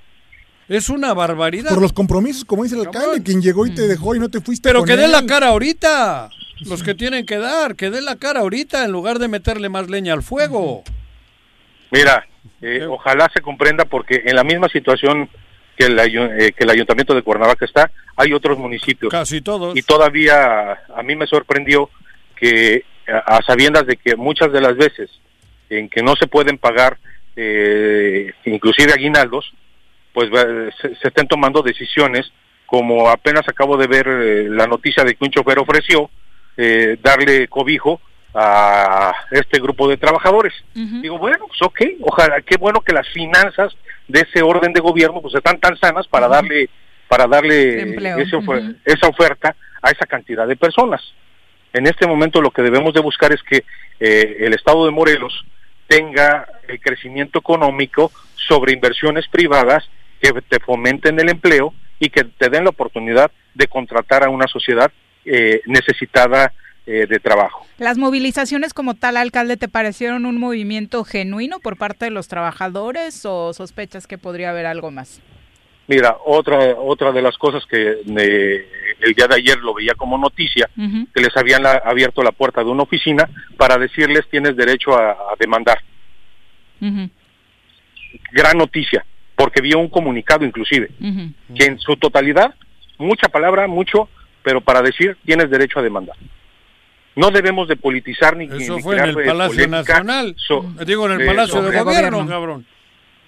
[0.68, 1.70] Es una barbaridad.
[1.70, 4.40] Por los compromisos, como dice el alcalde, quien llegó y te dejó y no te
[4.40, 4.68] fuiste.
[4.68, 5.12] Pero con que den él.
[5.12, 6.30] la cara ahorita.
[6.60, 9.88] Los que tienen que dar, que den la cara ahorita en lugar de meterle más
[9.90, 10.84] leña al fuego.
[11.90, 12.24] Mira,
[12.60, 15.28] eh, ojalá se comprenda porque en la misma situación
[15.80, 19.10] que el, eh, que el ayuntamiento de Cuernavaca está, hay otros municipios.
[19.10, 19.76] Casi todos.
[19.76, 21.88] Y todavía a mí me sorprendió
[22.36, 25.10] que a, a sabiendas de que muchas de las veces
[25.70, 26.98] en que no se pueden pagar
[27.36, 29.52] eh, inclusive aguinaldos,
[30.12, 32.30] pues va- se, se estén tomando decisiones
[32.66, 36.10] como apenas acabo de ver eh, la noticia de que un chofer ofreció
[36.56, 38.00] eh, darle cobijo
[38.34, 40.52] a este grupo de trabajadores.
[41.02, 43.74] Digo, bueno, pues ok, ojalá, qué bueno que las finanzas
[44.10, 46.68] de ese orden de gobierno pues están tan sanas para darle
[47.08, 47.82] para darle
[48.22, 51.02] ese ofer- esa oferta a esa cantidad de personas.
[51.72, 53.64] En este momento lo que debemos de buscar es que
[53.98, 55.44] eh, el Estado de Morelos
[55.88, 59.88] tenga el crecimiento económico sobre inversiones privadas
[60.20, 64.46] que te fomenten el empleo y que te den la oportunidad de contratar a una
[64.46, 64.90] sociedad
[65.24, 66.52] eh, necesitada
[66.86, 67.66] eh, de trabajo.
[67.78, 73.24] Las movilizaciones como tal, alcalde, ¿te parecieron un movimiento genuino por parte de los trabajadores
[73.24, 75.20] o sospechas que podría haber algo más?
[75.86, 78.68] Mira, otra otra de las cosas que eh,
[79.00, 82.62] el día de ayer lo veía como noticia, que les habían la- abierto la puerta
[82.62, 85.78] de una oficina para decirles tienes derecho a, a demandar.
[88.32, 89.04] Gran noticia,
[89.36, 90.90] porque vio un comunicado inclusive,
[91.56, 92.54] que en su totalidad,
[92.98, 94.08] mucha palabra, mucho,
[94.42, 96.16] pero para decir tienes derecho a demandar.
[97.16, 100.34] No debemos de politizar ni Eso ni fue en el Palacio Nacional.
[100.38, 102.66] so- Digo, en el eh, Palacio de Gobierno, cabrón.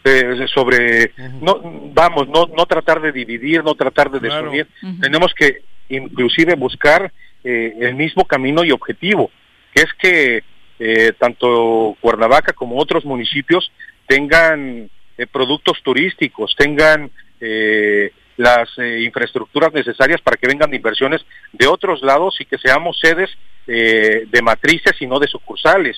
[0.05, 1.61] eh, sobre no
[1.95, 4.51] vamos no no tratar de dividir no tratar de Claro.
[4.51, 4.67] desunir
[5.01, 7.13] tenemos que inclusive buscar
[7.45, 9.31] eh, el mismo camino y objetivo
[9.75, 10.43] que es que
[10.81, 13.71] eh, tanto Cuernavaca como otros municipios
[14.09, 17.09] tengan eh, productos turísticos tengan
[17.41, 18.11] eh,
[18.43, 21.21] las eh, infraestructuras necesarias para que vengan inversiones
[21.53, 23.31] de otros lados y que seamos sedes
[23.67, 25.97] eh, de matrices y no de sucursales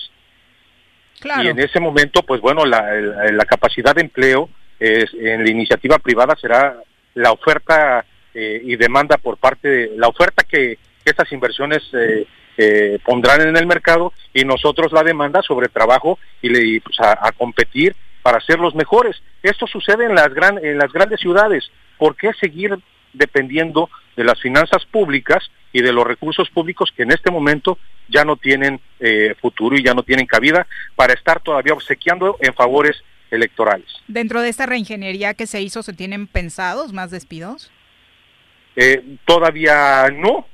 [1.19, 1.43] Claro.
[1.43, 4.49] y en ese momento, pues bueno, la, el- la capacidad de empleo
[4.79, 6.75] es, en la iniciativa privada será
[7.15, 12.27] la oferta eh, y demanda por parte de la oferta que, que estas inversiones eh,
[12.57, 16.99] eh, pondrán en el mercado y nosotros la demanda sobre trabajo y, le, y, pues,
[16.99, 19.15] a, a competir para ser los mejores.
[19.41, 21.63] Esto sucede en las, gran, en las grandes ciudades.
[21.97, 22.77] ¿Por qué seguir
[23.13, 27.77] dependiendo de las finanzas públicas y de los recursos públicos que en este momento
[28.07, 32.53] ya no tienen eh, futuro y ya no tienen cabida para estar todavía obsequiando en
[32.53, 33.01] favores
[33.31, 33.87] electorales.
[34.07, 37.71] Dentro de esta reingeniería que se hizo, ¿se tienen pensados más despidos?
[38.77, 40.47] Eh, todavía no.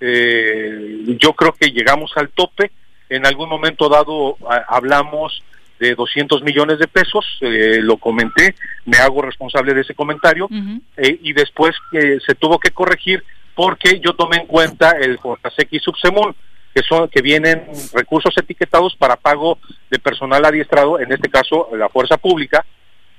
[0.00, 2.70] Eh, yo creo que llegamos al tope.
[3.08, 5.42] En algún momento dado a- hablamos
[5.78, 10.48] de 200 millones de pesos, eh, lo comenté, me hago responsable de ese comentario,
[10.96, 13.22] eh, y después eh, se tuvo que corregir
[13.54, 16.34] porque yo tomé en cuenta el Fortasec y Subsemun,
[16.74, 19.58] que son que vienen recursos etiquetados para pago
[19.90, 22.64] de personal adiestrado, en este caso la fuerza pública,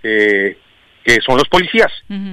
[0.03, 0.57] eh,
[1.03, 1.91] que son los policías.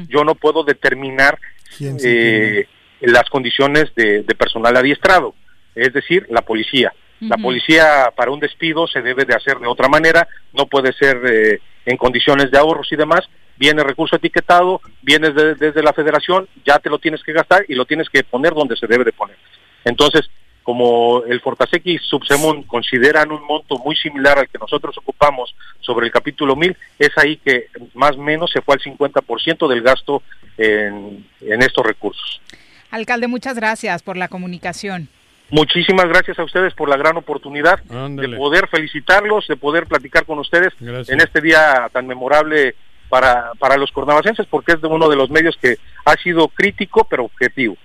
[0.09, 1.39] Yo no puedo determinar
[1.77, 2.69] ¿Quién sí, eh,
[3.01, 5.35] las condiciones de, de personal adiestrado,
[5.74, 6.93] es decir, la policía.
[7.21, 11.19] La policía para un despido se debe de hacer de otra manera, no puede ser
[11.25, 13.21] eh, en condiciones de ahorros y demás.
[13.57, 17.75] Viene recurso etiquetado, vienes de- desde la federación, ya te lo tienes que gastar y
[17.75, 19.37] lo tienes que poner donde se debe de poner.
[19.85, 20.29] Entonces,
[20.63, 26.07] como el Fortasec y Subsemun consideran un monto muy similar al que nosotros ocupamos sobre
[26.07, 30.23] el capítulo 1000, es ahí que más o menos se fue al 50% del gasto
[30.59, 32.43] en, en estos recursos.
[32.91, 35.09] Alcalde, muchas gracias por la comunicación.
[35.51, 40.39] Muchísimas gracias a ustedes por la gran oportunidad de poder felicitarlos, de poder platicar con
[40.39, 42.74] ustedes en este día tan memorable
[43.09, 47.06] para, para los cornavacenses, porque es de uno de los medios que ha sido crítico
[47.09, 47.77] pero objetivo.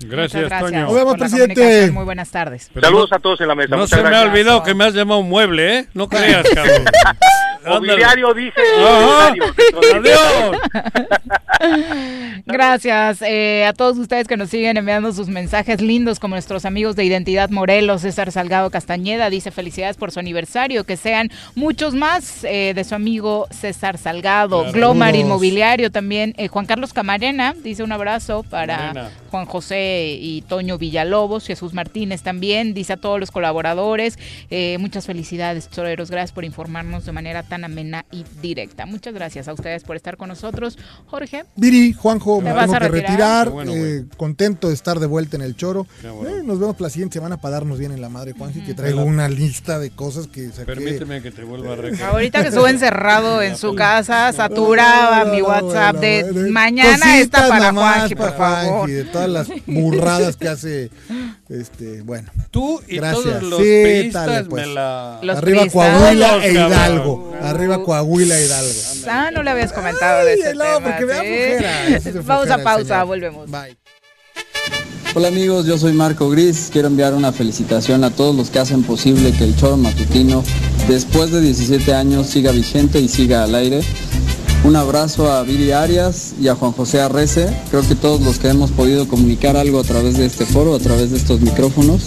[0.00, 0.86] Gracias, gracias Toño.
[0.86, 1.94] comunicación.
[1.94, 2.70] Muy buenas tardes.
[2.80, 3.76] Saludos a todos en la mesa.
[3.76, 5.86] No se me ha olvidado que me has llamado un mueble, ¿eh?
[5.94, 6.84] No creas, cabrón.
[7.66, 8.60] Mobiliario dice.
[8.78, 9.34] Ajá.
[9.72, 10.52] mobiliario.
[12.46, 16.94] Gracias eh, a todos ustedes que nos siguen enviando sus mensajes lindos, como nuestros amigos
[16.94, 22.44] de Identidad Morelos, César Salgado Castañeda, dice felicidades por su aniversario, que sean muchos más
[22.44, 24.72] eh, de su amigo César Salgado, Claro.
[24.72, 25.14] Glomar.
[25.16, 29.10] Inmobiliario también, eh, Juan Carlos Camarena, dice un abrazo para.
[29.30, 29.83] Juan José
[30.20, 34.18] y Toño Villalobos, Jesús Martínez también, dice a todos los colaboradores,
[34.50, 38.86] eh, muchas felicidades, toreros, gracias por informarnos de manera tan amena y directa.
[38.86, 40.78] Muchas gracias a ustedes por estar con nosotros.
[41.06, 41.44] Jorge.
[41.56, 43.04] Viri, Juanjo, ¿Te me vas tengo a que retirar?
[43.08, 43.44] retirar.
[43.48, 45.86] Qué bueno, eh, contento de estar de vuelta en el choro.
[46.02, 46.28] Bueno.
[46.38, 49.00] Eh, nos vemos la siguiente semana para darnos bien en la madre, Juanji, que traigo
[49.02, 49.10] Hola.
[49.10, 50.64] una lista de cosas que saqué.
[50.66, 52.10] Permíteme que te vuelva a recordar.
[52.10, 58.14] Ahorita que estuvo encerrado en su casa, saturaba mi WhatsApp de mañana está para Juanji,
[58.14, 58.78] por para favor.
[58.78, 60.90] Juanji, de todas las burradas que hace.
[61.48, 62.30] Este, bueno.
[62.50, 63.24] Tú y Gracias.
[63.24, 64.66] todos los Sí, priistas dale, pues.
[64.66, 65.18] me la...
[65.22, 65.72] Los Arriba priistas.
[66.00, 66.72] Coahuila e cabrón.
[66.72, 67.32] Hidalgo.
[67.42, 68.70] Arriba Coahuila e Hidalgo.
[69.08, 70.80] Ah, no le habías comentado de ese no, tema.
[70.80, 72.18] porque me da ¿sí?
[72.64, 73.06] pausa, señor.
[73.06, 73.50] volvemos.
[73.50, 73.76] Bye.
[75.16, 76.70] Hola amigos, yo soy Marco Gris.
[76.72, 80.42] Quiero enviar una felicitación a todos los que hacen posible que el choro matutino,
[80.88, 83.80] después de 17 años, siga vigente y siga al aire.
[84.64, 87.54] Un abrazo a Viri Arias y a Juan José Arrece.
[87.70, 90.78] Creo que todos los que hemos podido comunicar algo a través de este foro, a
[90.78, 92.04] través de estos micrófonos,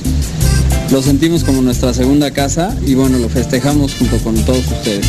[0.92, 5.06] lo sentimos como nuestra segunda casa y bueno, lo festejamos junto con todos ustedes.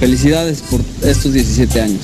[0.00, 2.02] Felicidades por estos 17 años.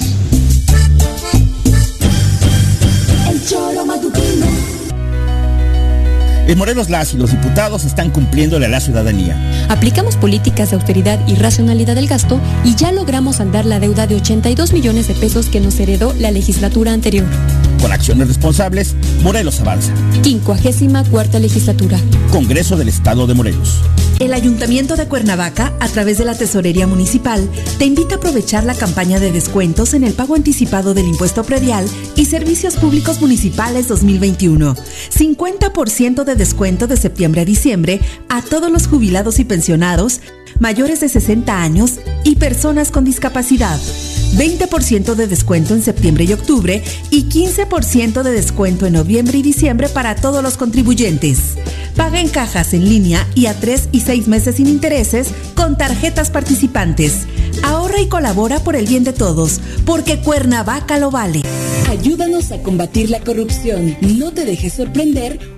[6.49, 9.37] En Morelos las y los diputados están cumpliéndole a la ciudadanía.
[9.69, 14.15] Aplicamos políticas de austeridad y racionalidad del gasto y ya logramos saldar la deuda de
[14.15, 17.27] 82 millones de pesos que nos heredó la legislatura anterior.
[17.83, 19.93] Con acciones responsables, Morelos avanza.
[20.23, 21.99] 54 legislatura.
[22.33, 23.83] Congreso del Estado de Morelos.
[24.19, 27.49] El Ayuntamiento de Cuernavaca, a través de la Tesorería Municipal,
[27.79, 31.87] te invita a aprovechar la campaña de descuentos en el pago anticipado del impuesto predial
[32.17, 34.75] y servicios públicos municipales 2021.
[34.75, 40.21] 50% de descuento de septiembre a diciembre a todos los jubilados y pensionados,
[40.59, 43.79] mayores de 60 años y personas con discapacidad.
[44.37, 49.89] 20% de descuento en septiembre y octubre y 15% de descuento en noviembre y diciembre
[49.89, 51.57] para todos los contribuyentes.
[51.97, 56.31] Paga en cajas en línea y a 3 y 6 meses sin intereses con tarjetas
[56.31, 57.27] participantes.
[57.63, 61.43] Ahorra y colabora por el bien de todos, porque Cuernavaca lo vale.
[61.89, 63.97] Ayúdanos a combatir la corrupción.
[64.03, 65.58] No te dejes sorprender,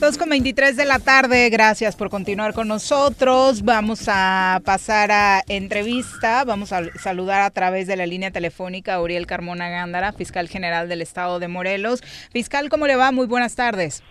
[0.00, 1.50] Dos con 23 de la tarde.
[1.50, 3.62] Gracias por continuar con nosotros.
[3.62, 6.44] Vamos a pasar a entrevista.
[6.44, 10.88] Vamos a saludar a través de la línea telefónica a Uriel Carmona Gándara, fiscal general
[10.88, 12.02] del estado de Morelos.
[12.32, 13.12] Fiscal, ¿cómo le va?
[13.12, 14.02] Muy buenas tardes.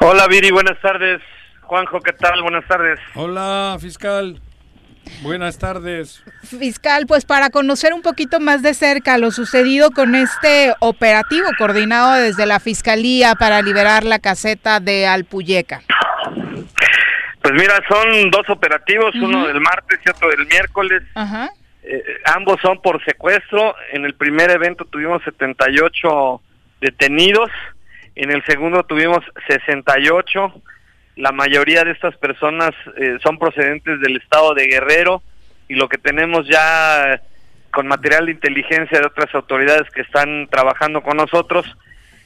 [0.00, 1.22] Hola, Viri, buenas tardes.
[1.62, 2.42] Juanjo, ¿qué tal?
[2.42, 3.00] Buenas tardes.
[3.14, 4.40] Hola, fiscal.
[5.22, 6.22] Buenas tardes.
[6.42, 12.14] Fiscal, pues para conocer un poquito más de cerca lo sucedido con este operativo coordinado
[12.14, 15.82] desde la Fiscalía para liberar la caseta de Alpuyeca.
[17.40, 21.02] Pues mira, son dos operativos, uno del martes y otro del miércoles.
[21.14, 21.50] Ajá.
[21.82, 22.02] Eh,
[22.34, 23.74] ambos son por secuestro.
[23.92, 26.40] En el primer evento tuvimos 78
[26.80, 27.50] detenidos,
[28.16, 30.62] en el segundo tuvimos 68
[31.16, 35.22] la mayoría de estas personas eh, son procedentes del estado de Guerrero
[35.68, 37.20] y lo que tenemos ya
[37.70, 41.66] con material de inteligencia de otras autoridades que están trabajando con nosotros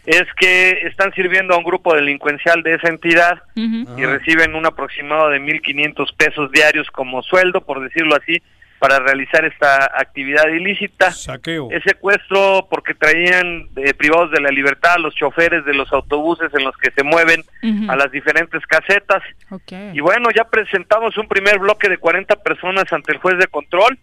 [0.07, 5.29] es que están sirviendo a un grupo delincuencial de esa entidad y reciben un aproximado
[5.29, 8.43] de 1.500 pesos diarios como sueldo, por decirlo así,
[8.81, 11.13] para realizar esta actividad ilícita.
[11.13, 11.69] Saqueo.
[11.71, 16.53] Es secuestro porque traían eh, privados de la libertad a los choferes de los autobuses
[16.55, 17.45] en los que se mueven
[17.89, 19.23] a las diferentes casetas.
[19.93, 23.99] Y bueno, ya presentamos un primer bloque de 40 personas ante el juez de control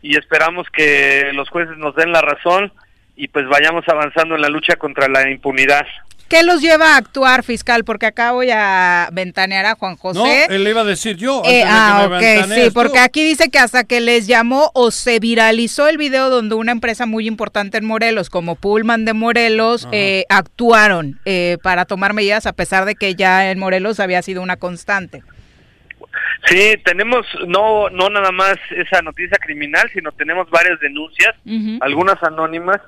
[0.00, 2.72] y esperamos que los jueces nos den la razón
[3.16, 5.86] y pues vayamos avanzando en la lucha contra la impunidad.
[6.28, 7.84] ¿Qué los lleva a actuar, fiscal?
[7.84, 10.18] Porque acá voy a ventanear a Juan José.
[10.18, 11.42] No, él le iba a decir yo.
[11.44, 13.04] Eh, antes de ah, que me ok, sí, porque tú.
[13.04, 17.06] aquí dice que hasta que les llamó o se viralizó el video donde una empresa
[17.06, 22.52] muy importante en Morelos, como Pullman de Morelos, eh, actuaron eh, para tomar medidas a
[22.52, 25.22] pesar de que ya en Morelos había sido una constante.
[26.46, 31.34] Sí, tenemos no no nada más esa noticia criminal, sino tenemos varias denuncias,
[31.80, 32.80] algunas anónimas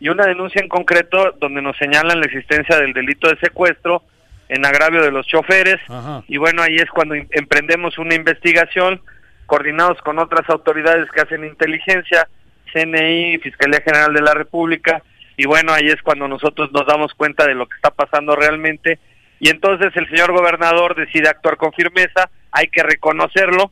[0.00, 4.02] y una denuncia en concreto donde nos señalan la existencia del delito de secuestro
[4.48, 5.80] en agravio de los choferes.
[6.28, 9.00] Y bueno, ahí es cuando em- emprendemos una investigación
[9.46, 12.28] coordinados con otras autoridades que hacen inteligencia,
[12.72, 15.02] CNI, Fiscalía General de la República.
[15.36, 18.98] Y bueno, ahí es cuando nosotros nos damos cuenta de lo que está pasando realmente.
[19.40, 23.70] Y entonces el señor gobernador decide actuar con firmeza, hay que reconocerlo,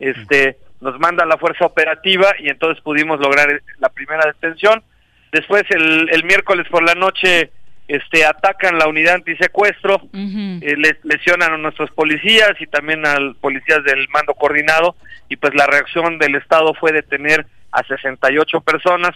[0.00, 4.82] este nos manda la fuerza operativa y entonces pudimos lograr la primera detención.
[5.32, 7.50] Después el, el miércoles por la noche
[7.88, 10.00] este atacan la unidad antisecuestro,
[10.62, 14.94] eh, les- lesionan a nuestros policías y también a policías del mando coordinado
[15.28, 19.10] y pues la reacción del Estado fue detener a 68 personas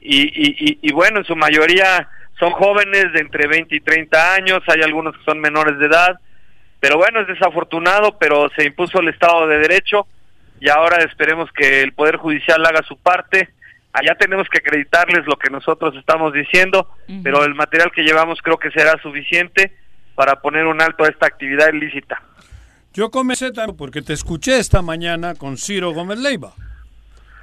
[0.00, 2.08] y, y, y, y bueno, en su mayoría
[2.38, 6.18] son jóvenes de entre 20 y 30 años, hay algunos que son menores de edad,
[6.80, 10.06] pero bueno, es desafortunado, pero se impuso el Estado de Derecho
[10.60, 13.48] y ahora esperemos que el Poder Judicial haga su parte.
[13.94, 16.88] Allá tenemos que acreditarles lo que nosotros estamos diciendo,
[17.22, 19.72] pero el material que llevamos creo que será suficiente
[20.16, 22.20] para poner un alto a esta actividad ilícita.
[22.92, 26.52] Yo comencé también porque te escuché esta mañana con Ciro Gómez Leiva.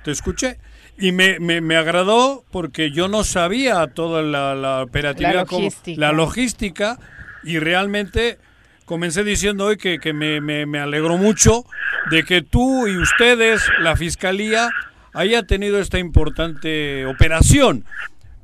[0.03, 0.57] Te escuché.
[0.97, 5.61] Y me, me, me agradó porque yo no sabía toda la, la operatividad, La cómo-
[5.65, 5.99] logística.
[6.01, 6.97] la logística,
[7.43, 8.37] y realmente
[8.85, 11.63] comencé diciendo hoy que, que me, me, me alegró mucho
[12.11, 14.69] de que tú y ustedes, la Fiscalía,
[15.13, 17.85] haya tenido esta importante operación.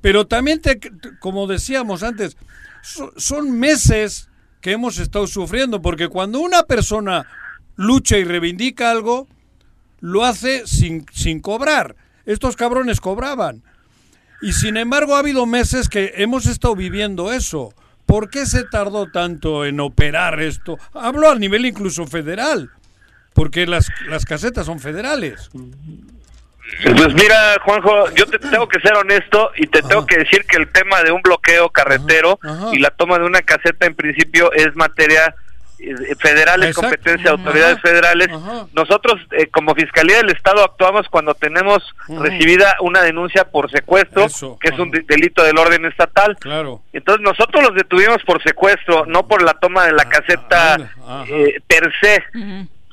[0.01, 0.79] Pero también, te,
[1.19, 2.37] como decíamos antes,
[2.81, 4.29] so- son meses
[4.61, 7.25] que hemos estado sufriendo, porque cuando una persona
[7.75, 9.27] lucha y reivindica algo,
[9.99, 11.95] lo hace sin, sin cobrar.
[12.25, 13.63] Estos cabrones cobraban.
[14.41, 17.73] Y sin embargo ha habido meses que hemos estado viviendo eso.
[18.05, 20.77] ¿Por qué se tardó tanto en operar esto?
[20.93, 22.69] Hablo a nivel incluso federal,
[23.33, 25.49] porque las, las casetas son federales.
[26.83, 30.57] Pues mira, Juanjo, yo te tengo que ser honesto y te tengo que decir que
[30.57, 32.39] el tema de un bloqueo carretero
[32.71, 35.33] y la toma de una caseta en principio es materia
[35.79, 36.81] eh, federal, es Exacto.
[36.89, 38.27] competencia de autoridades federales.
[38.73, 44.27] Nosotros eh, como Fiscalía del Estado actuamos cuando tenemos recibida una denuncia por secuestro,
[44.59, 46.35] que es un de- delito del orden estatal.
[46.39, 46.81] Claro.
[46.93, 50.77] Entonces nosotros los detuvimos por secuestro, no por la toma de la caseta
[51.27, 52.23] eh, per se.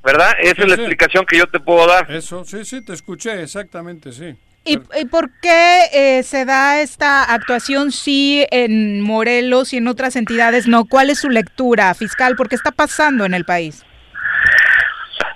[0.05, 0.33] ¿Verdad?
[0.39, 0.81] Esa Sí, es la sí.
[0.83, 2.11] explicación que yo te puedo dar.
[2.13, 4.35] Eso, sí, sí, te escuché, exactamente, sí.
[4.67, 10.17] ¿Y, y por qué eh, se da esta actuación sí en Morelos y en otras
[10.17, 10.85] entidades no?
[10.87, 12.35] ¿Cuál es su lectura fiscal?
[12.37, 13.85] ¿Por qué está pasando en el país?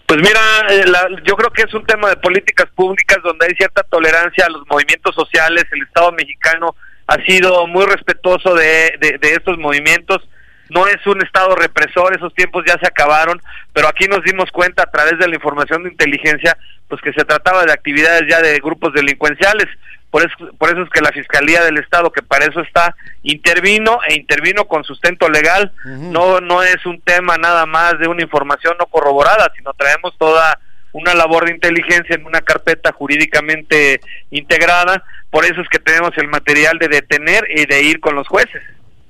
[0.07, 0.41] Pues mira,
[0.71, 4.47] eh, la- yo creo que es un tema de políticas públicas donde hay cierta tolerancia
[4.47, 5.65] a los movimientos sociales.
[5.73, 6.75] El Estado mexicano
[7.07, 10.27] ha sido muy respetuoso de, de- de estos movimientos.
[10.69, 13.41] No es un Estado represor, esos tiempos ya se acabaron,
[13.73, 16.57] pero aquí nos dimos cuenta a través de la información de inteligencia,
[16.89, 19.67] pues que se trataba de actividades ya de grupos delincuenciales.
[20.11, 24.01] Por eso, por eso es que la Fiscalía del Estado, que para eso está, intervino
[24.09, 25.73] e intervino con sustento legal.
[25.85, 30.59] No no es un tema nada más de una información no corroborada, sino traemos toda
[30.93, 34.01] una labor de inteligencia en una carpeta jurídicamente
[34.31, 35.05] integrada.
[35.31, 38.63] Por eso es que tenemos el material de detener y de ir con los jueces.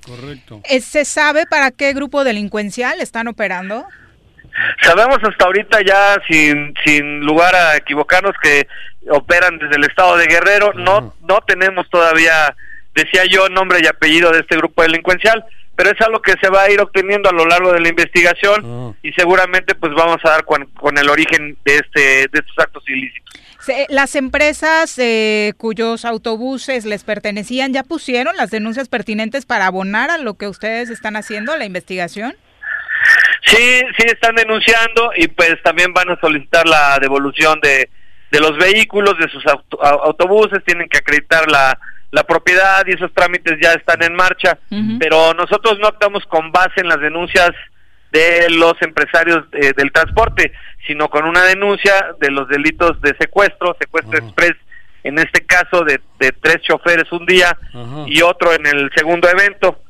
[0.08, 0.60] Correcto.
[0.64, 3.86] Eh, ¿Se sabe para qué grupo delincuencial están operando?
[4.82, 8.66] Sabemos hasta ahorita ya, sin, sin lugar a equivocarnos, que
[9.10, 10.72] operan desde el estado de Guerrero.
[10.74, 12.54] No, no tenemos todavía,
[12.94, 15.44] decía yo, nombre y apellido de este grupo delincuencial,
[15.76, 18.96] pero es algo que se va a ir obteniendo a lo largo de la investigación
[19.02, 22.82] y seguramente pues vamos a dar con, con el origen de, este, de estos actos
[22.88, 23.27] ilícitos.
[23.68, 30.10] Se- Las empresas eh, cuyos autobuses les pertenecían ya pusieron las denuncias pertinentes para abonar
[30.10, 32.34] a lo que ustedes están haciendo, la investigación.
[33.44, 37.88] Sí, sí están denunciando y pues también van a solicitar la devolución de,
[38.30, 41.78] de los vehículos, de sus auto- au- autobuses, tienen que acreditar la,
[42.10, 44.58] la propiedad y esos trámites ya están en marcha,
[44.98, 47.50] pero nosotros no actuamos con base en las denuncias
[48.12, 50.52] de los empresarios eh, del transporte,
[50.86, 54.54] sino con una denuncia de los delitos de secuestro, secuestro express,
[55.04, 57.56] en este caso de, de tres choferes un día
[58.06, 59.80] y otro en el segundo evento.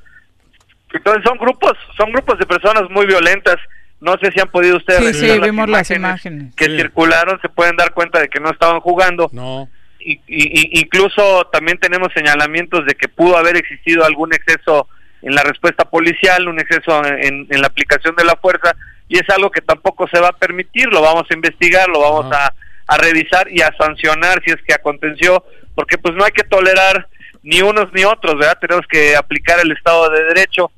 [0.92, 3.56] Entonces son grupos, son grupos de personas muy violentas.
[4.00, 7.40] No sé si han podido ustedes Sí, revisar sí, las vimos las imágenes que circularon,
[7.40, 9.28] se pueden dar cuenta de que no estaban jugando.
[9.32, 9.68] No.
[9.98, 14.88] Y- y- incluso también tenemos señalamientos de que pudo haber existido algún exceso
[15.22, 18.74] en la respuesta policial, un exceso en, en la aplicación de la fuerza,
[19.08, 22.32] y es algo que tampoco se va a permitir, lo vamos a investigar, lo vamos
[22.34, 22.52] a,
[22.86, 27.08] a revisar y a sancionar si es que aconteció, porque pues no hay que tolerar
[27.42, 28.58] ni unos ni otros, ¿verdad?
[28.60, 30.70] Tenemos que aplicar el Estado de Derecho,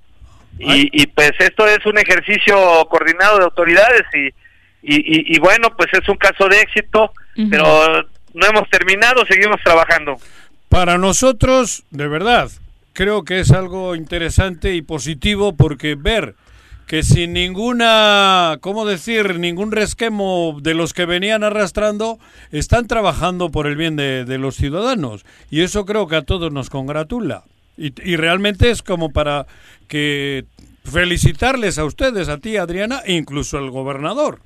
[0.58, 2.56] y, y, pues esto es un ejercicio
[2.90, 4.26] coordinado de autoridades y,
[4.82, 7.12] y, y- y bueno, pues es un caso de éxito,
[7.50, 8.02] pero
[8.34, 10.16] no hemos terminado, seguimos trabajando.
[10.68, 12.50] Para nosotros, de verdad,
[12.92, 16.34] creo que es algo interesante y positivo porque ver
[16.86, 22.18] que sin ninguna, ¿cómo decir?, ningún resquemo de los que venían arrastrando,
[22.50, 25.24] están trabajando por el bien de, los ciudadanos.
[25.52, 27.44] Y eso creo que a todos nos congratula.
[27.76, 29.46] Y, y realmente es como para
[29.86, 30.46] que
[30.82, 34.40] felicitarles a ustedes, a ti, Adriana, e incluso al gobernador.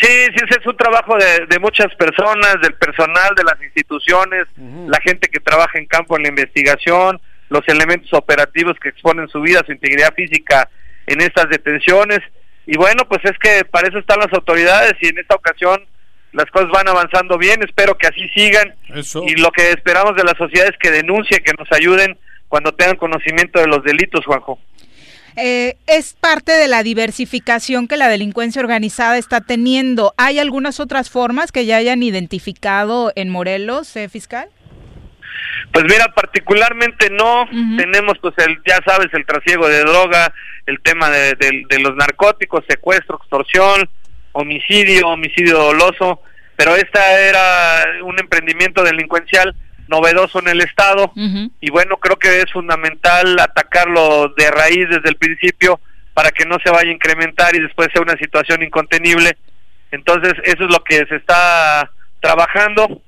[0.00, 4.46] Sí, sí, ese es un trabajo de, de muchas personas, del personal, de las instituciones,
[4.56, 9.40] la gente que trabaja en campo en la investigación, los elementos operativos que exponen su
[9.40, 10.68] vida, su integridad física
[11.06, 12.20] en estas detenciones.
[12.66, 15.84] Y bueno, pues es que para eso están las autoridades y en esta ocasión
[16.32, 18.74] las cosas van avanzando bien, espero que así sigan.
[19.26, 22.18] Y lo que esperamos de la sociedad es que denuncie, que nos ayuden
[22.48, 24.58] cuando tengan conocimiento de los delitos, Juanjo.
[25.36, 30.14] Eh, es parte de la diversificación que la delincuencia organizada está teniendo.
[30.16, 34.48] ¿Hay algunas otras formas que ya hayan identificado en Morelos, eh, fiscal?
[35.72, 40.32] Pues mira, particularmente no, tenemos pues el, ya sabes, el trasiego de droga,
[40.66, 43.88] el tema de, de- de los narcóticos, secuestro, extorsión,
[44.32, 46.20] homicidio, homicidio doloso,
[46.56, 49.54] pero esta era un emprendimiento delincuencial
[49.88, 51.12] novedoso en el Estado
[51.60, 55.80] y bueno, creo que es fundamental atacarlo de raíz desde el principio
[56.14, 59.36] para que no se vaya a incrementar y después sea una situación incontenible.
[59.90, 61.90] Entonces, eso es lo que se está
[62.20, 63.02] trabajando.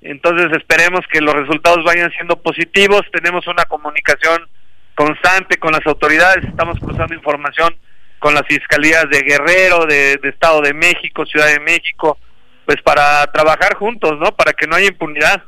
[0.00, 3.02] Entonces, esperemos que los resultados vayan siendo positivos.
[3.12, 4.48] Tenemos una comunicación
[4.94, 7.76] constante con las autoridades, estamos cruzando información
[8.18, 12.18] con las fiscalías de Guerrero, de, de Estado de México, Ciudad de México,
[12.64, 14.34] pues para trabajar juntos, ¿no?
[14.34, 15.42] Para que no haya impunidad.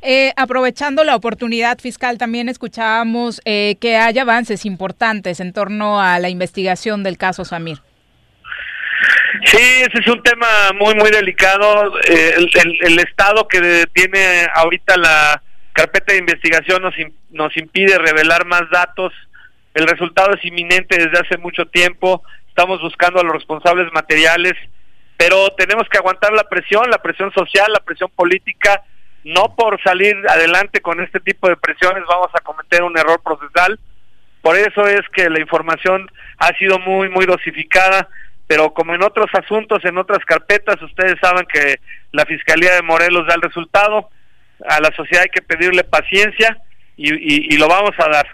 [0.00, 6.18] Eh, aprovechando la oportunidad fiscal, también escuchábamos eh, que hay avances importantes en torno a
[6.18, 7.78] la investigación del caso Samir.
[9.44, 10.46] Sí, ese es un tema
[10.78, 11.98] muy, muy delicado.
[12.00, 15.42] Eh, el, el- el Estado que tiene ahorita la
[15.72, 16.94] carpeta de investigación nos,
[17.30, 19.12] nos impide revelar más datos.
[19.74, 22.22] El resultado es inminente desde hace mucho tiempo.
[22.48, 24.54] Estamos buscando a los responsables materiales,
[25.16, 28.82] pero tenemos que aguantar la presión, la presión social, la presión política.
[29.24, 33.78] No por salir adelante con este tipo de presiones vamos a cometer un error procesal.
[34.42, 36.08] Por eso es que la información
[36.38, 38.08] ha sido muy, muy dosificada,
[38.46, 41.80] pero como en otros asuntos, en otras carpetas, ustedes saben que
[42.12, 44.08] la Fiscalía de Morelos da el resultado,
[44.66, 46.56] a la sociedad hay que pedirle paciencia
[46.96, 47.12] y,
[47.54, 48.26] y- lo vamos a dar.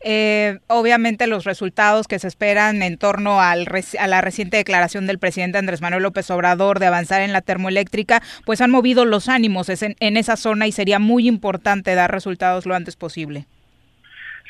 [0.00, 3.66] Eh, obviamente los resultados que se esperan en torno al
[3.98, 8.22] a la reciente declaración del presidente Andrés Manuel López Obrador de avanzar en la termoeléctrica,
[8.44, 12.12] pues han movido los ánimos es en, en esa zona y sería muy importante dar
[12.12, 13.46] resultados lo antes posible.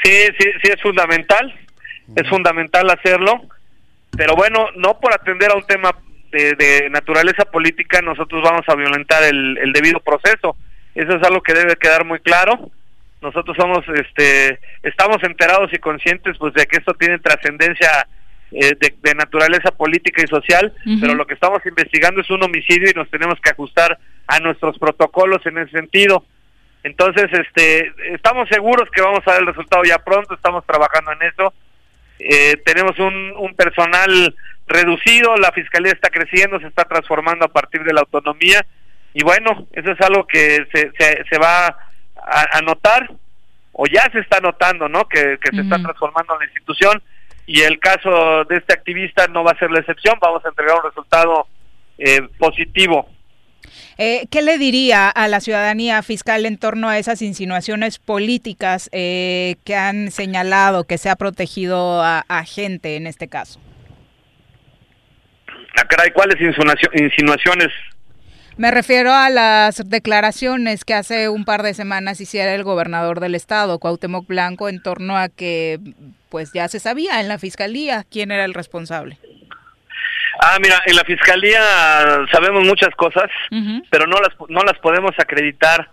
[0.03, 1.55] Sí, sí, sí es fundamental,
[2.15, 3.41] es fundamental hacerlo,
[4.16, 5.95] pero bueno, no por atender a un tema
[6.31, 10.57] de, de naturaleza política nosotros vamos a violentar el, el debido proceso.
[10.95, 12.70] Eso es algo que debe quedar muy claro.
[13.20, 18.07] Nosotros somos, este, estamos enterados y conscientes, pues, de que esto tiene trascendencia
[18.53, 22.90] eh, de, de naturaleza política y social, pero lo que estamos investigando es un homicidio
[22.90, 26.24] y nos tenemos que ajustar a nuestros protocolos en ese sentido.
[26.85, 31.23] Entonces, este, estamos seguros que vamos a ver el resultado ya pronto, estamos trabajando en
[31.23, 31.53] eso.
[32.20, 34.35] Eh, tenemos un, un personal
[34.66, 38.65] reducido, la fiscalía está creciendo, se está transformando a partir de la autonomía
[39.15, 41.77] y bueno, eso es algo que se, se, se va
[42.27, 43.11] a, a notar
[43.73, 45.07] o ya se está notando, ¿no?
[45.09, 47.03] Que, que se está transformando la institución
[47.47, 50.77] y el caso de este activista no va a ser la excepción, vamos a entregar
[50.77, 51.47] un resultado
[51.99, 53.09] eh, positivo.
[53.99, 59.57] Eh, ¿Qué le diría a la ciudadanía fiscal en torno a esas insinuaciones políticas eh,
[59.65, 63.61] que han señalado que se ha protegido a, a gente en este caso?
[65.77, 67.69] Ah, caray, ¿cuáles insinuacio- insinuaciones?
[68.59, 73.37] Me refiero a las declaraciones que hace un par de semanas hiciera el gobernador del
[73.37, 75.79] estado, Cuauhtémoc Blanco, en torno a que
[76.29, 79.17] pues ya se sabía en la fiscalía quién era el responsable.
[80.41, 81.61] Ah, mira, en la fiscalía
[82.33, 83.31] sabemos muchas cosas,
[83.91, 85.89] pero no las no las podemos acreditar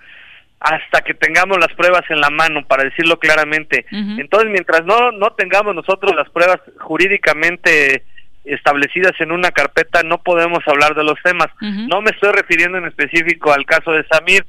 [0.59, 3.85] hasta que tengamos las pruebas en la mano, para decirlo claramente.
[3.91, 8.03] Entonces, mientras no no tengamos nosotros las pruebas jurídicamente
[8.45, 11.47] establecidas en una carpeta, no podemos hablar de los temas.
[11.87, 14.45] No me estoy refiriendo en específico al caso de Samir,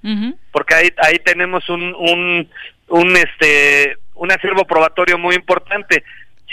[0.53, 2.49] porque ahí ahí tenemos un un
[2.89, 6.05] un este un acervo probatorio muy importante.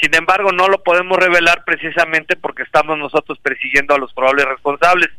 [0.02, 5.10] Sin embargo, no lo podemos revelar precisamente porque estamos nosotros persiguiendo a los probables responsables.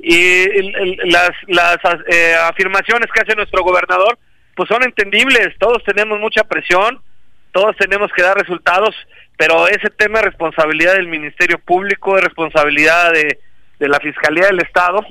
[0.00, 1.76] Y el- el- las, las
[2.10, 4.18] eh, afirmaciones que hace nuestro gobernador,
[4.56, 5.50] pues son entendibles.
[5.58, 7.00] Todos tenemos mucha presión,
[7.52, 8.94] todos tenemos que dar resultados,
[9.36, 13.38] pero ese tema es responsabilidad del Ministerio Público, es responsabilidad de,
[13.78, 15.04] de la Fiscalía del Estado.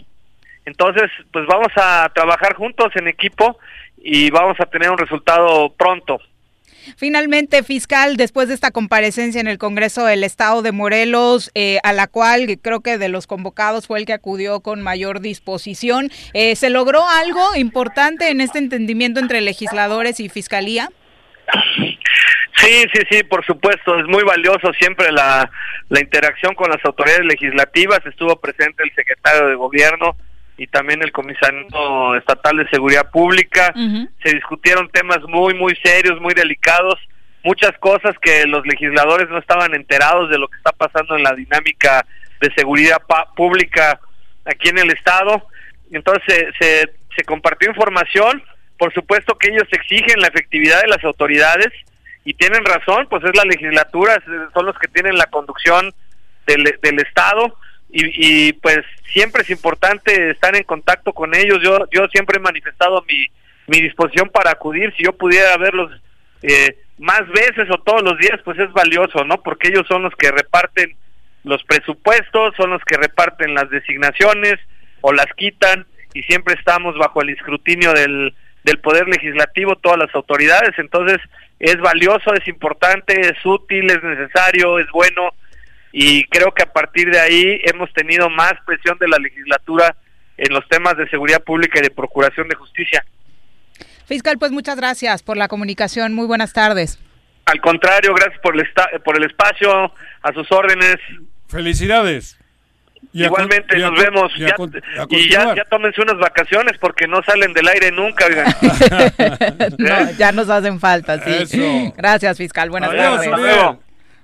[0.66, 3.58] Entonces, pues vamos a trabajar juntos en equipo
[3.98, 6.20] y vamos a tener un resultado pronto.
[6.98, 11.94] Finalmente, fiscal, después de esta comparecencia en el Congreso del Estado de Morelos, eh, a
[11.94, 16.56] la cual creo que de los convocados fue el que acudió con mayor disposición, eh,
[16.56, 20.90] ¿se logró algo importante en este entendimiento entre legisladores y fiscalía?
[22.58, 25.50] Sí, sí, sí, por supuesto, es muy valioso siempre la,
[25.90, 28.00] la interacción con las autoridades legislativas.
[28.06, 30.16] Estuvo presente el secretario de Gobierno
[30.58, 33.74] y también el comisario estatal de Seguridad Pública.
[34.24, 37.00] Se discutieron temas muy, muy serios, muy delicados,
[37.44, 41.34] muchas cosas que los legisladores no estaban enterados de lo que está pasando en la
[41.34, 42.06] dinámica
[42.40, 44.00] de seguridad pa- pública
[44.46, 45.48] aquí en el Estado.
[45.92, 48.44] Entonces se, se, se compartió información.
[48.78, 51.70] Por supuesto que ellos exigen la efectividad de las autoridades
[52.26, 54.22] y tienen razón, pues es la legislatura,
[54.54, 55.94] son los que tienen la conducción
[56.46, 57.58] del, del Estado
[57.90, 58.80] y, y, pues
[59.12, 61.60] siempre es importante estar en contacto con ellos.
[61.62, 63.28] Yo yo siempre he manifestado mi,
[63.68, 65.92] mi disposición para acudir, si yo pudiera verlos
[66.42, 69.42] eh, más veces o todos los días, pues es valioso, ¿no?
[69.42, 70.96] Porque ellos son los que reparten
[71.44, 74.60] los presupuestos, son los que reparten las designaciones
[75.02, 78.34] o las quitan y siempre estamos bajo el escrutinio del,
[78.64, 81.18] del poder legislativo, todas las autoridades, entonces
[81.60, 85.32] es valioso, es importante, es útil, es necesario, es bueno
[85.92, 89.96] y creo que a partir de ahí hemos tenido más presión de la legislatura
[90.38, 93.06] en los temas de seguridad pública y de procuración de justicia.
[94.08, 96.14] Fiscal, pues muchas gracias por la comunicación.
[96.14, 97.00] Muy buenas tardes.
[97.46, 100.96] Al contrario, gracias por el, esta- por el espacio, a sus órdenes.
[101.48, 102.40] Felicidades.
[103.12, 104.32] Igualmente, nos vemos.
[104.38, 108.26] y Ya- y tómense unas vacaciones porque no salen del aire nunca.
[108.26, 108.46] oigan.
[109.78, 111.58] No, ya nos hacen falta, sí.
[111.58, 111.94] Eso.
[111.98, 112.70] Gracias, fiscal.
[112.70, 113.28] Buenas Adiós, tardes.
[113.28, 113.80] hasta luego.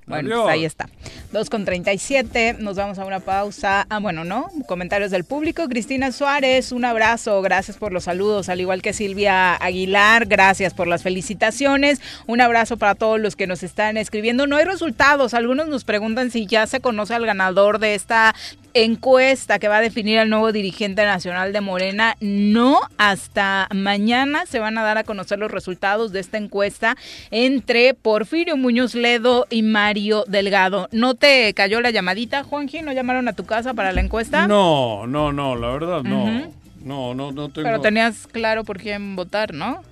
[0.05, 0.87] Bueno, pues ahí está.
[1.33, 3.85] 2 con 37, nos vamos a una pausa.
[3.91, 4.49] Ah, bueno, ¿no?
[4.67, 5.69] Comentarios del público.
[5.69, 10.87] Cristina Suárez, un abrazo, gracias por los saludos, al igual que Silvia Aguilar, gracias por
[10.87, 12.01] las felicitaciones.
[12.25, 14.47] Un abrazo para todos los que nos están escribiendo.
[14.47, 18.33] No hay resultados, algunos nos preguntan si ya se conoce al ganador de esta
[18.73, 22.15] encuesta que va a definir al nuevo dirigente nacional de Morena.
[22.21, 26.95] No, hasta mañana se van a dar a conocer los resultados de esta encuesta
[27.31, 30.87] entre Porfirio Muñoz Ledo y Mario Delgado.
[30.91, 32.81] ¿No te cayó la llamadita, Juanji?
[32.81, 34.47] ¿No llamaron a tu casa para la encuesta?
[34.47, 36.51] No, no, no, la verdad no.
[36.83, 37.67] No, no, no tengo.
[37.67, 39.83] Pero tenías claro por quién votar, ¿no?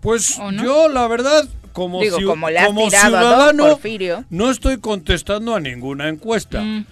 [0.00, 2.50] Pues yo, la verdad, como, Digo, como a
[2.90, 4.24] ciudadano, Porfirio.
[4.30, 6.60] no estoy contestando a ninguna encuesta.
[6.60, 6.86] Mm.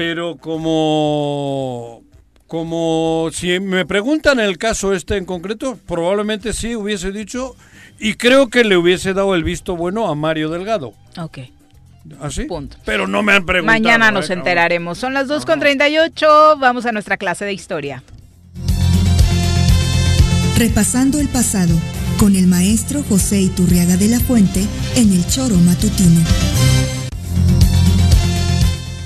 [0.00, 2.02] Pero como,
[2.46, 7.54] como si me preguntan el caso este en concreto, probablemente sí hubiese dicho
[7.98, 10.94] y creo que le hubiese dado el visto bueno a Mario Delgado.
[11.18, 11.40] Ok.
[12.18, 12.46] ¿Así?
[12.86, 13.78] Pero no me han preguntado.
[13.78, 14.32] Mañana nos ¿eh?
[14.32, 14.96] enteraremos.
[14.96, 18.02] Son las 2.38, vamos a nuestra clase de historia.
[20.56, 21.74] Repasando el pasado,
[22.18, 24.66] con el maestro José Iturriaga de la Fuente
[24.96, 26.22] en el Choro Matutino.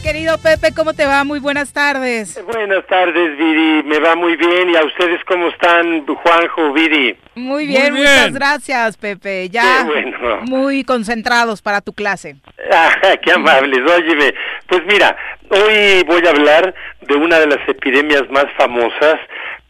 [0.04, 1.24] Querido Pepe, ¿cómo te va?
[1.24, 2.38] Muy buenas tardes.
[2.44, 3.82] Buenas tardes, Viri.
[3.84, 4.68] Me va muy bien.
[4.68, 7.16] ¿Y a ustedes cómo están, Juanjo, Viri?
[7.34, 8.12] Muy bien, Muy bien.
[8.12, 9.48] muchas gracias, Pepe.
[9.48, 10.40] Ya Qué bueno.
[10.42, 12.36] muy concentrados para tu clase.
[12.70, 13.80] Ah, qué amables.
[13.88, 14.34] Óyeme,
[14.66, 15.14] pues mira,
[15.50, 19.20] hoy voy a hablar de una de las epidemias más famosas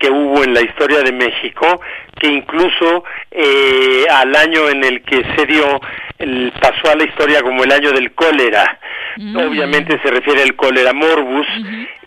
[0.05, 1.81] que hubo en la historia de México,
[2.21, 5.81] que incluso eh, al año en el que se dio,
[6.19, 8.79] el- pasó a la historia como el año del cólera.
[9.37, 11.47] Obviamente se refiere al cólera morbus,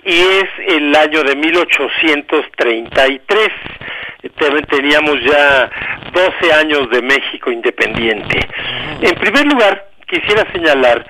[0.06, 3.50] y es el año de 1833.
[4.38, 5.70] Te- Teníamos ya
[6.14, 8.48] 12 años de México independiente.
[9.02, 11.04] En primer lugar, quisiera señalar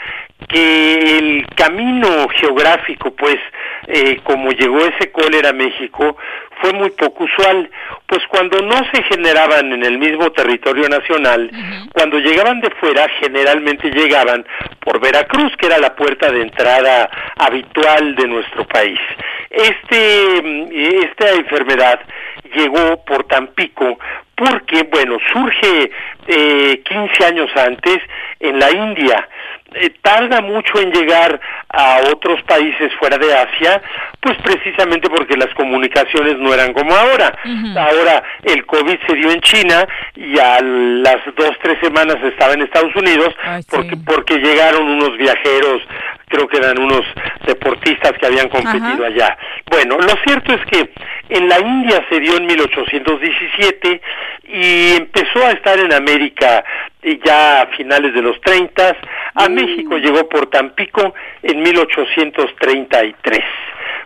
[0.47, 3.38] que el camino geográfico, pues,
[3.88, 6.18] eh, como llegó ese cólera a México,
[6.61, 7.69] fue muy poco usual,
[8.05, 11.49] pues cuando no se generaban en el mismo territorio nacional,
[11.93, 14.45] cuando llegaban de fuera, generalmente llegaban
[14.80, 18.99] por Veracruz, que era la puerta de entrada habitual de nuestro país.
[19.49, 20.68] Este, mm,
[21.05, 21.99] esta enfermedad
[22.55, 23.97] llegó por Tampico
[24.38, 25.91] porque, bueno, surge
[26.27, 27.97] eh, 15 años antes
[28.39, 29.27] en la India.
[29.73, 33.81] Eh, tarda mucho en llegar a otros países fuera de Asia,
[34.22, 37.38] pues precisamente porque las comunicaciones no eran como ahora.
[37.76, 42.61] Ahora el COVID se dio en China y a las dos, tres semanas estaba en
[42.61, 43.35] Estados Unidos
[43.69, 45.81] porque, porque llegaron unos viajeros,
[46.27, 47.01] creo que eran unos
[47.45, 49.05] deportistas que habían competido Ajá.
[49.05, 49.37] allá.
[49.69, 50.89] Bueno, lo cierto es que
[51.29, 54.01] en la India se dio en 1817
[54.49, 56.63] y empezó a estar en América
[57.01, 58.95] eh, ya a finales de los 30.
[59.35, 61.13] A México llegó por Tampico
[61.43, 63.39] en 1833.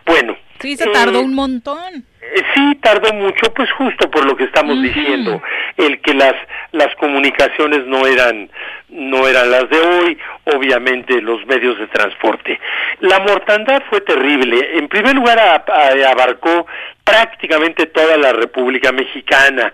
[0.05, 0.37] Bueno.
[0.59, 2.05] Sí, se eh, tardó un montón.
[2.35, 5.41] Eh, Sí, tardó mucho, pues justo por lo que estamos diciendo,
[5.77, 6.35] el que las
[6.71, 8.49] las comunicaciones no eran
[8.89, 10.17] no eran las de hoy,
[10.53, 12.59] obviamente los medios de transporte.
[12.99, 14.77] La mortandad fue terrible.
[14.77, 16.65] En primer lugar a- a- abarcó
[17.03, 19.73] prácticamente toda la República Mexicana.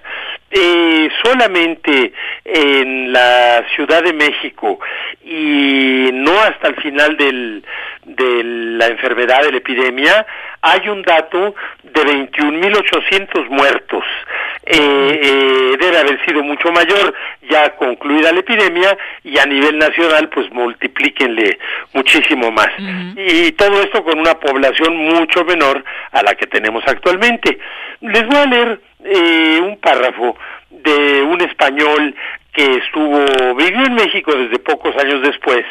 [0.50, 2.14] Eh, solamente
[2.46, 4.80] en la Ciudad de México
[5.26, 7.64] y no hasta el final del,
[8.06, 10.26] de la enfermedad, de la epidemia,
[10.62, 11.54] hay un dato
[11.84, 12.14] de
[12.52, 14.04] 21.800 muertos.
[14.70, 17.14] Eh, eh, debe haber sido mucho mayor
[17.50, 21.58] ya concluida la epidemia y a nivel nacional pues multiplíquenle
[21.94, 22.70] muchísimo más.
[23.16, 27.58] Y todo esto con una población mucho menor a la que tenemos actualmente.
[28.02, 30.36] Les voy a leer eh, un párrafo
[30.70, 32.14] de un español
[32.52, 35.64] que estuvo, vivió en México desde pocos años después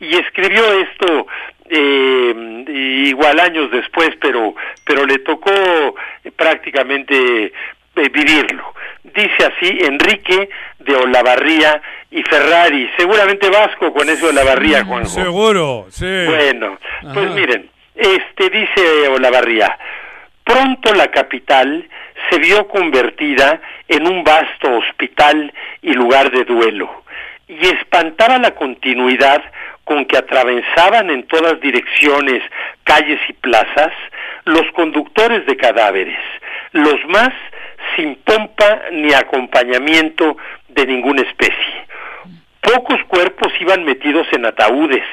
[0.00, 1.26] y escribió esto
[1.70, 2.64] eh,
[3.06, 5.94] igual años después, pero, pero le tocó
[6.36, 7.52] prácticamente
[7.96, 8.74] eh, vivirlo.
[9.02, 11.80] Dice así Enrique de Olavarría
[12.10, 15.08] y Ferrari, seguramente vasco con ese Olavarría, Juanjo.
[15.08, 16.24] Seguro, sí.
[16.26, 16.78] Bueno,
[17.14, 19.78] pues miren, este dice Olavarría,
[20.44, 21.88] pronto la capital
[22.28, 25.52] se vio convertida en un vasto hospital
[25.82, 27.04] y lugar de duelo,
[27.48, 29.42] y espantaba la continuidad
[29.84, 32.42] con que atravesaban en todas direcciones
[32.84, 33.92] calles y plazas
[34.44, 36.18] los conductores de cadáveres,
[36.72, 37.30] los más
[37.96, 40.36] sin pompa ni acompañamiento
[40.68, 41.86] de ninguna especie.
[42.60, 45.04] Pocos cuerpos iban metidos en ataúdes,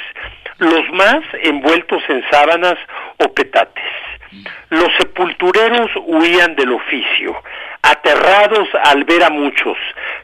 [0.58, 2.76] los más envueltos en sábanas
[3.18, 3.84] o petates.
[4.70, 7.36] Los sepultureros huían del oficio,
[7.92, 9.78] aterrados al ver a muchos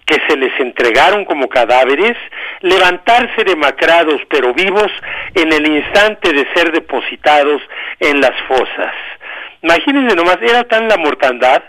[0.05, 2.17] que se les entregaron como cadáveres,
[2.61, 4.91] levantarse demacrados pero vivos
[5.35, 7.61] en el instante de ser depositados
[7.99, 8.93] en las fosas.
[9.61, 11.63] Imagínense nomás, era tan la mortandad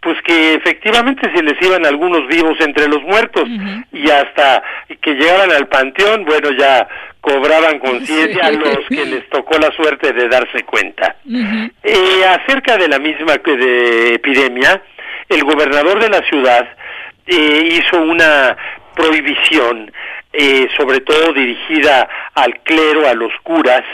[0.00, 3.46] pues que efectivamente se les iban algunos vivos entre los muertos
[3.92, 4.62] y hasta
[5.00, 6.88] que llegaban al panteón, bueno, ya
[7.20, 11.16] cobraban conciencia a los que les tocó la suerte de darse cuenta.
[11.82, 14.82] Eh, acerca de la misma que de epidemia,
[15.30, 16.68] el gobernador de la ciudad
[17.26, 18.56] eh, hizo una
[18.94, 19.90] prohibición,
[20.32, 23.84] eh, sobre todo dirigida al clero, a los curas,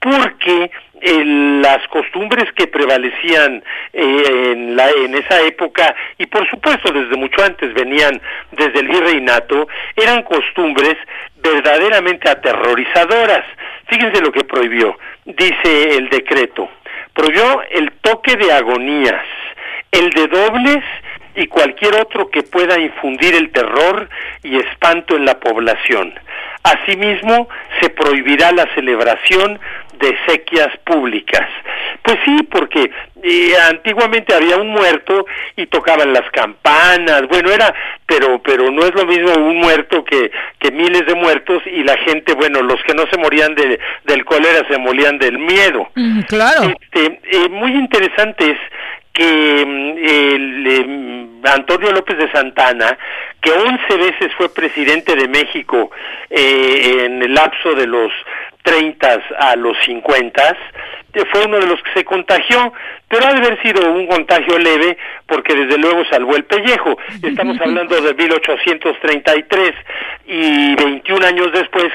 [0.00, 1.24] porque eh,
[1.62, 7.44] las costumbres que prevalecían eh, en, la, en esa época y por supuesto desde mucho
[7.44, 8.20] antes venían
[8.52, 10.96] desde el virreinato eran costumbres
[11.36, 13.44] verdaderamente aterrorizadoras.
[13.88, 16.70] Fíjense lo que prohibió, dice el decreto.
[17.12, 19.24] Prohibió el toque de agonías,
[19.98, 20.84] el de dobles
[21.34, 24.08] y cualquier otro que pueda infundir el terror
[24.42, 26.14] y espanto en la población.
[26.62, 27.48] Asimismo,
[27.80, 29.60] se prohibirá la celebración
[29.98, 31.48] de sequias públicas.
[32.02, 32.90] Pues sí, porque
[33.22, 37.74] eh, antiguamente había un muerto y tocaban las campanas, bueno, era,
[38.06, 41.96] pero, pero no es lo mismo un muerto que, que miles de muertos y la
[41.98, 45.88] gente, bueno, los que no se morían de, del cólera se morían del miedo.
[46.28, 46.74] claro.
[46.80, 48.58] Este, eh, muy interesante es
[49.16, 52.98] que mm, el, em, Antonio López de Santana,
[53.40, 55.90] que 11 veces fue presidente de México
[56.28, 58.12] eh, en el lapso de los
[58.66, 60.56] 30 a los 50,
[61.24, 62.72] fue uno de los que se contagió,
[63.08, 66.98] pero ha de haber sido un contagio leve porque desde luego salvó el pellejo.
[67.22, 69.72] Estamos hablando de 1833
[70.26, 71.86] y 21 años después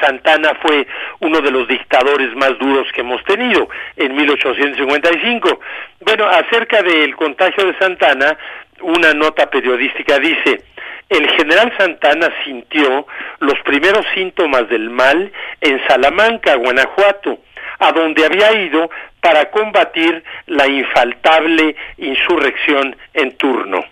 [0.00, 0.86] Santana fue
[1.20, 5.60] uno de los dictadores más duros que hemos tenido en 1855.
[6.00, 8.36] Bueno, acerca del contagio de Santana,
[8.80, 10.62] una nota periodística dice,
[11.08, 13.06] el general Santana sintió
[13.40, 17.38] los primeros síntomas del mal en Salamanca, Guanajuato,
[17.78, 18.90] a donde había ido
[19.20, 23.84] para combatir la infaltable insurrección en turno.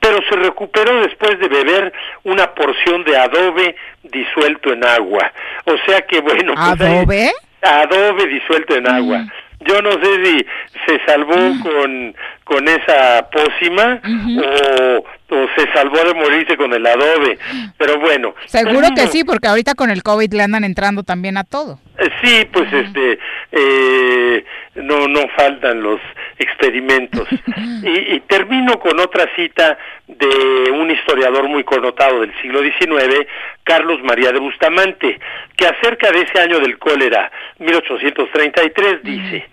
[0.00, 1.92] Pero se recuperó después de beber
[2.24, 5.30] una porción de adobe disuelto en agua.
[5.64, 7.32] O sea que bueno, pues ¿Adobe?
[7.62, 9.26] adobe disuelto en agua.
[9.60, 10.46] Yo no sé si
[10.86, 12.14] se salvó con,
[12.44, 14.00] con esa pócima
[14.38, 15.04] o,
[15.34, 17.38] o se salvó de morirse con el adobe,
[17.76, 18.34] pero bueno.
[18.46, 21.80] Seguro que sí, porque ahorita con el COVID le andan entrando también a todo.
[21.98, 23.18] Eh, Sí, pues este,
[23.52, 24.44] eh,
[24.76, 26.00] no, no faltan los
[26.38, 27.28] experimentos.
[27.82, 29.76] y, y termino con otra cita
[30.06, 33.26] de un historiador muy connotado del siglo XIX,
[33.64, 35.18] Carlos María de Bustamante,
[35.56, 39.48] que acerca de ese año del cólera, 1833, dice,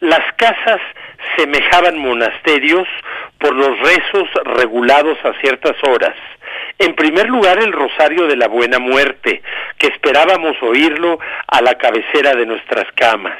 [0.00, 0.80] las casas
[1.36, 2.88] semejaban monasterios
[3.38, 6.14] por los rezos regulados a ciertas horas.
[6.80, 9.42] En primer lugar, el rosario de la buena muerte,
[9.76, 13.36] que esperábamos oírlo a la cabecera de nuestras camas.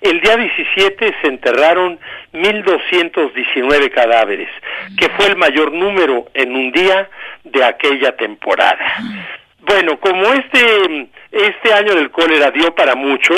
[0.00, 1.98] El día 17 se enterraron
[2.32, 4.48] 1.219 cadáveres,
[4.96, 7.10] que fue el mayor número en un día
[7.42, 8.78] de aquella temporada.
[9.68, 13.34] Bueno, como este este año del cólera dio para mucho,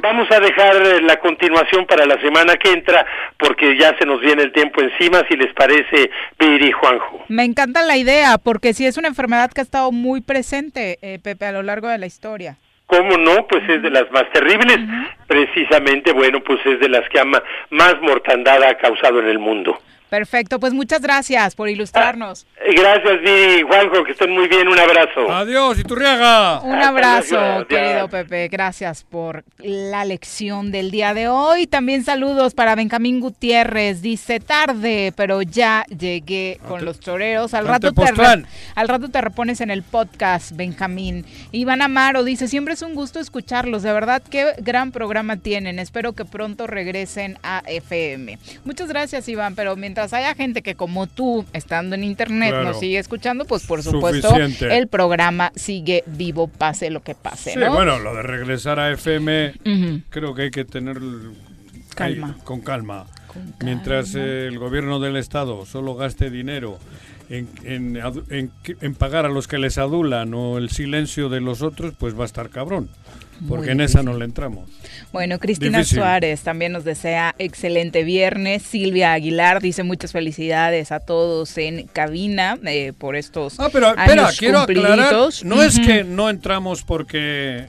[0.00, 3.04] vamos a dejar eh, la continuación para la semana que entra
[3.38, 7.24] porque ya se nos viene el tiempo encima, si les parece, Viri y Juanjo.
[7.28, 11.18] Me encanta la idea, porque sí es una enfermedad que ha estado muy presente, eh,
[11.22, 12.56] Pepe, a lo largo de la historia.
[12.86, 13.46] ¿Cómo no?
[13.46, 14.78] Pues es de las más terribles.
[15.26, 19.76] Precisamente, bueno, pues es de las que ama, más mortandad ha causado en el mundo.
[20.10, 22.46] Perfecto, pues muchas gracias por ilustrarnos.
[22.64, 24.68] Eh, Gracias, Viri y Juanjo, que estén muy bien.
[24.68, 25.30] Un abrazo.
[25.32, 26.60] Adiós, Iturriaga.
[26.60, 28.46] Un abrazo, querido Pepe.
[28.48, 31.66] Gracias por la lección del día de hoy.
[31.66, 34.00] También saludos para Benjamín Gutiérrez.
[34.00, 37.52] Dice tarde, pero ya llegué con los choreros.
[37.54, 38.44] Al rato, te re-
[38.76, 41.24] al rato te repones en el podcast, Benjamín.
[41.50, 43.82] Iván Amaro dice, siempre es un gusto escucharlos.
[43.82, 45.80] De verdad, qué gran programa tienen.
[45.80, 48.38] Espero que pronto regresen a FM.
[48.64, 49.54] Muchas gracias, Iván.
[49.56, 52.64] Pero mientras haya gente que como tú, estando en internet, Claro.
[52.64, 54.76] nos sigue escuchando, pues por supuesto, Suficiente.
[54.76, 57.72] el programa sigue vivo, pase lo que pase, Sí, ¿no?
[57.74, 59.54] bueno, lo de regresar a FM
[60.10, 60.98] creo que hay que tener
[61.94, 62.36] Calma.
[62.44, 63.06] con calma.
[63.62, 66.78] Mientras el gobierno del Estado solo gaste dinero
[67.28, 67.98] en, en,
[68.30, 68.50] en
[68.80, 72.22] en pagar a los que les adulan o el silencio de los otros, pues va
[72.22, 72.88] a estar cabrón.
[73.48, 74.68] Porque en esa no le entramos.
[75.12, 75.98] Bueno, Cristina Difícil.
[75.98, 78.62] Suárez también nos desea excelente viernes.
[78.62, 84.28] Silvia Aguilar dice muchas felicidades a todos en cabina eh, por estos Ah, pero espera,
[84.38, 85.14] quiero aclarar,
[85.44, 87.66] no es que no entramos porque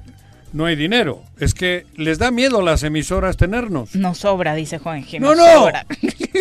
[0.53, 3.94] no hay dinero, es que les da miedo a las emisoras tenernos.
[3.95, 5.19] No sobra, dice Juanji.
[5.19, 5.53] No, No, no.
[5.60, 5.85] sobra.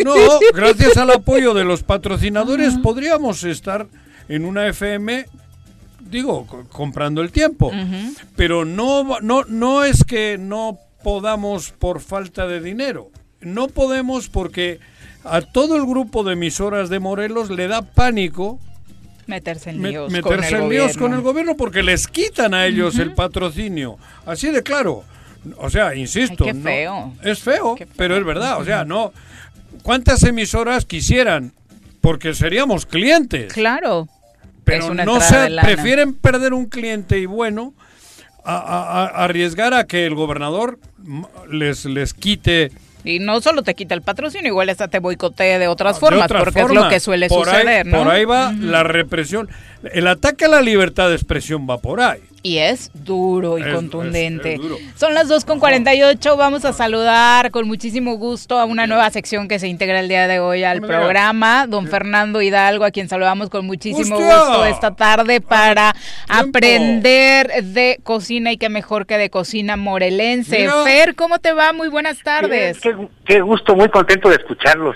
[0.03, 0.13] No,
[0.53, 3.87] gracias al apoyo de los patrocinadores podríamos estar
[4.29, 5.25] en una FM,
[6.09, 7.71] digo, co- comprando el tiempo.
[8.35, 13.09] Pero no, no, no es que no podamos por falta de dinero.
[13.41, 14.79] No podemos porque
[15.23, 18.59] a todo el grupo de emisoras de Morelos le da pánico
[19.27, 22.53] Meterse en me- líos meterse con el en líos con el gobierno porque les quitan
[22.53, 23.97] a ellos el patrocinio.
[24.25, 25.03] Así de claro.
[25.57, 27.13] O sea, insisto, Ay, qué no- feo.
[27.23, 28.59] es feo, pero es verdad.
[28.59, 29.11] O sea, no.
[29.83, 31.53] ¿Cuántas emisoras quisieran?
[32.01, 33.51] Porque seríamos clientes.
[33.53, 34.07] Claro.
[34.67, 37.73] Pero no se prefieren perder un cliente y bueno
[38.43, 40.79] a, a- a- arriesgar a que el gobernador
[41.51, 42.71] les les quite
[43.03, 46.27] Y no solo te quita el patrocinio, igual hasta te boicotee de otras de formas,
[46.31, 47.97] porque es lo que suele Por ahí- suceder, ¿no?
[47.99, 49.47] Por ahí va la represión.
[49.93, 52.19] El ataque a la libertad de expresión va por ahí.
[52.47, 54.53] Y es duro y Es- contundente.
[54.53, 54.77] es- es duro.
[54.95, 56.37] Son las 2 con 48.
[56.37, 60.27] Vamos a saludar con muchísimo gusto a una nueva sección que se integra el día
[60.29, 61.67] de hoy al programa.
[61.67, 64.37] Don Fernando Hidalgo, a quien saludamos con muchísimo ¡Hostia!
[64.37, 65.93] gusto esta tarde para
[66.29, 70.59] aprender de cocina y qué mejor que de cocina morelense.
[70.59, 70.83] Mira.
[70.85, 71.73] Fer, ¿cómo te va?
[71.73, 72.79] Muy buenas tardes.
[72.79, 72.95] Qué,
[73.25, 74.95] qué gusto, muy contento de escucharlos.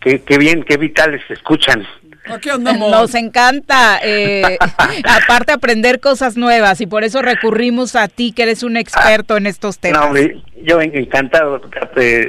[0.00, 1.86] Qué, qué bien, qué vitales se escuchan.
[2.32, 2.90] Aquí andamos.
[2.90, 4.56] Nos encanta, eh,
[5.04, 9.46] aparte aprender cosas nuevas y por eso recurrimos a ti, que eres un experto en
[9.46, 10.00] estos temas.
[10.00, 11.60] No, hombre, yo en- encantado,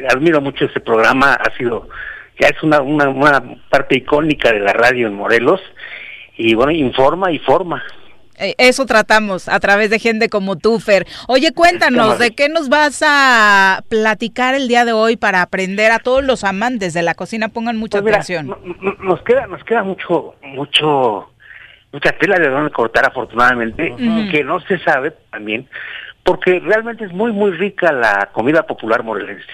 [0.10, 1.88] admiro mucho este programa, ha sido,
[2.40, 5.62] ya es una, una, una parte icónica de la radio en Morelos,
[6.38, 7.84] y bueno, informa y forma.
[8.38, 11.06] Eh, Eso tratamos a través de gente como tú, Fer.
[11.28, 16.00] Oye, cuéntanos, ¿de qué nos vas a platicar el día de hoy para aprender a
[16.00, 17.50] todos los amantes de la cocina?
[17.50, 18.48] Pongan mucha Pues mira, atención.
[18.48, 21.30] no- no- nos queda, nos queda mucho, mucho,
[21.92, 23.94] mucha tela de donde cortar afortunadamente,
[24.32, 25.68] que no se sabe también,
[26.26, 29.46] porque realmente es muy, muy rica la comida popular morelense.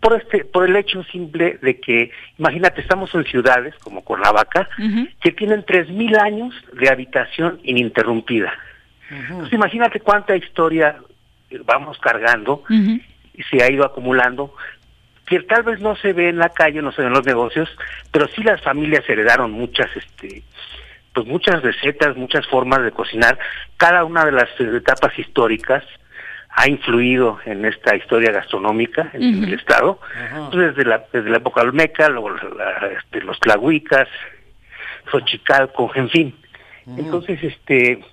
[0.00, 4.68] por este por el hecho simple de que imagínate estamos en ciudades como Cuernavaca
[5.20, 8.52] que tienen 3000 años de habitación ininterrumpida.
[9.10, 10.96] Entonces, imagínate cuánta historia
[11.64, 14.54] vamos cargando y se ha ido acumulando
[15.26, 17.68] que tal vez no se ve en la calle no se ve en los negocios
[18.12, 20.42] pero sí las familias heredaron muchas este
[21.16, 23.38] pues muchas recetas muchas formas de cocinar.
[23.78, 25.82] Cada una de las etapas históricas
[26.50, 29.98] ha influido en esta historia gastronómica en el estado.
[30.50, 34.06] Pues, desde la desde la época olmeca luego la- este, los tlahuicas
[35.10, 36.34] Xochicalco en fin.
[36.98, 38.04] Entonces este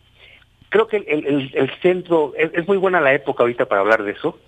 [0.70, 4.04] creo que el, el- el centro es, es muy buena la época ahorita para hablar
[4.04, 4.40] de eso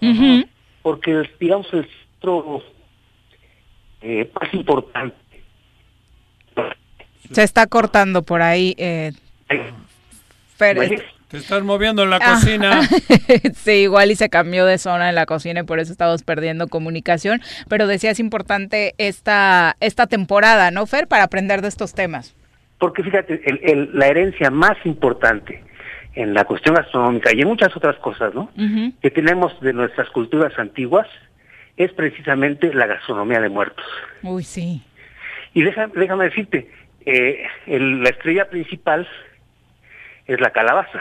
[0.82, 2.64] porque digamos el centro
[4.02, 5.16] eh, más importante
[7.32, 8.76] Se está cortando por ahí.
[8.78, 9.12] Eh,
[10.58, 12.34] Fer, es- Te estás moviendo en la Ah.
[12.36, 12.82] cocina.
[13.56, 16.68] sí, igual y se cambió de zona en la cocina y por eso estamos perdiendo
[16.68, 17.42] comunicación.
[17.68, 21.08] Pero decía, es importante esta, esta temporada, ¿no, Fer?
[21.08, 22.36] Para aprender de estos temas.
[22.78, 25.64] Porque fíjate, el- el- la herencia más importante
[26.14, 28.50] en la cuestión gastronómica y en muchas otras cosas, ¿no?
[29.02, 31.08] Que tenemos de nuestras culturas antiguas
[31.76, 33.84] es precisamente la gastronomía de muertos.
[34.22, 34.82] Uy, sí.
[35.54, 36.70] Y déjame, déjame decirte,
[37.06, 39.08] eh, el- la estrella principal
[40.28, 41.00] es la calabaza.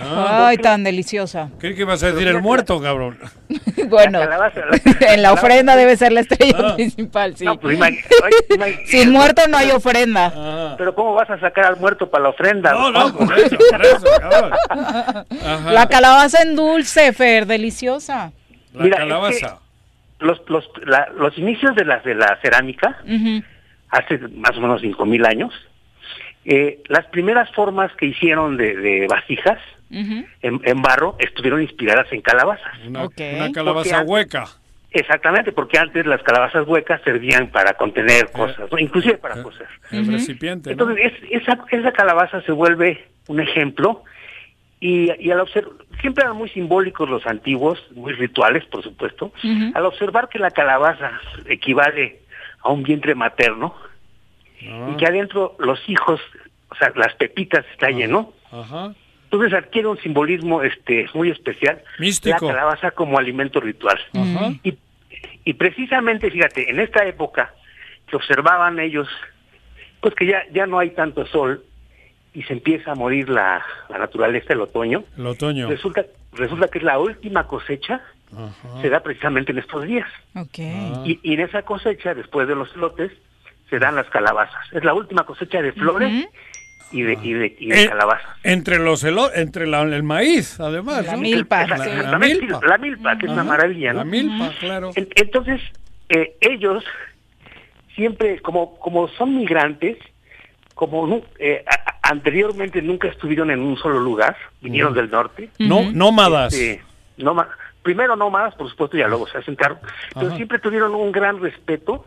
[0.00, 1.50] Ay, tan deliciosa.
[1.58, 3.18] Creí que ibas a decir el muerto, cabrón.
[3.88, 4.20] Bueno,
[5.00, 7.46] en la ofrenda debe ser la estrella principal, sí.
[7.60, 7.78] pues
[8.86, 10.74] Sin muerto no hay ofrenda.
[10.76, 12.72] Pero ¿cómo vas a sacar al muerto para la ofrenda?
[12.72, 14.52] No, no, por eso, por eso, cabrón.
[14.68, 15.72] Ajá.
[15.72, 18.32] La calabaza en dulce, Fer, deliciosa.
[18.74, 19.58] La Mira, es calabaza.
[20.18, 23.42] Los, los, la- los inicios de la, de la cerámica, Ujú.
[23.90, 25.52] Hace más o menos cinco mil años,
[26.44, 29.58] eh, las primeras formas que hicieron de, de vasijas
[29.90, 32.72] en, en barro estuvieron inspiradas en calabazas.
[32.86, 33.08] Una,
[33.52, 34.44] calabaza Porque- hueca.
[34.90, 38.78] Exactamente, porque antes las calabazas huecas servían para contener cosas, ¿no?
[38.78, 39.66] inclusive para cocer.
[39.90, 40.72] El recipiente, ¿no?
[40.90, 44.02] Entonces, es- esa, esa calabaza se vuelve un ejemplo
[44.80, 49.30] y, y al observar, siempre eran muy simbólicos los antiguos, muy rituales, por supuesto,
[49.74, 52.20] al observar que la calabaza equivale
[52.62, 53.74] a un vientre materno
[54.60, 56.20] y que adentro los hijos,
[56.70, 58.92] o sea, las pepitas está lleno, Ajá.
[59.24, 62.46] entonces adquiere un simbolismo este muy especial, Místico.
[62.46, 63.98] la calabaza como alimento ritual.
[64.14, 64.52] Ajá.
[64.64, 64.76] Y,
[65.44, 67.54] y precisamente, fíjate, en esta época
[68.08, 69.08] que observaban ellos,
[70.00, 71.64] pues que ya, ya no hay tanto sol
[72.34, 75.68] y se empieza a morir la, la naturaleza el otoño, El otoño.
[75.68, 78.02] resulta, resulta que es la última cosecha,
[78.36, 78.82] Ajá.
[78.82, 80.08] se da precisamente en estos días.
[80.34, 80.58] Ok.
[81.04, 83.10] Y, y en esa cosecha, después de los lotes,
[83.70, 84.64] se dan las calabazas.
[84.72, 86.26] Es la última cosecha de flores
[86.90, 88.26] y de, y de, y de Eh, calabazas.
[88.44, 91.04] Entre los entre la- el maíz, además.
[91.06, 91.18] La ¿no?
[91.18, 91.84] milpa, La, sí.
[91.88, 92.66] la Exactamente, milpa.
[92.66, 93.50] la milpa, que es una Ajá.
[93.50, 93.98] maravilla, ¿no?
[94.00, 94.90] La milpa, claro.
[94.94, 95.60] En- Entonces,
[96.08, 96.82] eh, ellos
[97.94, 99.98] siempre, como, como son migrantes,
[100.74, 101.64] como eh,
[102.02, 105.00] anteriormente nunca estuvieron en un solo lugar, vinieron Ujú.
[105.00, 105.50] del norte.
[105.58, 106.54] No- nómadas.
[106.54, 106.82] Este,
[107.18, 107.48] nóma-
[107.88, 109.78] primero nómadas, por supuesto, y ya luego se asentaron.
[110.12, 110.36] Pero Ajá.
[110.36, 112.04] siempre tuvieron un gran respeto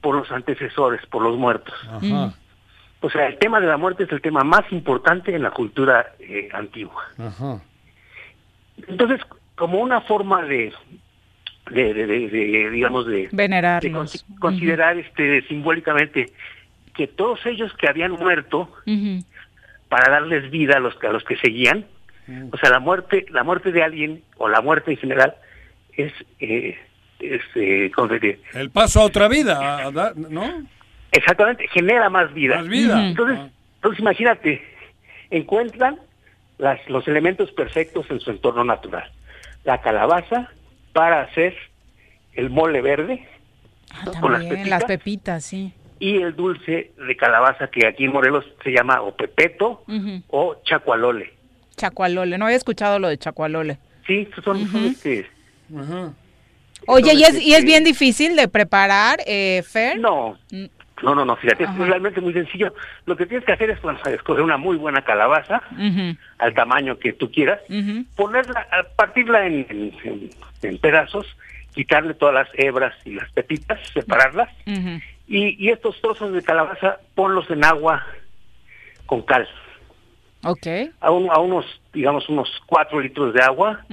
[0.00, 1.74] por los antecesores, por los muertos.
[1.88, 2.34] Ajá.
[3.02, 6.14] O sea, el tema de la muerte es el tema más importante en la cultura
[6.18, 7.04] eh, antigua.
[7.18, 7.60] Ajá.
[8.88, 9.20] Entonces,
[9.54, 10.72] como una forma de,
[11.70, 13.92] de, de- de- de, digamos, de, de Venerarlos.
[14.24, 16.32] consi- considerar este simbólicamente
[16.96, 18.72] que todos ellos que habían muerto
[19.88, 21.86] para darles vida a los que a los que seguían,
[22.52, 25.34] o sea, la muerte, la muerte de alguien o la muerte en general
[25.96, 26.76] es, eh,
[27.20, 28.40] es eh, ¿cómo se dice?
[28.54, 30.64] El paso a otra vida, a dar- ¿no?
[31.12, 32.56] exactamente genera más vida.
[32.56, 33.06] Más vida.
[33.08, 33.38] Entonces,
[33.76, 34.62] entonces imagínate,
[35.30, 35.98] encuentran
[36.58, 39.10] las, los elementos perfectos en su entorno natural.
[39.64, 40.50] La calabaza
[40.92, 41.54] para hacer
[42.34, 43.26] el mole verde
[43.90, 45.72] Ah, con las pepitas, las pepitas, sí.
[46.00, 49.84] y el dulce de calabaza que aquí en Morelos se llama o pepeto
[50.28, 51.32] o chacualole.
[51.76, 53.78] Chacualole, no había escuchado lo de chacualole.
[54.06, 55.26] Sí, son, son, este,
[56.86, 59.98] Oye, ¿y es, y es bien difícil de preparar, eh, Fer?
[59.98, 60.38] No,
[61.02, 61.72] no, no, no, fíjate, Ajá.
[61.82, 62.72] es realmente muy sencillo.
[63.06, 65.62] Lo que tienes que hacer es bueno, escoger una muy buena calabaza
[66.38, 67.60] al tamaño que tú quieras,
[68.14, 68.66] ponerla,
[68.96, 70.30] partirla en, en- en-
[70.62, 71.26] en pedazos,
[71.74, 74.48] quitarle todas las hebras y las pepitas, separarlas,
[75.28, 78.06] y, y estos trozos de calabaza ponlos en agua
[79.06, 79.48] con cal.
[80.44, 80.66] Ok.
[81.00, 83.84] A, un- a unos, digamos, unos cuatro litros de agua,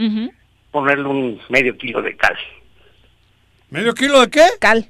[0.72, 2.36] ponerle un medio kilo de cal.
[3.70, 4.46] ¿Medio kilo de qué?
[4.60, 4.86] Cal.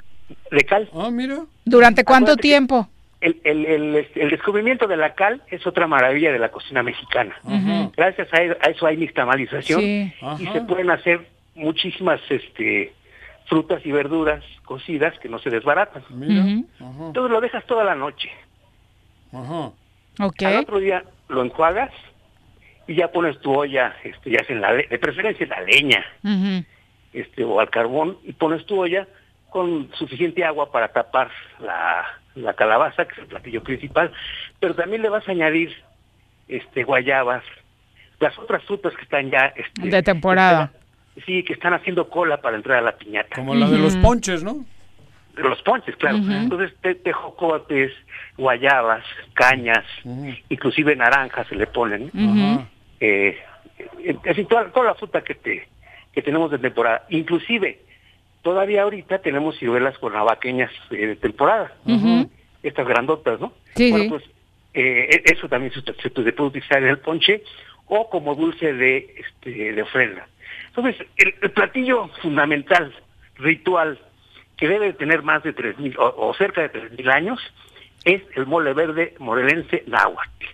[0.51, 0.89] De cal.
[0.93, 1.45] Ah, mira.
[1.65, 2.89] ¿Durante cuánto Acuérdate tiempo?
[3.21, 7.33] El, el, el, el descubrimiento de la cal es otra maravilla de la cocina mexicana.
[7.95, 10.13] Gracias a, a eso hay nixtamalización Sí.
[10.39, 11.25] y se pueden hacer
[11.55, 12.93] muchísimas este,
[13.45, 16.03] frutas y verduras cocidas que no se desbaratan.
[16.09, 16.67] Ujú.
[17.07, 18.29] Entonces lo dejas toda la noche.
[19.31, 19.71] Ajá.
[20.45, 21.91] Al otro día lo enjuagas
[22.87, 25.61] y ya pones tu olla, este, ya sea en la le- de preferencia en la
[25.61, 26.05] leña
[27.13, 29.07] este, o al carbón y pones tu olla
[29.49, 31.29] con suficiente agua para tapar
[31.59, 32.03] la,
[32.35, 34.11] la calabaza, que es el platillo principal,
[34.59, 35.73] pero también le vas a añadir
[36.47, 37.43] este guayabas,
[38.19, 40.71] las otras frutas que están ya este, De temporada.
[41.25, 43.35] sí, que están haciendo cola para entrar a la piñata.
[43.35, 44.65] Como la de los ponches, ¿no?
[45.35, 46.17] Los ponches, claro.
[46.17, 47.91] Entonces, te- tejocotes,
[48.37, 49.03] guayabas,
[49.33, 49.83] cañas,
[50.49, 52.11] inclusive naranjas se le ponen.
[52.13, 52.65] Ujú.
[52.99, 53.37] Eh,
[54.35, 55.67] fin, toda, toda la fruta que te
[56.13, 57.05] que tenemos de temporada.
[57.09, 57.79] Inclusive,
[58.43, 61.73] todavía ahorita tenemos ciruelas cuernavaqueñas eh, de temporada.
[62.61, 63.53] Estas grandotas, ¿no?
[63.75, 64.23] Sí, bueno, pues
[64.75, 67.43] eh, e- eso también se, se puede utilizar en el ponche
[67.87, 70.27] o como dulce de, este, de ofrenda.
[70.67, 72.93] Entonces, el, el platillo fundamental,
[73.37, 73.99] ritual,
[74.63, 77.37] que debe de tener más de 3.000 o, o cerca de 3.000 años,
[78.05, 80.45] es el mole verde morelense náhuatl.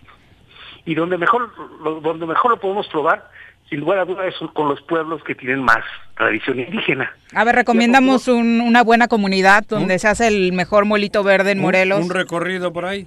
[0.84, 3.30] Y donde mejor, lo, donde mejor lo podemos probar,
[3.68, 5.84] sin lugar a dudas, es con los pueblos que tienen más
[6.16, 7.12] tradición indígena.
[7.32, 11.58] A ver, recomiendamos un- una buena comunidad donde se hace el mejor molito verde en
[11.58, 12.00] Un- Morelos.
[12.04, 13.06] Un, recorrido por ahí.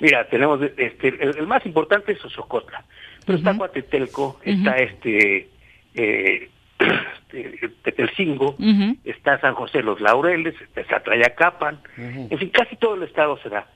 [0.00, 2.84] Mira, tenemos este, el, el más importante es Osocotla,
[3.24, 5.48] pero está Coatetelco, está este,
[5.94, 6.50] eh,
[8.58, 8.96] Ujú.
[9.04, 13.48] está San José de los Laureles, está Tlayacapan, en fin, casi todo el estado se
[13.48, 13.66] da.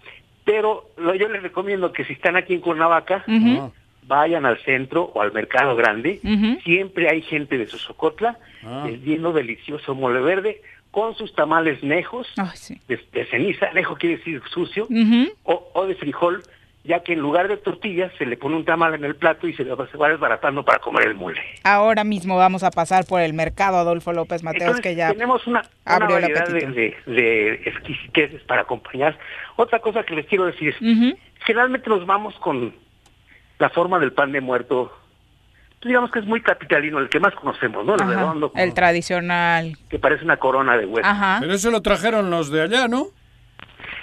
[0.44, 3.72] Pero lo, yo les recomiendo que si están aquí en Cuernavaca, Ujú.
[4.06, 6.20] vayan al centro o al mercado grande,
[6.64, 8.82] siempre hay gente de Sosocotla Ah.
[8.84, 10.60] vendiendo delicioso mole verde
[10.90, 12.78] con sus tamales nejos Ay, sí.
[12.88, 14.86] de, de ceniza, nejo quiere decir sucio,
[15.44, 16.42] o de frijol,
[16.82, 19.52] ya que en lugar de tortillas se le pone un tamal en el plato y
[19.54, 21.40] se, se va desbaratando para comer el mole.
[21.62, 25.46] Ahora mismo vamos a pasar por el mercado Adolfo López Mateos, Entonces, que ya tenemos
[25.46, 26.66] una, una abrió el variedad de,
[27.06, 29.18] de, de exquisiteces para acompañar.
[29.56, 31.16] Otra cosa que les quiero decir es, Ujú.
[31.44, 32.74] generalmente nos vamos con
[33.58, 34.90] la forma del pan de muerto,
[35.80, 37.94] pues digamos que es muy capitalino, el que más conocemos, ¿no?
[37.94, 39.76] El Ajá, redondo, el tradicional.
[39.90, 41.06] que parece una corona de hueso.
[41.06, 41.36] Ajá.
[41.40, 43.08] Pero eso lo trajeron los de allá, ¿no?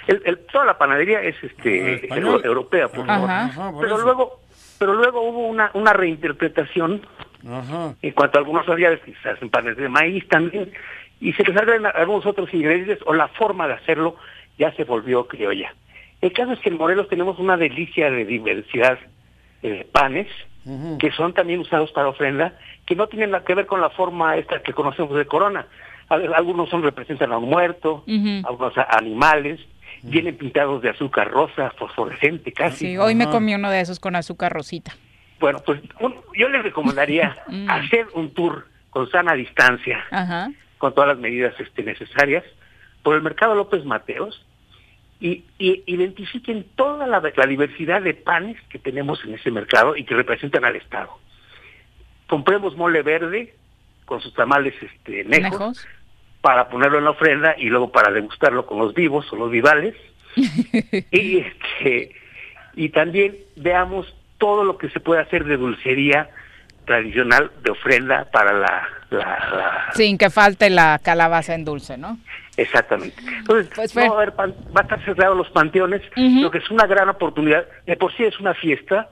[0.08, 3.30] El- el- toda la panadería es este euro- europea, por favor.
[3.30, 3.44] Ajá.
[3.44, 4.04] Ajá, por Pero eso.
[4.04, 4.40] luego,
[4.78, 7.06] pero luego hubo una, una reinterpretación
[7.48, 7.94] Ajá.
[8.02, 10.72] en cuanto a algunos variedades que se hacen panes de maíz también,
[11.20, 14.16] y se les agregan algunos otros ingredientes, o la forma de hacerlo
[14.58, 15.74] ya se volvió criolla.
[16.20, 18.98] El caso es que en Morelos tenemos una delicia de diversidad
[19.62, 20.26] de panes,
[20.98, 22.54] que son también usados para ofrenda,
[22.86, 25.66] que no tienen nada que ver con la forma esta que conocemos de corona.
[26.08, 28.04] Algunos son representan a un muerto,
[28.46, 29.60] algunos a animales,
[30.02, 32.86] vienen pintados de azúcar rosa, fosforescente casi.
[32.86, 34.92] Sí, hoy me comí uno de esos con azúcar rosita.
[35.40, 37.70] Bueno, pues un- yo les recomendaría Mm.
[37.70, 40.50] hacer un tour con sana distancia, Ajá.
[40.78, 42.44] con todas las medidas este, necesarias,
[43.02, 44.44] por el mercado López Mateos
[45.20, 50.04] y, y identifiquen toda la, la diversidad de panes que tenemos en ese mercado y
[50.04, 51.10] que representan al Estado.
[52.28, 53.54] Compremos mole verde
[54.04, 55.86] con sus tamales este, nejos, Nejos.
[56.40, 59.94] Para ponerlo en la ofrenda y luego para degustarlo con los vivos o los vivales.
[60.36, 62.12] y, este,
[62.74, 66.30] y también veamos todo lo que se puede hacer de dulcería
[66.84, 72.18] tradicional de ofrenda para la, la- la- Sin que falte la calabaza en dulce, ¿no?
[72.56, 76.68] exactamente entonces Pues, no a pan- va a estar cerrado los panteones lo que es
[76.72, 79.10] una gran oportunidad de por sí es una fiesta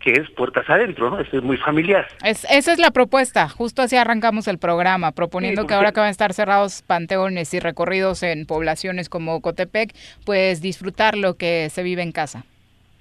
[0.00, 3.82] que es puertas adentro no Esto es muy familiar Es, esa es la propuesta, justo
[3.82, 7.60] así arrancamos el programa, proponiendo Sí, que ahora que van a estar cerrados panteones y
[7.60, 9.94] recorridos en poblaciones como Cotepec,
[10.24, 12.44] pues disfrutar lo que se vive en casa.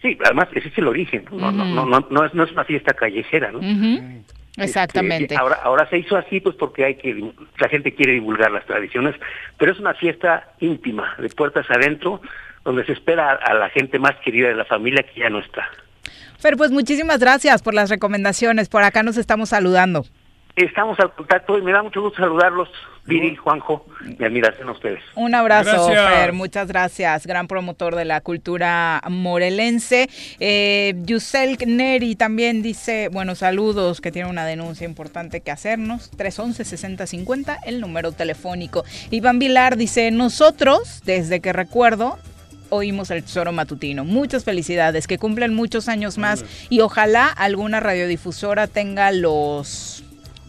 [0.01, 2.63] Sí, además ese es el origen, no, no, no, no, no, es, no es una
[2.63, 3.59] fiesta callejera, ¿no?
[3.59, 4.23] Ujú.
[4.57, 5.23] Exactamente.
[5.25, 8.65] Este, ahora, ahora se hizo así, pues porque hay que, la gente quiere divulgar las
[8.65, 9.15] tradiciones,
[9.57, 12.21] pero es una fiesta íntima, de puertas adentro,
[12.63, 15.39] donde se espera a, a la gente más querida de la familia que ya no
[15.39, 15.69] está.
[16.37, 18.69] Fer, pues muchísimas gracias por las recomendaciones.
[18.69, 20.05] Por acá nos estamos saludando.
[20.55, 22.69] Estamos al contacto y me da mucho gusto saludarlos,
[23.03, 23.85] Viri, Juanjo,
[24.17, 25.03] mi admiración a ustedes.
[25.15, 26.13] Un abrazo, Gracias.
[26.13, 26.31] Fer.
[26.31, 27.27] Muchas gracias.
[27.27, 30.09] Gran promotor de la cultura morelense.
[30.39, 36.09] Eh, Yusel Neri también dice, bueno, saludos, que tiene una denuncia importante que hacernos.
[36.13, 38.85] 311-6050, el número telefónico.
[39.11, 42.17] Iván Vilar dice, nosotros, desde que recuerdo,
[42.69, 44.03] oímos el tesoro matutino.
[44.05, 50.03] Muchas felicidades, que cumplen muchos años más y ojalá alguna radiodifusora tenga los...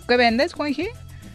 [0.09, 0.89] ¿Qué vendes, Juanji?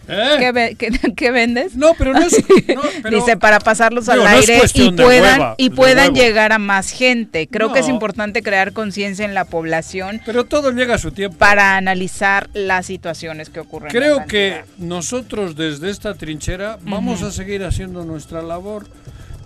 [0.07, 0.35] ¿Eh?
[0.39, 1.75] ¿Qué, ve- qué- qué vendes?
[1.75, 2.33] No, pero no es.
[2.75, 6.57] no, pero- Dice para pasarlos al no aire y puedan hueva, y puedan llegar a
[6.57, 7.47] más gente.
[7.47, 10.19] Creo que es importante crear conciencia en la población.
[10.25, 11.37] Pero todo llega a su tiempo.
[11.37, 13.87] Para analizar las situaciones que ocurren.
[13.89, 18.87] en Creo la que nosotros desde esta trinchera vamos a seguir haciendo nuestra labor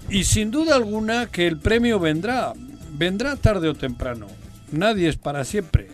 [0.09, 2.53] y sin duda alguna que el premio vendrá,
[2.93, 4.27] vendrá tarde o temprano.
[4.71, 5.89] Nadie es para siempre.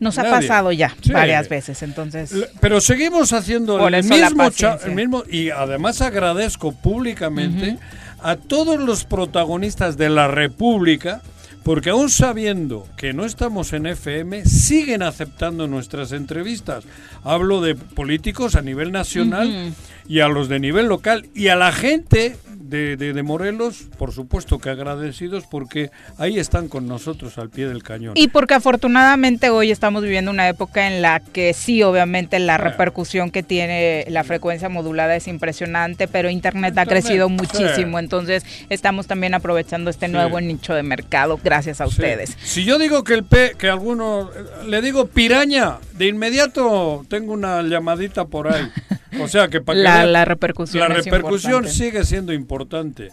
[0.00, 1.12] Nos ha pasado ya Sí.
[1.12, 2.34] varias veces, entonces.
[2.60, 4.50] Pero seguimos haciendo el mismo,
[4.86, 7.78] el mismo y además agradezco públicamente
[8.22, 11.20] a todos los protagonistas de la República
[11.62, 16.84] porque aún sabiendo que no estamos en FM siguen aceptando nuestras entrevistas.
[17.22, 19.74] Hablo de políticos a nivel nacional
[20.08, 22.36] y a los de nivel local y a la gente
[22.70, 27.66] de, de- de Morelos, por supuesto que agradecidos porque ahí están con nosotros al pie
[27.68, 28.14] del cañón.
[28.16, 33.30] Y porque afortunadamente hoy estamos viviendo una época en la que sí, obviamente la repercusión
[33.30, 37.34] que tiene la frecuencia modulada es impresionante, pero Internet, ha crecido sí.
[37.34, 42.36] muchísimo, entonces estamos también aprovechando este nuevo nicho de mercado gracias a ustedes.
[42.42, 44.30] Si yo digo que el P, que alguno
[44.66, 48.68] le digo piraña, de inmediato tengo una llamadita por ahí.
[49.18, 51.76] O sea que para que La- vean, la repercusión la es repercusión importante.
[51.76, 53.10] sigue siendo importante.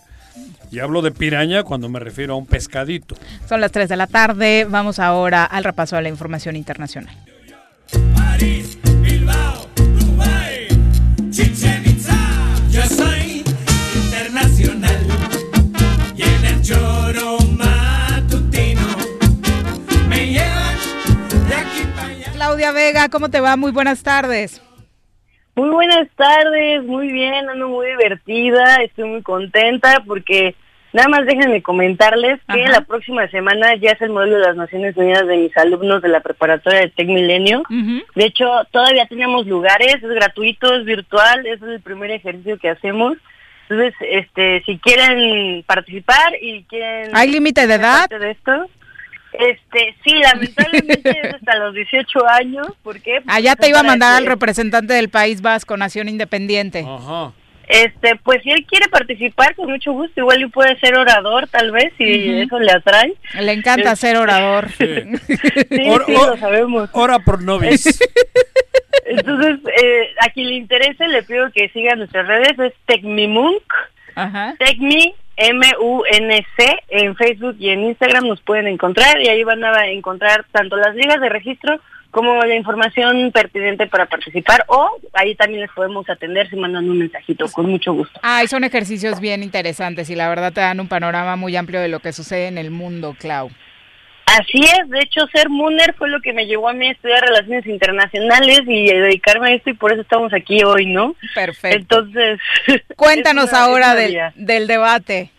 [0.69, 3.15] Y hablo de piraña cuando me refiero a un pescadito.
[3.47, 7.15] Son las 3 de la tarde, vamos ahora al repaso de la información internacional.
[11.31, 12.15] Chichen Itza.
[12.69, 13.43] Yo soy
[13.95, 14.97] internacional
[16.15, 18.81] y en el choro matutino
[20.09, 20.75] me llevan
[21.49, 22.31] de aquí para allá.
[22.33, 23.55] Claudia Vega, ¿cómo te va?
[23.57, 24.61] Muy buenas tardes.
[25.57, 30.53] Muy buenas tardes, muy bien, ando muy divertida, estoy muy contenta porque
[30.93, 32.73] nada más déjenme comentarles que Ajá.
[32.73, 36.09] la próxima semana ya es el modelo de las Naciones Unidas de mis alumnos de
[36.09, 37.63] la preparatoria de Tec Milenio.
[37.69, 43.17] De hecho, todavía tenemos lugares, es gratuito, es virtual, es el primer ejercicio que hacemos.
[43.67, 47.15] Entonces, este, si quieren participar y quieren...
[47.15, 48.07] ¿Hay límite de edad?
[48.07, 48.69] de esto,
[49.39, 53.19] este, sí, lamentablemente es hasta los 18 años, ¿por qué?
[53.27, 56.85] Allá Porque te iba a mandar al representante del País Vasco, Nación Independiente.
[57.67, 61.71] Este, pues si él quiere participar, con mucho gusto, igual y puede ser orador, tal
[61.71, 63.13] vez, si eso le atrae.
[63.41, 64.69] Le encanta Este- ser orador.
[64.77, 66.89] Sí, Or- sí, or- lo sabemos.
[66.93, 67.85] Ora por nobis.
[69.05, 73.63] Entonces, eh, a quien le interese, le pido que siga nuestras redes, es Tecmimunk,
[74.59, 80.45] Tecmi, M-U-N-C, en Facebook y en Instagram nos pueden encontrar y ahí van a encontrar
[80.51, 85.71] tanto las ligas de registro como la información pertinente para participar o ahí también les
[85.71, 88.19] podemos atender si mandan un mensajito, con mucho gusto.
[88.23, 91.89] Ay, son ejercicios bien interesantes y la verdad te dan un panorama muy amplio de
[91.89, 93.51] lo que sucede en el mundo, Clau.
[94.39, 97.21] Así es, de hecho ser Muner fue lo que me llevó a mí a estudiar
[97.21, 101.15] relaciones internacionales y a dedicarme a esto y por eso estamos aquí hoy, ¿no?
[101.33, 101.77] Perfecto.
[101.77, 102.39] Entonces,
[102.95, 105.31] Cuéntanos una- ahora del, del debate.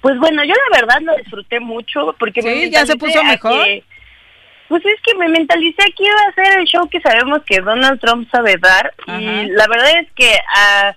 [0.00, 3.24] Pues bueno, yo la verdad lo disfruté mucho porque me Sí, ya se puso a
[3.24, 3.64] mejor.
[3.64, 3.84] que-
[4.68, 8.00] pues es que me mentalicé que iba a ser el show que sabemos que Donald
[8.00, 10.94] Trump sabe dar y la verdad es que ah,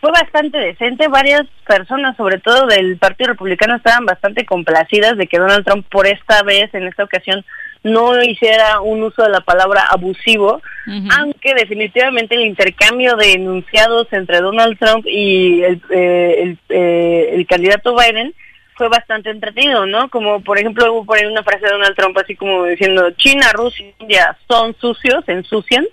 [0.00, 1.08] fue bastante decente.
[1.08, 6.06] Varias personas, sobre todo del Partido Republicano, estaban bastante complacidas de que Donald Trump por
[6.06, 7.44] esta vez, en esta ocasión,
[7.82, 10.60] no hiciera un uso de la palabra abusivo,
[11.18, 17.46] aunque definitivamente el intercambio de enunciados entre Donald Trump y el, eh, el, eh, el
[17.46, 18.34] candidato Biden
[18.80, 20.08] fue bastante entretenido, ¿no?
[20.08, 23.52] Como por ejemplo hubo por ahí una frase de Donald Trump así como diciendo China,
[23.52, 25.84] Rusia, India son sucios, ensucian,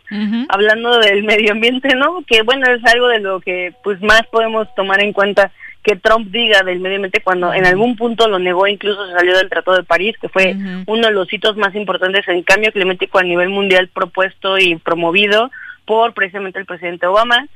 [0.48, 2.24] hablando del medio ambiente, ¿no?
[2.26, 5.52] Que bueno, es algo de lo que pues más podemos tomar en cuenta
[5.84, 9.36] que Trump diga del medio ambiente cuando en algún punto lo negó, incluso se salió
[9.36, 10.56] del Tratado de París, que fue
[10.86, 15.52] uno de los hitos más importantes en cambio climático a nivel mundial propuesto y promovido
[15.84, 17.48] por precisamente el presidente Obama.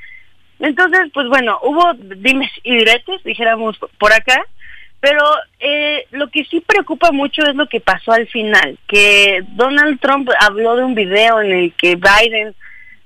[0.60, 4.46] Entonces, pues bueno, hubo dimes y diretes, dijéramos por acá,
[5.02, 5.24] Pero
[5.60, 10.30] eh, lo que sí preocupa mucho es lo que pasó al final, que Donald Trump
[10.40, 12.56] habló de un video en el que Biden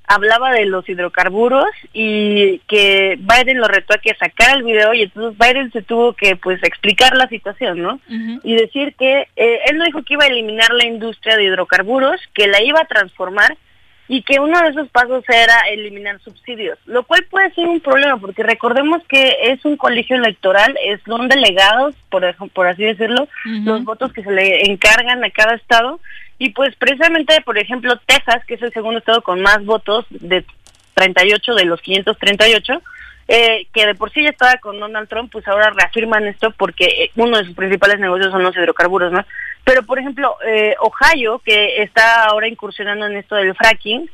[0.08, 5.04] hablaba de los hidrocarburos y que Biden lo retó a que sacara el video y
[5.04, 8.00] entonces Biden se tuvo que pues explicar la situación, ¿no?
[8.44, 12.22] Y decir que eh, él no dijo que iba a eliminar la industria de hidrocarburos,
[12.34, 13.58] que la iba a transformar
[14.07, 18.18] y que uno de esos pasos era eliminar subsidios, lo cual puede ser un problema
[18.18, 23.27] porque recordemos que es un colegio electoral, es son delegados, por, por así decirlo,
[23.64, 25.99] los votos que se le encargan a cada estado
[26.38, 30.45] y pues precisamente, por ejemplo, Texas, que es el segundo estado con más votos de
[30.94, 32.82] 38 de los 538,
[33.27, 36.86] eh, que de por sí ya estaba con Donald Trump, pues ahora reafirman esto porque
[36.86, 39.26] eh, uno de sus principales negocios son los hidrocarburos, ¿no?
[39.66, 44.10] Pero, por ejemplo, eh, Ohio, que está ahora incursionando en esto del fracking,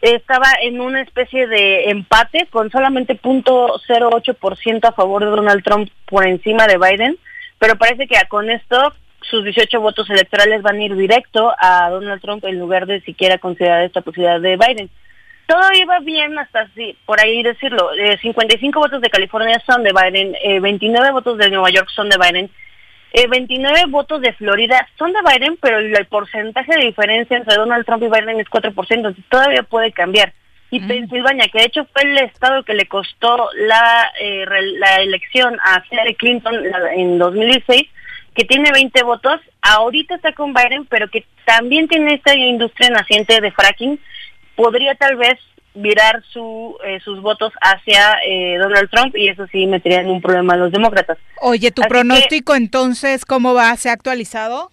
[0.00, 6.26] estaba en una especie de empate con solamente 0.08% a favor de Donald Trump por
[6.26, 7.18] encima de Biden,
[7.58, 12.22] pero parece que con esto sus 18 votos electorales van a ir directo a Donald
[12.22, 14.90] Trump en lugar de siquiera considerar esta posibilidad de Biden.
[15.46, 17.92] Todo iba bien hasta así, por ahí decirlo.
[17.94, 22.08] Eh, 55 votos de California son de Biden, eh, 29 votos de Nueva York son
[22.08, 22.50] de Biden,
[23.12, 27.56] eh, 29 votos de Florida son de Biden, pero el, el porcentaje de diferencia entre
[27.56, 30.32] Donald Trump y Biden es 4%, entonces todavía puede cambiar.
[30.72, 34.96] Y Pensilvania, que de hecho fue el estado que le costó la, eh, re- la
[35.02, 37.82] elección a Hillary Clinton la- en 2016,
[38.36, 43.40] que tiene 20 votos, ahorita está con Biden, pero que también tiene esta industria naciente
[43.40, 43.98] de fracking,
[44.54, 45.40] podría tal vez
[45.74, 50.20] virar su, eh, sus votos hacia eh, Donald Trump y eso sí metería en un
[50.20, 51.18] problema a los demócratas.
[51.40, 53.76] Oye, ¿tu Así que- pronóstico entonces cómo va?
[53.76, 54.70] ¿Se ha actualizado?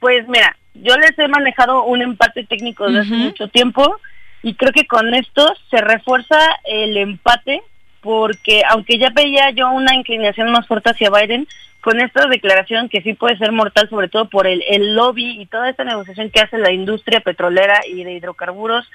[0.00, 3.96] Pues mira, yo les he manejado un empate técnico desde hace mucho tiempo
[4.42, 7.62] y creo que con esto se refuerza el empate
[8.00, 11.48] porque aunque ya veía yo una inclinación más fuerte hacia Biden,
[11.80, 15.46] con esta declaración que sí puede ser mortal, sobre todo por el, el lobby y
[15.46, 18.88] toda esta negociación que hace la industria petrolera y de hidrocarburos,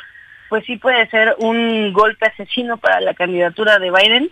[0.53, 4.30] pues sí puede ser un golpe asesino para la candidatura de Biden.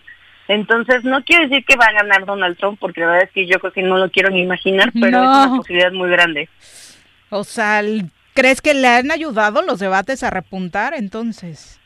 [0.48, 3.48] Entonces, no quiero decir que va a ganar Donald Trump, porque la verdad es que
[3.48, 5.24] yo creo que no lo quiero ni imaginar, pero No.
[5.42, 6.48] es una posibilidad muy grande.
[7.32, 7.82] O sea,
[8.36, 11.80] ¿crees que le han ayudado los debates a repuntar entonces?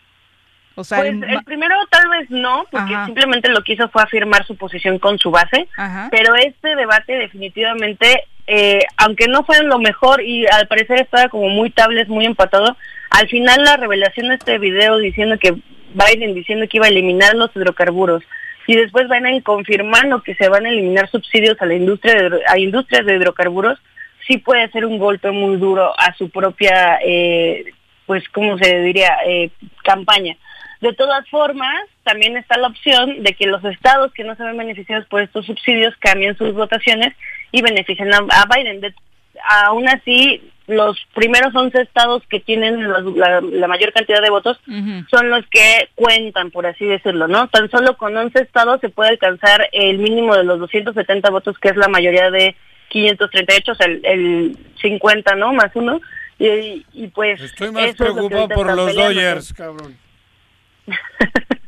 [0.76, 3.06] O sea, Pues el primero tal vez no, porque Ajá.
[3.06, 6.10] simplemente lo que hizo fue afirmar su posición con su base, Ajá.
[6.12, 11.50] pero este debate definitivamente, eh, aunque no fue lo mejor y al parecer estaba como
[11.50, 12.78] muy tables, muy empatado,
[13.10, 15.56] al final la revelación de este video diciendo que
[15.94, 18.24] Biden diciendo que iba a eliminar los hidrocarburos
[18.68, 22.58] y después Biden confirmando que se van a eliminar subsidios a la industria de, a
[22.58, 23.80] industrias de hidrocarburos,
[24.28, 27.74] sí puede ser un golpe muy duro a su propia, eh,
[28.06, 29.52] pues, ¿cómo se diría?, eh,
[29.84, 30.36] campaña.
[30.82, 34.58] De todas formas, también está la opción de que los estados que no se ven
[34.58, 37.14] beneficiados por estos subsidios cambien sus votaciones
[37.58, 38.82] y beneficien a, a Biden.
[38.82, 38.94] De-
[39.66, 44.60] aún así, los primeros 11 estados que tienen los- la, la mayor cantidad de votos
[45.12, 47.48] son los que cuentan, por así decirlo, ¿no?
[47.50, 51.70] Tan solo con 11 estados se puede alcanzar el mínimo de los 270 votos, que
[51.70, 52.56] es la mayoría de
[52.90, 55.54] 538, o sea, el, el 50, ¿no?
[55.54, 56.00] Más uno.
[56.40, 57.40] Y, y pues...
[57.42, 59.14] Estoy más eso es lo que preocupado por los peleando.
[59.14, 59.98] Dodgers, cabrón.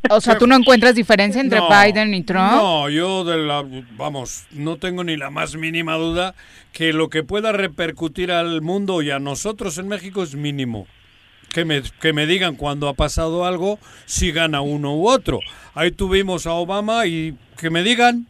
[0.09, 2.51] O sea, ¿tú no encuentras diferencia entre No, Biden y Trump?
[2.51, 3.65] No, yo de la,
[3.97, 6.35] vamos, no tengo ni la más mínima duda
[6.71, 10.87] que lo que pueda repercutir al mundo y a nosotros en México es mínimo.
[11.49, 15.39] Que me, que me digan cuando ha pasado algo si gana uno u otro.
[15.73, 18.27] Ahí tuvimos a Obama y que me digan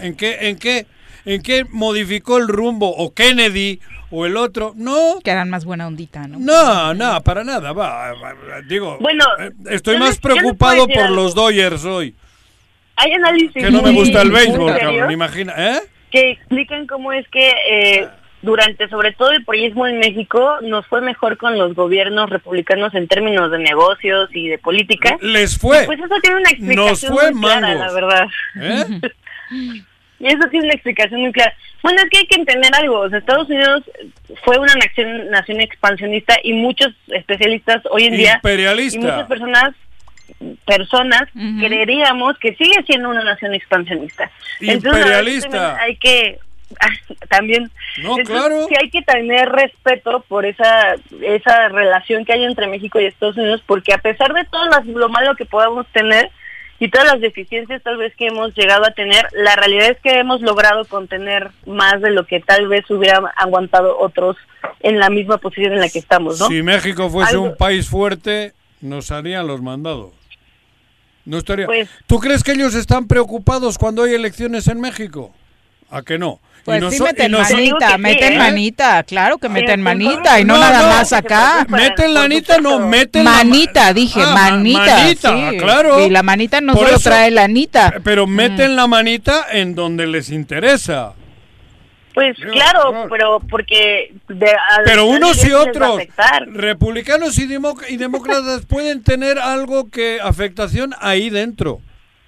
[0.00, 0.86] en qué, en qué,
[1.24, 3.80] en qué modificó el rumbo o Kennedy
[4.10, 4.72] o el otro.
[4.76, 5.20] No.
[5.22, 6.38] Que eran más buena ondita, ¿no?
[6.38, 7.72] No, no, para nada.
[7.72, 11.16] Va, va, va, digo, Bueno, eh, estoy más preocupado por algo.
[11.16, 12.14] los Dodgers hoy.
[12.96, 15.80] Hay análisis Que no me gusta el béisbol, cabrón, imagina, ¿eh?
[16.10, 18.08] que explican cómo es que eh,
[18.42, 23.08] durante sobre todo el periodismo en México nos fue mejor con los gobiernos republicanos en
[23.08, 25.16] términos de negocios y de política.
[25.22, 25.84] Les fue.
[25.84, 28.26] Y Pues eso tiene una explicación Nos fue muy clara, la verdad.
[28.60, 29.00] ¿Eh?
[30.22, 31.52] Y eso tiene una explicación muy clara.
[31.82, 33.00] Bueno, es que hay que entender algo.
[33.00, 33.82] O sea, Estados Unidos
[34.44, 38.98] fue una nación, nación expansionista y muchos especialistas hoy en día Imperialista.
[38.98, 39.74] y muchas personas
[40.64, 41.24] personas
[41.60, 44.30] creeríamos que sigue siendo una nación expansionista.
[44.60, 45.50] Entonces, Imperialista.
[45.50, 46.38] también hay que
[47.28, 47.70] también
[48.02, 48.66] No, Entonces, claro.
[48.68, 53.36] sí hay que tener respeto por esa esa relación que hay entre México y Estados
[53.36, 56.30] Unidos porque a pesar de todo las- lo malo que podamos tener
[56.84, 60.18] y todas las deficiencias tal vez que hemos llegado a tener, la realidad es que
[60.18, 64.36] hemos logrado contener más de lo que tal vez hubieran aguantado otros
[64.80, 66.48] en la misma posición en la que estamos, ¿no?
[66.48, 70.10] Si México fuese Algo- un país fuerte, nos harían los mandados.
[71.24, 71.66] No estaría.
[71.66, 75.32] Pues- ¿Tú crees que ellos están preocupados cuando hay elecciones en México?
[75.88, 76.40] ¿A que no?
[76.64, 78.38] Pues Y sí meten manita, meten ¿Eh?
[78.38, 81.66] manita, claro que meten Sí, manita y no, no, nada no, más acá.
[81.68, 84.80] Meten la anita, no, meten Manita, dije, Ah, manita.
[84.98, 85.56] manita, sí.
[85.58, 86.06] claro.
[86.06, 87.94] Y la manita no Por solo eso- trae la anita.
[88.04, 91.14] Pero meten la manita en donde les interesa.
[92.14, 94.14] Pues claro, pero porque...
[94.28, 96.46] de- a- Pero unos y otros, afectar.
[96.46, 97.48] republicanos y,
[97.88, 101.80] y demócratas pueden tener algo que afectación ahí dentro,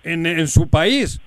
[0.03, 1.21] en, en su país,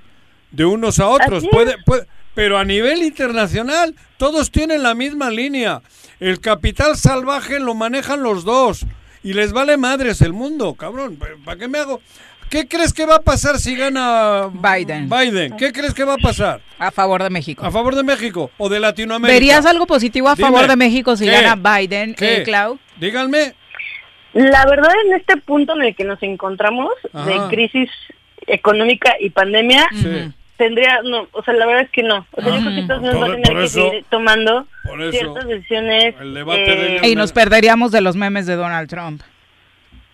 [0.52, 1.46] de unos a otros.
[1.52, 2.08] Puede, puede-
[2.38, 5.82] pero a nivel internacional, todos tienen la misma línea.
[6.20, 8.86] El capital salvaje lo manejan los dos.
[9.24, 11.18] Y les vale madres el mundo, cabrón.
[11.44, 12.00] ¿Para qué me hago?
[12.52, 15.10] ¿Qué crees que va a pasar si gana Biden?
[15.10, 15.58] Biden.
[15.58, 16.62] ¿Qué crees que va a pasar?
[16.78, 17.66] A favor de México.
[17.66, 19.34] ¿A favor de México o de Latinoamérica?
[19.34, 21.32] ¿Verías algo positivo a Dime, favor de México si ¿qué?
[21.42, 22.38] gana Biden, ¿Qué?
[22.38, 22.78] eh, Clau?
[23.00, 23.56] Díganme.
[24.34, 27.90] La verdad, en este punto en el que nos encontramos, de crisis
[28.46, 30.32] económica y pandemia, Sí.
[30.58, 32.26] Tendría, no, o sea, la verdad es que no.
[32.32, 35.02] O sea, yo creo que Estados Unidos va a tener que eso- seguir tomando por
[35.02, 36.16] eso, ciertas decisiones.
[36.22, 39.22] eh, Y nos perderíamos de los memes de Donald Trump.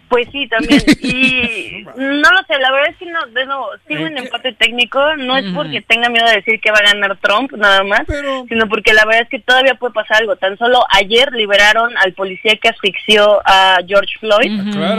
[0.10, 0.80] Pues sí, también.
[1.02, 5.16] Y no lo sé, la verdad es que no, de nuevo, sigo en empate técnico.
[5.16, 8.02] No es porque tenga miedo de decir que va a ganar Trump, nada más,
[8.48, 10.36] sino porque la verdad es que todavía puede pasar algo.
[10.36, 14.52] Tan solo ayer liberaron al policía que asfixió a George Floyd,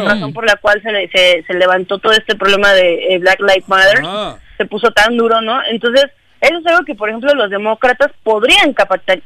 [0.04, 3.38] razón por la cual se, le- se, se levantó todo este problema de eh, Black
[3.40, 4.00] Lives Matter.
[4.04, 4.36] Ah.
[4.56, 5.60] Se puso tan duro, ¿no?
[5.66, 6.04] Entonces,
[6.40, 8.74] eso es algo que, por ejemplo, los demócratas podrían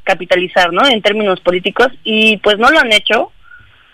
[0.05, 0.87] capitalizar, ¿no?
[0.87, 3.33] En términos políticos, y pues no lo han hecho.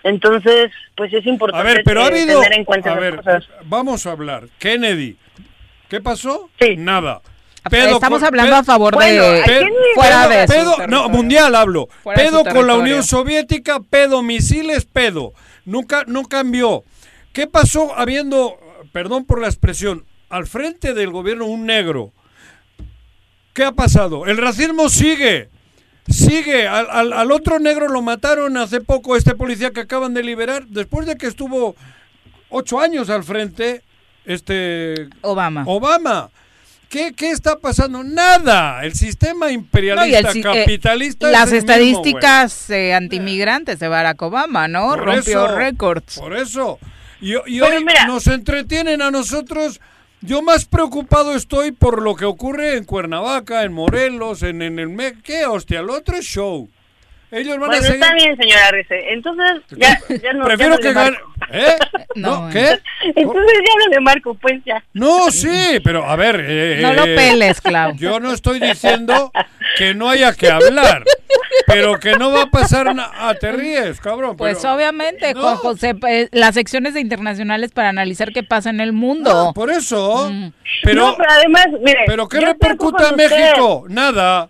[0.03, 2.41] Entonces, pues es A importante ver, pero ha eh, habido.
[2.41, 3.45] tener en cuenta A ver, cosas.
[3.65, 4.45] vamos a hablar.
[4.59, 5.17] Kennedy.
[5.89, 6.51] ¿Qué pasó?
[6.77, 7.23] Nada.
[7.71, 11.09] Estamos con- hablando a favor de- Bueno, Pe- ¿a fuera pedo- de su pedo- no,
[11.09, 11.89] mundial hablo.
[12.03, 12.75] Fuera pedo con la.
[12.75, 15.33] Unión Soviética, pedo misiles, pedo.
[15.65, 16.85] Nunca, no cambió.
[17.33, 18.59] ¿Qué pasó habiendo,
[18.93, 20.05] perdón por la expresión,
[20.35, 22.13] al frente del gobierno un negro?
[23.53, 24.27] ¿Qué ha pasado?
[24.27, 25.49] El racismo sigue.
[26.09, 26.67] Sigue.
[26.67, 30.67] Al, al- al otro negro lo mataron hace poco, este policía que acaban de liberar,
[30.67, 31.77] después de que estuvo
[32.51, 33.83] ocho años al frente,
[34.25, 35.09] este...
[35.23, 35.65] Obama.
[35.67, 36.31] Obama.
[36.89, 38.05] ¿Qué, qué está pasando?
[38.05, 38.85] Nada.
[38.85, 41.31] El sistema imperialista, el eh, capitalista.
[41.31, 44.91] las es estadísticas eh, antimigrantes de Barack Obama, ¿no?
[44.91, 46.19] Por Rompió récords.
[46.19, 46.79] Por eso.
[47.21, 48.07] Y, hoy mira.
[48.07, 49.81] nos entretienen a nosotros.
[50.27, 54.89] Yo más preocupado estoy por lo que ocurre en Cuernavaca, en Morelos, en, en el...
[54.89, 55.81] Me ¿Qué hostia?
[55.81, 56.69] El otro es show.
[57.31, 58.03] Ellos van Bueno, a seguir...
[58.03, 59.13] está bien, señora Arce.
[59.13, 60.45] Entonces, ya, ya no.
[60.45, 61.11] Prefiero ya no que le gane...
[61.11, 61.35] marco.
[61.53, 61.77] ¿Eh?
[62.15, 62.49] ¿No?
[62.51, 62.79] ¿Qué?
[63.17, 64.83] Entonces ya no le marco, pues ya.
[64.95, 66.43] No, sí, pero a ver...
[66.47, 67.95] eh, No lo eh, peles, Clau.
[67.97, 69.31] Yo no estoy diciendo
[69.77, 71.05] que no haya que hablar,
[71.67, 73.11] pero que no va a pasar nada.
[73.15, 74.37] Ah, te ríes, cabrón.
[74.37, 78.81] Pues pero- obviamente, Juan José, eh, las secciones de internacionales para analizar qué pasa en
[78.81, 79.49] el mundo.
[79.51, 80.31] Ah, por eso.
[80.83, 82.01] Pero, No, pero además, mire.
[82.07, 82.39] ¿Pero qué
[82.77, 83.17] con a usted.
[83.17, 83.85] México?
[83.89, 84.49] Nada.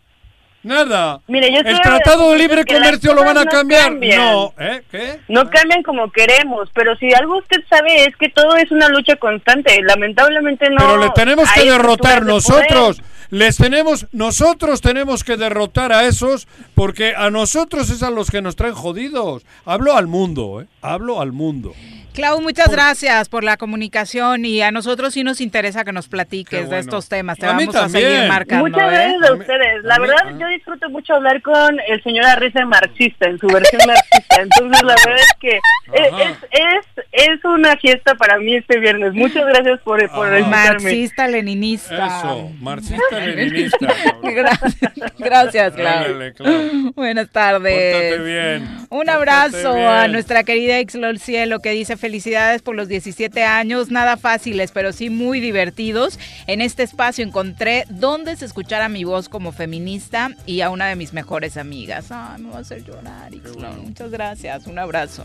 [0.64, 1.20] Nada.
[1.28, 3.82] Mire, yo ¿El Tratado de Libre Comercio lo van a no cambiar?
[3.84, 4.18] cambian.
[4.32, 4.54] No.
[4.58, 4.82] ¿Eh?
[4.90, 5.20] ¿Qué?
[5.28, 9.14] No cambian como queremos, pero si algo usted sabe es que todo es una lucha
[9.16, 9.78] constante.
[9.82, 10.76] Lamentablemente no.
[10.78, 13.02] Pero le tenemos que derrotar de nosotros.
[13.34, 16.46] Les tenemos, nosotros tenemos que derrotar a esos
[16.76, 19.42] porque a nosotros es a los que nos traen jodidos.
[19.64, 20.68] Hablo al mundo, ¿eh?
[20.80, 21.74] Hablo al mundo.
[22.14, 26.70] Clau, muchas gracias por la comunicación y a nosotros sí nos interesa que nos platiques
[26.70, 27.38] de estos temas.
[27.38, 28.28] Te A vamos a seguir también.
[28.28, 28.68] marcando.
[28.68, 28.94] Muchas ¿eh?
[28.94, 29.82] gracias a ustedes.
[29.82, 33.48] La a mí- verdad, yo disfruto mucho hablar con el señor Arriza marxista, en su
[33.48, 34.42] versión marxista.
[34.42, 35.56] Entonces, la verdad es que
[35.92, 36.12] es,
[36.52, 39.12] es, es, es una fiesta para mí este viernes.
[39.12, 40.38] Muchas gracias por, por Ajá.
[40.38, 40.82] invitarme.
[40.84, 42.06] Marxista, leninista.
[42.06, 43.88] Eso, marxista-leninista.
[44.22, 44.76] Gracias,
[45.18, 46.92] gracias, Clau.
[46.94, 47.94] Buenas tardes.
[47.94, 48.68] Pórtate bien.
[48.90, 54.18] Un abrazo a nuestra querida Exlol Cielo que dice felicidades por los 17 años, nada
[54.18, 56.18] fáciles, pero sí muy divertidos.
[56.46, 60.96] En este espacio encontré donde se escuchara mi voz como feminista y a una de
[60.96, 62.08] mis mejores amigas.
[62.10, 63.78] Ay, me va a hacer llorar, Ixlol.
[63.78, 65.24] Muchas gracias, un abrazo.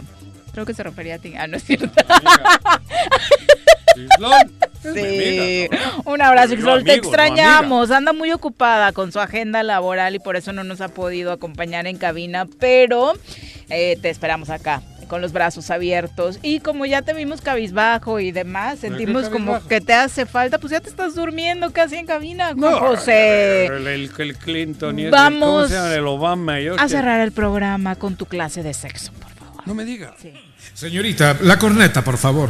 [0.53, 1.33] Creo que se refería a ti.
[1.37, 1.91] Ah, no es cierto.
[4.81, 5.67] Sí.
[6.05, 6.85] Un abrazo, Ixlol.
[6.85, 7.91] Te extrañamos.
[7.91, 11.85] Anda muy ocupada con su agenda laboral y por eso no nos ha podido acompañar
[11.87, 13.11] en cabina, pero
[13.69, 18.31] eh, te esperamos acá con los brazos abiertos y como ya te vimos cabizbajo y
[18.31, 21.97] demás, ¿Pero qué sentimos como que te hace falta, pues ya te estás durmiendo casi
[21.97, 23.65] en cabina, Juan No, José.
[23.65, 25.93] El, el- el Clinton y Vamos ¿cómo se llama?
[25.95, 29.63] El Obama y A cerrar el programa con tu clase de sexo, por favor.
[29.67, 30.15] No me diga.
[30.73, 32.49] Señorita, la corneta, por favor.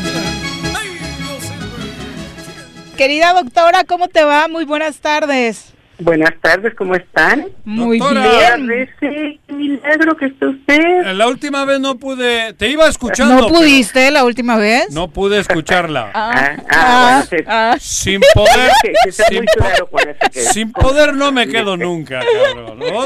[3.01, 4.47] Querida doctora, ¿cómo te va?
[4.47, 5.70] Muy buenas tardes.
[6.03, 7.45] Buenas tardes, ¿cómo están?
[7.63, 8.57] Muy Doctora.
[8.57, 8.89] bien.
[8.99, 11.13] Qué milagro que está usted.
[11.13, 12.53] La última vez no pude.
[12.53, 13.35] Te iba escuchando.
[13.35, 14.89] ¿No pudiste la última vez?
[14.91, 16.11] No pude escucharla.
[16.33, 17.75] Ah, ah, bueno, ah.
[17.79, 18.71] Sin poder.
[18.81, 19.89] Que- que está sin, claro
[20.31, 22.79] que- sin poder no me quedo nunca, cabrón.
[22.79, 23.05] ¿no?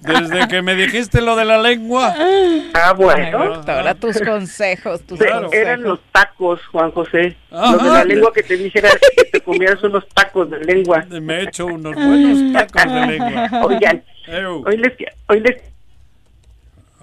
[0.00, 2.14] Desde que me dijiste lo de la lengua.
[2.16, 3.44] Ah, Ay, bueno.
[3.46, 5.54] doctora, tus consejos, tus Se- consejos.
[5.54, 7.36] Eran los tacos, Juan José.
[7.50, 7.72] Ajá.
[7.72, 11.04] Los de la lengua que te dijera que te comieras unos tacos de lengua.
[11.08, 13.48] Me he hecho unos buenos tacos de lengua.
[13.64, 14.02] Oigan,
[14.64, 14.92] hoy les,
[15.28, 15.73] hoy les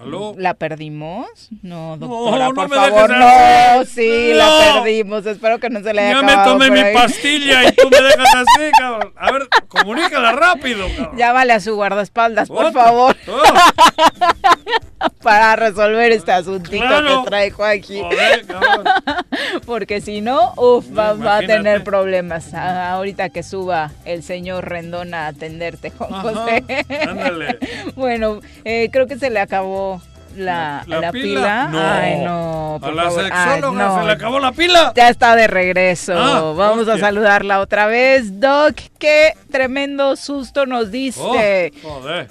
[0.02, 0.34] ¿Aló?
[0.36, 1.26] ¿La perdimos?
[1.62, 3.94] No, doctora, no por me favor, dejes no, así.
[3.94, 4.36] sí, No.
[4.38, 5.26] la perdimos.
[5.26, 6.94] Espero que no se le haya Ya me acabado tomé por mi ahí.
[6.94, 9.12] pastilla y tú me dejas así, cabrón.
[9.16, 11.16] A ver, comunícala rápido, cabrón.
[11.18, 12.82] Llámale a su guardaespaldas, por Otra.
[12.82, 13.42] favor, Oh,
[15.22, 17.22] para resolver este asuntito Claro.
[17.24, 18.02] que trae Joaquín.
[18.04, 18.84] joder, cabrón.
[19.66, 22.54] Porque si no, uf, va, va a tener problemas.
[22.54, 26.64] Ah, ahorita que suba el señor Rendón a atenderte, Juan José.
[27.08, 27.58] ándale.
[27.96, 29.91] bueno, eh, creo que se le acabó
[30.36, 31.68] la, ¿La la pila?
[31.68, 31.68] pila.
[31.68, 31.80] No.
[31.80, 32.74] Ay, no.
[32.76, 33.20] A por la favor.
[33.32, 33.98] Ay, sexóloga no.
[34.00, 34.92] se le acabó la pila.
[34.94, 36.14] Ya está de regreso.
[36.16, 38.40] Ah, Vamos a saludarla otra vez.
[38.40, 41.72] Doc, qué tremendo susto nos diste.
[41.84, 42.28] Oh, joder.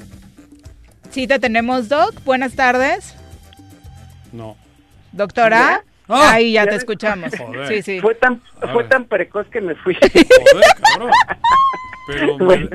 [1.10, 2.14] Sí, te tenemos, Doc.
[2.24, 3.16] Buenas tardes.
[4.32, 4.56] No.
[5.12, 5.84] Doctora.
[6.08, 6.32] Ah.
[6.34, 7.32] Ahí ya Ya te escuchamos.
[7.38, 7.68] Joder.
[7.68, 8.00] Sí, sí.
[8.02, 9.96] fue tan A fue tan precoz que me fui.
[9.96, 11.12] Joder, cabrón.
[12.08, 12.70] Pero, me- bueno,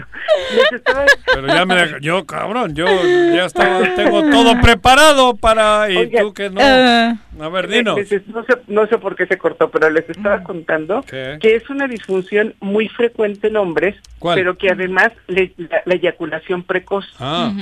[0.73, 2.87] estaba pero ya me yo cabrón, yo
[3.35, 6.61] ya estaba, tengo todo preparado para y tú que no.
[6.63, 7.97] Ah, A ver, dinos.
[7.97, 11.39] Les- no, sé, no sé por qué se cortó, pero les estaba contando ¿Qué?
[11.41, 14.37] que es una disfunción muy frecuente en hombres, ¿Cuál?
[14.39, 17.53] pero que además le- la, la eyaculación precoz Ah,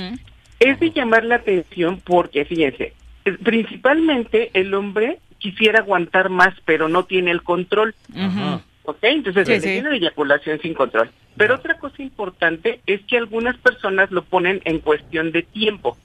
[0.59, 2.93] es de llamar la atención porque, fíjense,
[3.25, 7.93] eh, principalmente el hombre quisiera aguantar más, pero no tiene el control.
[8.15, 8.61] ajá.
[8.85, 8.97] ¿Ok?
[9.01, 9.81] Entonces Sí, sí.
[9.81, 11.09] la eyaculación sin control.
[11.37, 15.97] Pero otra cosa importante es que algunas personas lo ponen en cuestión de tiempo.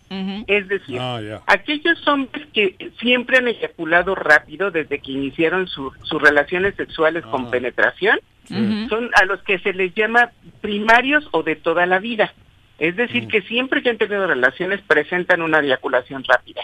[0.49, 6.21] Es decir, Ah, aquellos hombres que siempre han eyaculado rápido desde que iniciaron su- sus
[6.21, 7.31] relaciones sexuales Ah.
[7.31, 8.19] con penetración,
[8.51, 8.89] Ujú.
[8.89, 10.31] son a los que se les llama
[10.61, 12.33] primarios o de toda la vida.
[12.81, 13.29] Es decir, Mm.
[13.29, 16.63] que siempre que han tenido relaciones presentan una eyaculación rápida.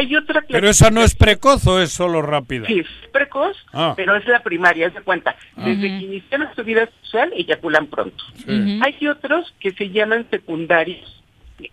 [0.00, 2.66] Hay otra Pero esa no es precoz o es solo rápida.
[2.66, 3.92] Sí, es precoz, Ah.
[3.94, 5.36] pero es la primaria, haz de cuenta.
[5.56, 5.80] Desde Ujú.
[5.98, 8.24] que iniciaron su vida sexual, eyaculan pronto.
[8.46, 8.80] Sí.
[8.82, 11.22] Hay otros que se llaman secundarios,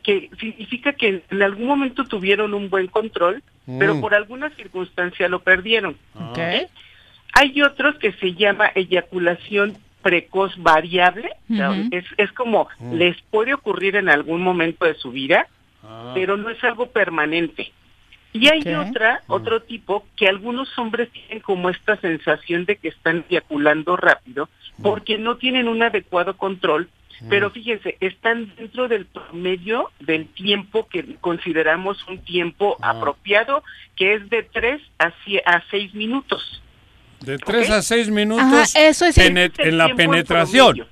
[0.04, 3.41] que significa que en algún momento tuvieron un buen control,
[3.80, 4.02] pero Mm.
[4.02, 5.95] por alguna circunstancia lo perdieron.
[6.16, 6.40] Ok.
[7.34, 11.88] Hay otros que se llama eyaculación precoz variable, o sea, Ujú.
[11.91, 12.94] es, es como Mm.
[12.95, 15.48] les puede ocurrir en algún momento de su vida,
[15.84, 16.12] Ah.
[16.14, 17.72] pero no es algo permanente.
[18.34, 23.26] Y hay otra, otro tipo, que algunos hombres tienen como esta sensación de que están
[23.30, 24.49] eyaculando rápido
[24.84, 26.88] porque no tienen un adecuado control,
[27.30, 33.64] pero fíjense, están dentro del promedio del tiempo que consideramos un tiempo apropiado,
[33.95, 36.62] que es de 3 a, sie- a 6 minutos.
[37.22, 37.76] De 3 ¿ok?
[37.76, 40.86] a 6 minutos Ajá, eso es el- en la penetración.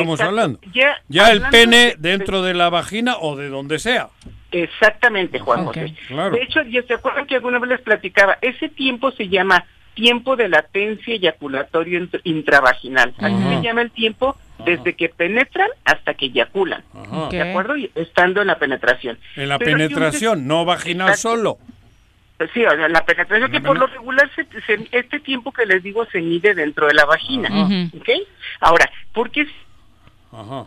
[0.00, 0.28] Estamos Exacto.
[0.30, 0.60] hablando.
[0.72, 4.08] Ya, Ya el pene de- de- dentro de la vagina o de donde sea.
[4.52, 5.64] Exactamente, Juan.
[5.66, 5.94] José.
[6.08, 6.34] Claro.
[6.34, 9.64] De hecho, ya se acuerdan que alguna vez les platicaba, ese tiempo se llama
[9.94, 13.14] tiempo de latencia eyaculatorio int- intravaginal.
[13.18, 13.56] Así Ajá.
[13.56, 16.82] se llama el tiempo desde que penetran hasta que eyaculan.
[17.30, 17.76] ¿De acuerdo?
[17.76, 19.18] Y Estando en la penetración.
[19.36, 21.36] En la Pero hay un penetración, no vaginal Exacto.
[21.36, 21.58] solo.
[22.52, 25.82] Sí, o sea, la penetración que por lo regular, se- se- este tiempo que les
[25.82, 27.48] digo se mide dentro de la vagina.
[27.64, 27.96] Ujú.
[27.98, 28.08] ¿Ok?
[28.60, 29.46] Ahora, ¿por qué
[30.32, 30.66] Ajá.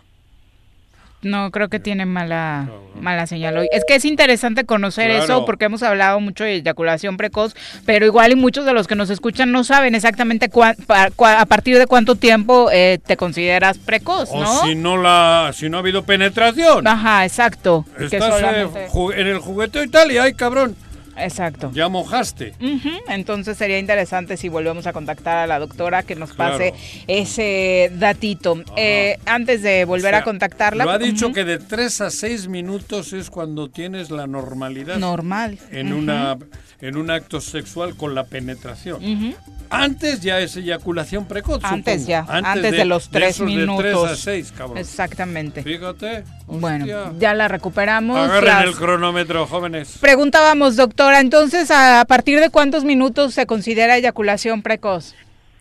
[1.22, 2.69] No, creo que tiene mala,
[3.02, 3.68] mala señal hoy.
[3.73, 5.23] Es que es interesante conocer Claro.
[5.26, 8.95] eso porque hemos hablado mucho de eyaculación precoz, pero igual y muchos de los que
[8.95, 13.77] nos escuchan no saben exactamente pa- cua- a partir de cuánto tiempo eh, te consideras
[13.80, 14.61] precoz, O ¿no?
[14.65, 16.88] si no la, si no ha habido penetración.
[16.88, 17.86] Ajá, exacto.
[17.99, 18.88] Estás eh, solamente-
[19.22, 20.77] en el jugueteo y tal y ay cabrón,
[21.24, 21.72] Exacto.
[21.74, 22.54] ya mojaste.
[22.62, 26.54] Ujú, Entonces sería interesante si volvemos a contactar a la doctora que nos Claro.
[26.54, 26.74] pase
[27.08, 28.64] ese datito.
[28.78, 30.86] Eh, antes de volver O sea, a contactarla.
[30.86, 34.98] Lo ha dicho ujú, que de 3 a 6 minutos es cuando tienes la normalidad
[34.98, 35.58] Normal.
[35.72, 36.38] en Ujú, una
[36.81, 39.35] en un acto sexual con la penetración.
[39.69, 41.64] Antes ya es eyaculación precoz.
[41.64, 42.10] Antes supongo.
[42.10, 43.84] ya, antes, de, los tres minutos.
[43.84, 44.77] De 3 a 6, cabrón.
[44.77, 45.61] Exactamente.
[45.61, 46.23] Fíjate.
[46.47, 47.14] Bueno, hostia.
[47.19, 48.18] ya la recuperamos.
[48.18, 49.97] Agarren Las- el cronómetro, jóvenes.
[50.01, 55.14] Preguntábamos, doctora, entonces, ¿a partir de cuántos minutos se considera eyaculación precoz?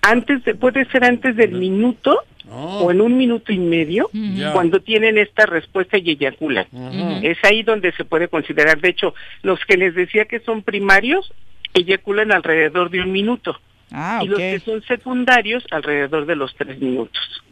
[0.03, 2.19] antes de, puede ser antes del minuto
[2.51, 4.11] o en un minuto y medio
[4.53, 6.67] cuando tienen esta respuesta y eyaculan.
[7.23, 8.81] Es ahí donde se puede considerar.
[8.81, 11.33] De hecho, los que les decía que son primarios
[11.75, 13.59] eyaculan alrededor de un minuto.
[13.91, 17.43] Ah, y los que son secundarios alrededor de los tres minutos.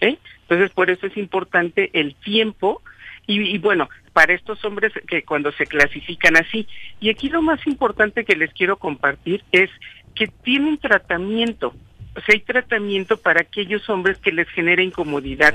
[0.00, 0.18] ¿eh?
[0.42, 2.82] Entonces, por eso es importante el tiempo
[3.26, 6.66] y, y bueno, para estos hombres que cuando se clasifican así.
[7.00, 9.70] Y aquí lo más importante que les quiero compartir es
[10.14, 11.74] que tienen tratamiento.
[12.14, 15.54] O sea, hay tratamiento para aquellos hombres que les genera incomodidad.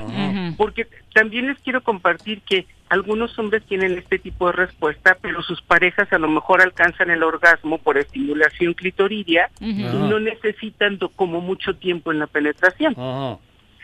[0.56, 5.60] Porque también les quiero compartir que algunos hombres tienen este tipo de respuesta, pero sus
[5.62, 11.76] parejas a lo mejor alcanzan el orgasmo por estimulación clitoridia y no necesitan como mucho
[11.76, 12.94] tiempo en la penetración.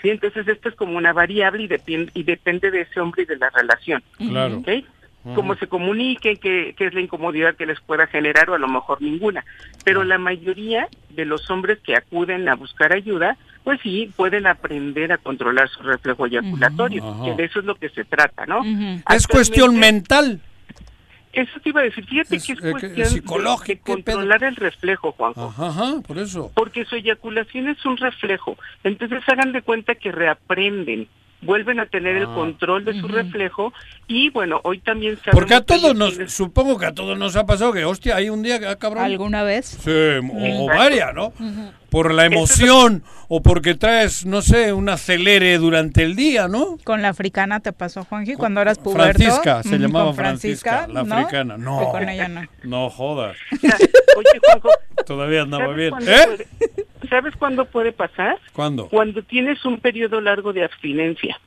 [0.02, 3.26] Sí, entonces esto es como una variable y, depende y depende de ese hombre y
[3.26, 4.02] de la relación.
[4.18, 4.58] Claro.
[4.58, 4.68] ¿ok?
[5.34, 8.68] Cómo se comuniquen, qué, qué es la incomodidad que les pueda generar o a lo
[8.68, 9.42] mejor ninguna.
[9.82, 15.12] Pero la mayoría de los hombres que acuden a buscar ayuda, pues sí, pueden aprender
[15.12, 18.62] a controlar su reflejo eyaculatorio, que de eso es lo que se trata, ¿no?
[19.10, 20.40] Es cuestión mental.
[21.32, 24.02] Eso te iba a decir, fíjate Es- que es eh, cuestión de- psicológico, de ¿qué
[24.04, 24.18] pedo?
[24.18, 25.46] controlar el reflejo, Juanjo.
[25.48, 26.52] Ajá, ajá, por eso.
[26.54, 28.56] Porque su eyaculación es un reflejo.
[28.84, 31.08] Entonces hagan de cuenta que reaprenden,
[31.42, 32.34] vuelven a tener el Ah.
[32.34, 33.72] control de su reflejo
[34.06, 37.36] y bueno, hoy también sabemos Porque a todos nos, tienen- supongo que a todos nos
[37.36, 39.04] ha pasado que, hostia, hay un día que, ah, cabrón.
[39.04, 39.66] ¿Alguna vez?
[39.66, 41.32] Sí, o varias, ¿no?
[41.90, 46.76] Por la emoción o porque traes, no sé, un acelere durante el día, ¿no?
[46.82, 49.22] Con la africana te pasó, Juanji, cuando eras puberto.
[49.22, 51.14] Francisca, se llamaba con Francisca, la ¿no?
[51.14, 51.56] africana.
[51.56, 51.78] No.
[51.78, 52.42] O con ella no.
[52.64, 53.36] No jodas.
[54.16, 54.68] Oye, Juanjo,
[55.04, 55.90] Todavía andaba ¿sabes bien.
[55.90, 56.26] cuándo ¿Eh?
[56.26, 58.38] puede- ¿sabes cuándo puede pasar?
[58.52, 58.88] ¿Cuándo?
[58.88, 61.38] Cuando tienes un periodo largo de abstinencia.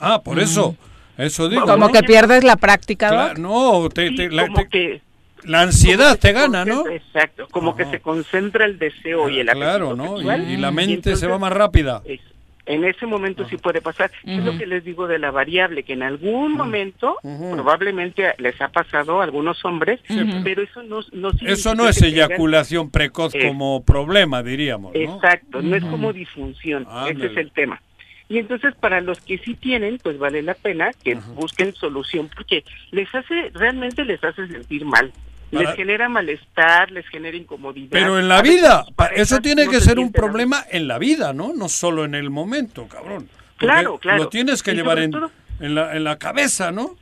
[0.00, 0.76] Ah, por eso.
[1.18, 1.62] Eso digo.
[1.66, 1.92] Como ¿no?
[1.92, 5.00] que pierdes la práctica, no, te- Sí, te- la, como te- que
[5.44, 6.88] la ansiedad te gana, ¿no?
[6.88, 10.16] Exacto, como que se concentra el deseo y el Claro, ¿no?
[10.16, 12.02] sexual, Y, y la mente entonces, se va más rápida.
[12.72, 14.10] En ese momento sí puede pasar.
[14.24, 18.68] Es lo que les digo de la variable, que en algún momento probablemente les ha
[18.68, 20.00] pasado a algunos hombres,
[20.44, 25.00] pero eso no, no Eso no es tengan- eyaculación precoz Es- como problema, diríamos, ¿no?
[25.00, 27.80] Exacto, no es como disfunción, ese es el tema.
[28.28, 32.64] Y entonces para los que sí tienen, pues vale la pena que busquen solución porque
[32.90, 35.12] les hace, realmente les hace sentir mal.
[35.52, 37.90] Les genera malestar, les genera incomodidad.
[37.90, 41.32] Pero en la vida, eso tiene no que se ser un problema en la vida,
[41.32, 41.52] ¿no?
[41.54, 43.28] No solo en el momento, cabrón.
[43.58, 44.24] Claro, claro.
[44.24, 46.96] Lo tienes que Y llevar sobre en, todo- en, la, en la cabeza, ¿no?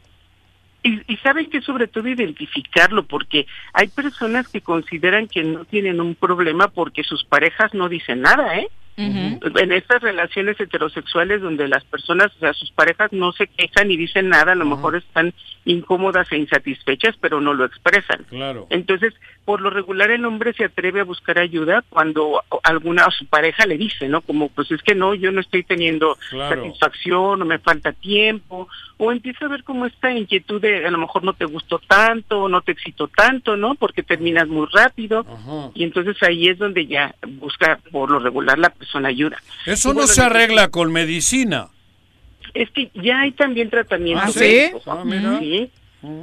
[0.83, 6.01] Y, y saben que sobre todo identificarlo, porque hay personas que consideran que no tienen
[6.01, 8.69] un problema porque sus parejas no dicen nada, ¿eh?
[8.97, 13.97] En estas relaciones heterosexuales donde las personas, o sea, sus parejas no se quejan ni
[13.97, 15.33] dicen nada, a lo mejor están
[15.65, 18.25] incómodas e insatisfechas, pero no lo expresan.
[18.29, 18.67] Claro.
[18.69, 23.27] Entonces, por lo regular el hombre se atreve a buscar ayuda cuando alguna a su
[23.27, 24.21] pareja le dice, ¿no?
[24.21, 26.63] Como pues es que no, yo no estoy teniendo Claro.
[26.63, 28.69] satisfacción o me falta tiempo
[29.03, 32.43] o empieza a ver como esta inquietud de a lo mejor no te gustó tanto
[32.43, 33.75] o no te excitó tanto, ¿no?
[33.75, 35.25] Porque terminas muy rápido
[35.75, 39.39] y entonces ahí es donde ya busca por lo regular la persona ayuda.
[39.65, 41.69] Eso no se arregla con medicina.
[42.53, 44.37] es que ya hay también tratamientos.
[44.37, 44.41] ¿Ah, sí?
[44.41, 44.93] médicos, ¿no?
[44.93, 45.39] Ah, mira.
[45.39, 45.71] Sí.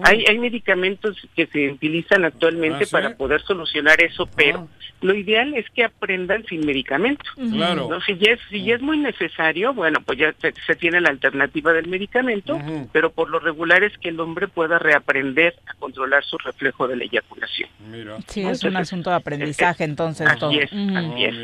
[0.03, 2.91] Hay, hay medicamentos que se utilizan actualmente Ah, ¿sí?
[2.91, 4.67] para poder solucionar eso, pero
[5.01, 7.23] lo ideal es que aprendan sin medicamento.
[7.51, 7.87] Claro.
[7.89, 8.01] ¿no?
[8.01, 11.09] Si, ya es, si ya es muy necesario, bueno, pues ya se, se tiene la
[11.09, 12.59] alternativa del medicamento,
[12.91, 16.95] pero por lo regular es que el hombre pueda reaprender a controlar su reflejo de
[16.95, 17.69] la eyaculación.
[18.27, 20.27] Sí, es un asunto de aprendizaje, entonces.
[20.27, 20.51] Así todo.
[20.51, 20.97] es, Ujú.
[20.97, 21.35] así es.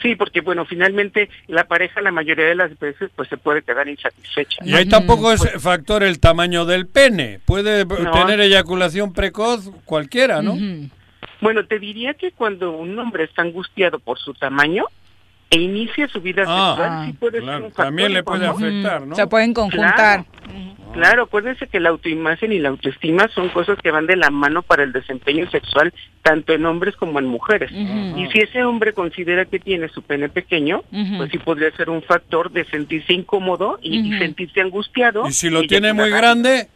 [0.00, 3.88] Sí, porque bueno, finalmente la pareja la mayoría de las veces pues se puede quedar
[3.88, 4.64] insatisfecha.
[4.64, 7.40] Y ahí tampoco es factor el tamaño del pene.
[7.44, 8.10] Puede No.
[8.12, 10.56] tener eyaculación precoz cualquiera, ¿no?
[11.40, 14.84] Bueno, te diría que cuando un hombre está angustiado por su tamaño
[15.50, 17.84] e inicia su vida Ah, sexual, sí puede claro, ser un factor.
[17.86, 19.14] también le puede afectar, ¿no?
[19.16, 20.24] Se pueden conjuntar.
[20.24, 20.24] Claro,
[20.94, 24.62] claro, acuérdense que la autoimagen y la autoestima son cosas que van de la mano
[24.62, 25.92] para el desempeño sexual,
[26.22, 27.70] tanto en hombres como en mujeres.
[27.70, 30.82] Y si ese hombre considera que tiene su pene pequeño,
[31.18, 35.26] pues sí podría ser un factor de sentirse incómodo y, sentirse angustiado.
[35.28, 36.68] Y si lo tiene muy grande,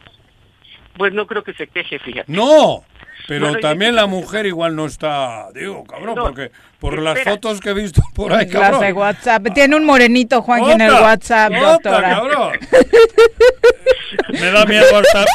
[0.97, 2.31] Pues no creo que se queje, fíjate.
[2.31, 2.83] no.
[3.27, 7.59] Pero Bueno, también la mujer igual no está, digo, cabrón, No, porque por las fotos
[7.59, 8.81] que he visto por ahí, Las cabrón.
[8.81, 9.47] de WhatsApp.
[9.53, 12.09] Tiene un morenito, Juanji, en el WhatsApp, otra, doctora.
[12.09, 12.51] cabrón.
[14.31, 15.25] Me da miedo hasta...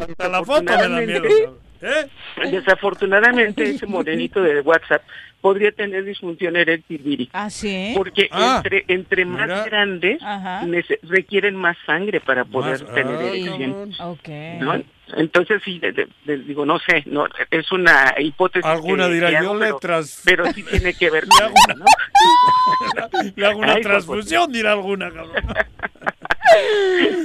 [0.00, 1.22] Hasta la foto me da miedo.
[1.22, 1.58] cabrón.
[1.82, 2.08] ¿Eh?
[2.50, 5.02] Desafortunadamente, ese morenito de WhatsApp
[5.42, 7.28] podría tener disfunción eréctil.
[7.34, 7.92] Ah, sí.
[7.96, 9.64] Porque Ah, entre, entre más mira.
[9.64, 10.62] grandes Ajá.
[10.62, 13.92] nece- requieren más sangre para poder Más- tener ah, erección.
[14.00, 14.28] Ok.
[14.60, 14.82] ¿no?
[15.16, 18.64] Entonces, sí, de- de- de- digo, no sé, no es una hipótesis.
[18.64, 20.22] Alguna que- dirá, que yo hago, le pero, tras...
[20.24, 23.32] pero sí tiene que ver Le con hago eso, ¿no?
[23.36, 25.32] Le hago una Ay, transfusión, dirá alguna, cabrón.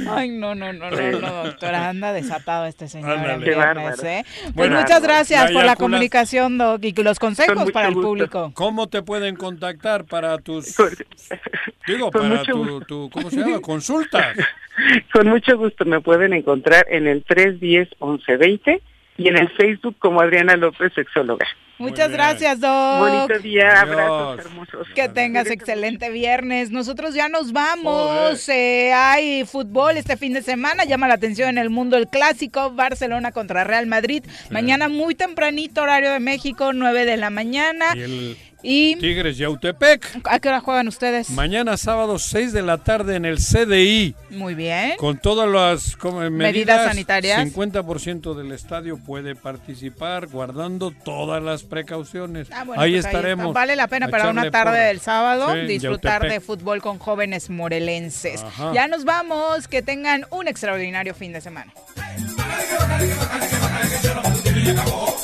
[0.10, 3.44] Ay, no, no, no, no, no, doctora, anda desatado este señor en Ándale.
[3.46, 4.08] Qué viernes, bárbaro.
[4.08, 4.26] ¿eh?
[4.44, 7.94] Pues Bueno, muchas gracias por la comunicación, Doc, y los Con consejos mucho para el
[7.94, 8.08] gusto.
[8.08, 8.52] público.
[8.54, 10.76] ¿Cómo te pueden contactar para tus...
[10.78, 10.90] Con-
[11.88, 12.86] Digo, con para mucho tu, gusto.
[12.86, 13.60] tu- ¿Cómo se llama?
[13.62, 14.38] Consultas.
[15.12, 18.80] Con mucho gusto me pueden encontrar en el 310-1120
[19.18, 21.46] y en el Facebook como Adriana López, sexóloga.
[21.80, 23.00] Muchas gracias, Doc.
[23.00, 24.00] Bonito día, Adiós.
[24.00, 24.88] abrazos hermosos.
[24.96, 26.72] Que tengas excelente viernes.
[26.72, 28.50] Nosotros ya nos vamos.
[28.50, 30.86] Eh, hay fútbol este fin de semana.
[30.86, 34.24] Llama la atención en el mundo el clásico Barcelona contra Real Madrid.
[34.50, 37.94] Mañana muy tempranito, horario de México, 9 de la mañana.
[37.96, 40.22] Y el ¿Y Tigres Yautepec.
[40.26, 41.30] a qué hora juegan ustedes?
[41.30, 44.16] Mañana sábado 6 de la tarde en el CDI.
[44.32, 44.94] Muy bien.
[44.98, 47.40] Con todas las como, medidas, Medidas sanitarias.
[47.54, 52.48] 50% del estadio puede participar guardando todas las precauciones.
[52.52, 53.54] Ah, bueno, ahí pues estaremos.
[53.54, 56.32] Vale la pena para una tarde del sábado Sí, disfrutar Yautepec.
[56.32, 58.42] de fútbol con jóvenes morelenses.
[58.42, 58.72] Ajá.
[58.74, 59.68] Ya nos vamos.
[59.68, 61.72] Que tengan un extraordinario fin de semana.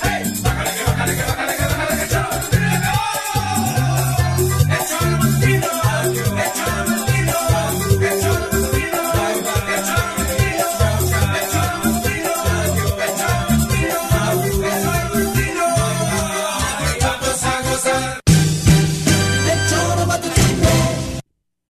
[0.04, 0.24] Hey,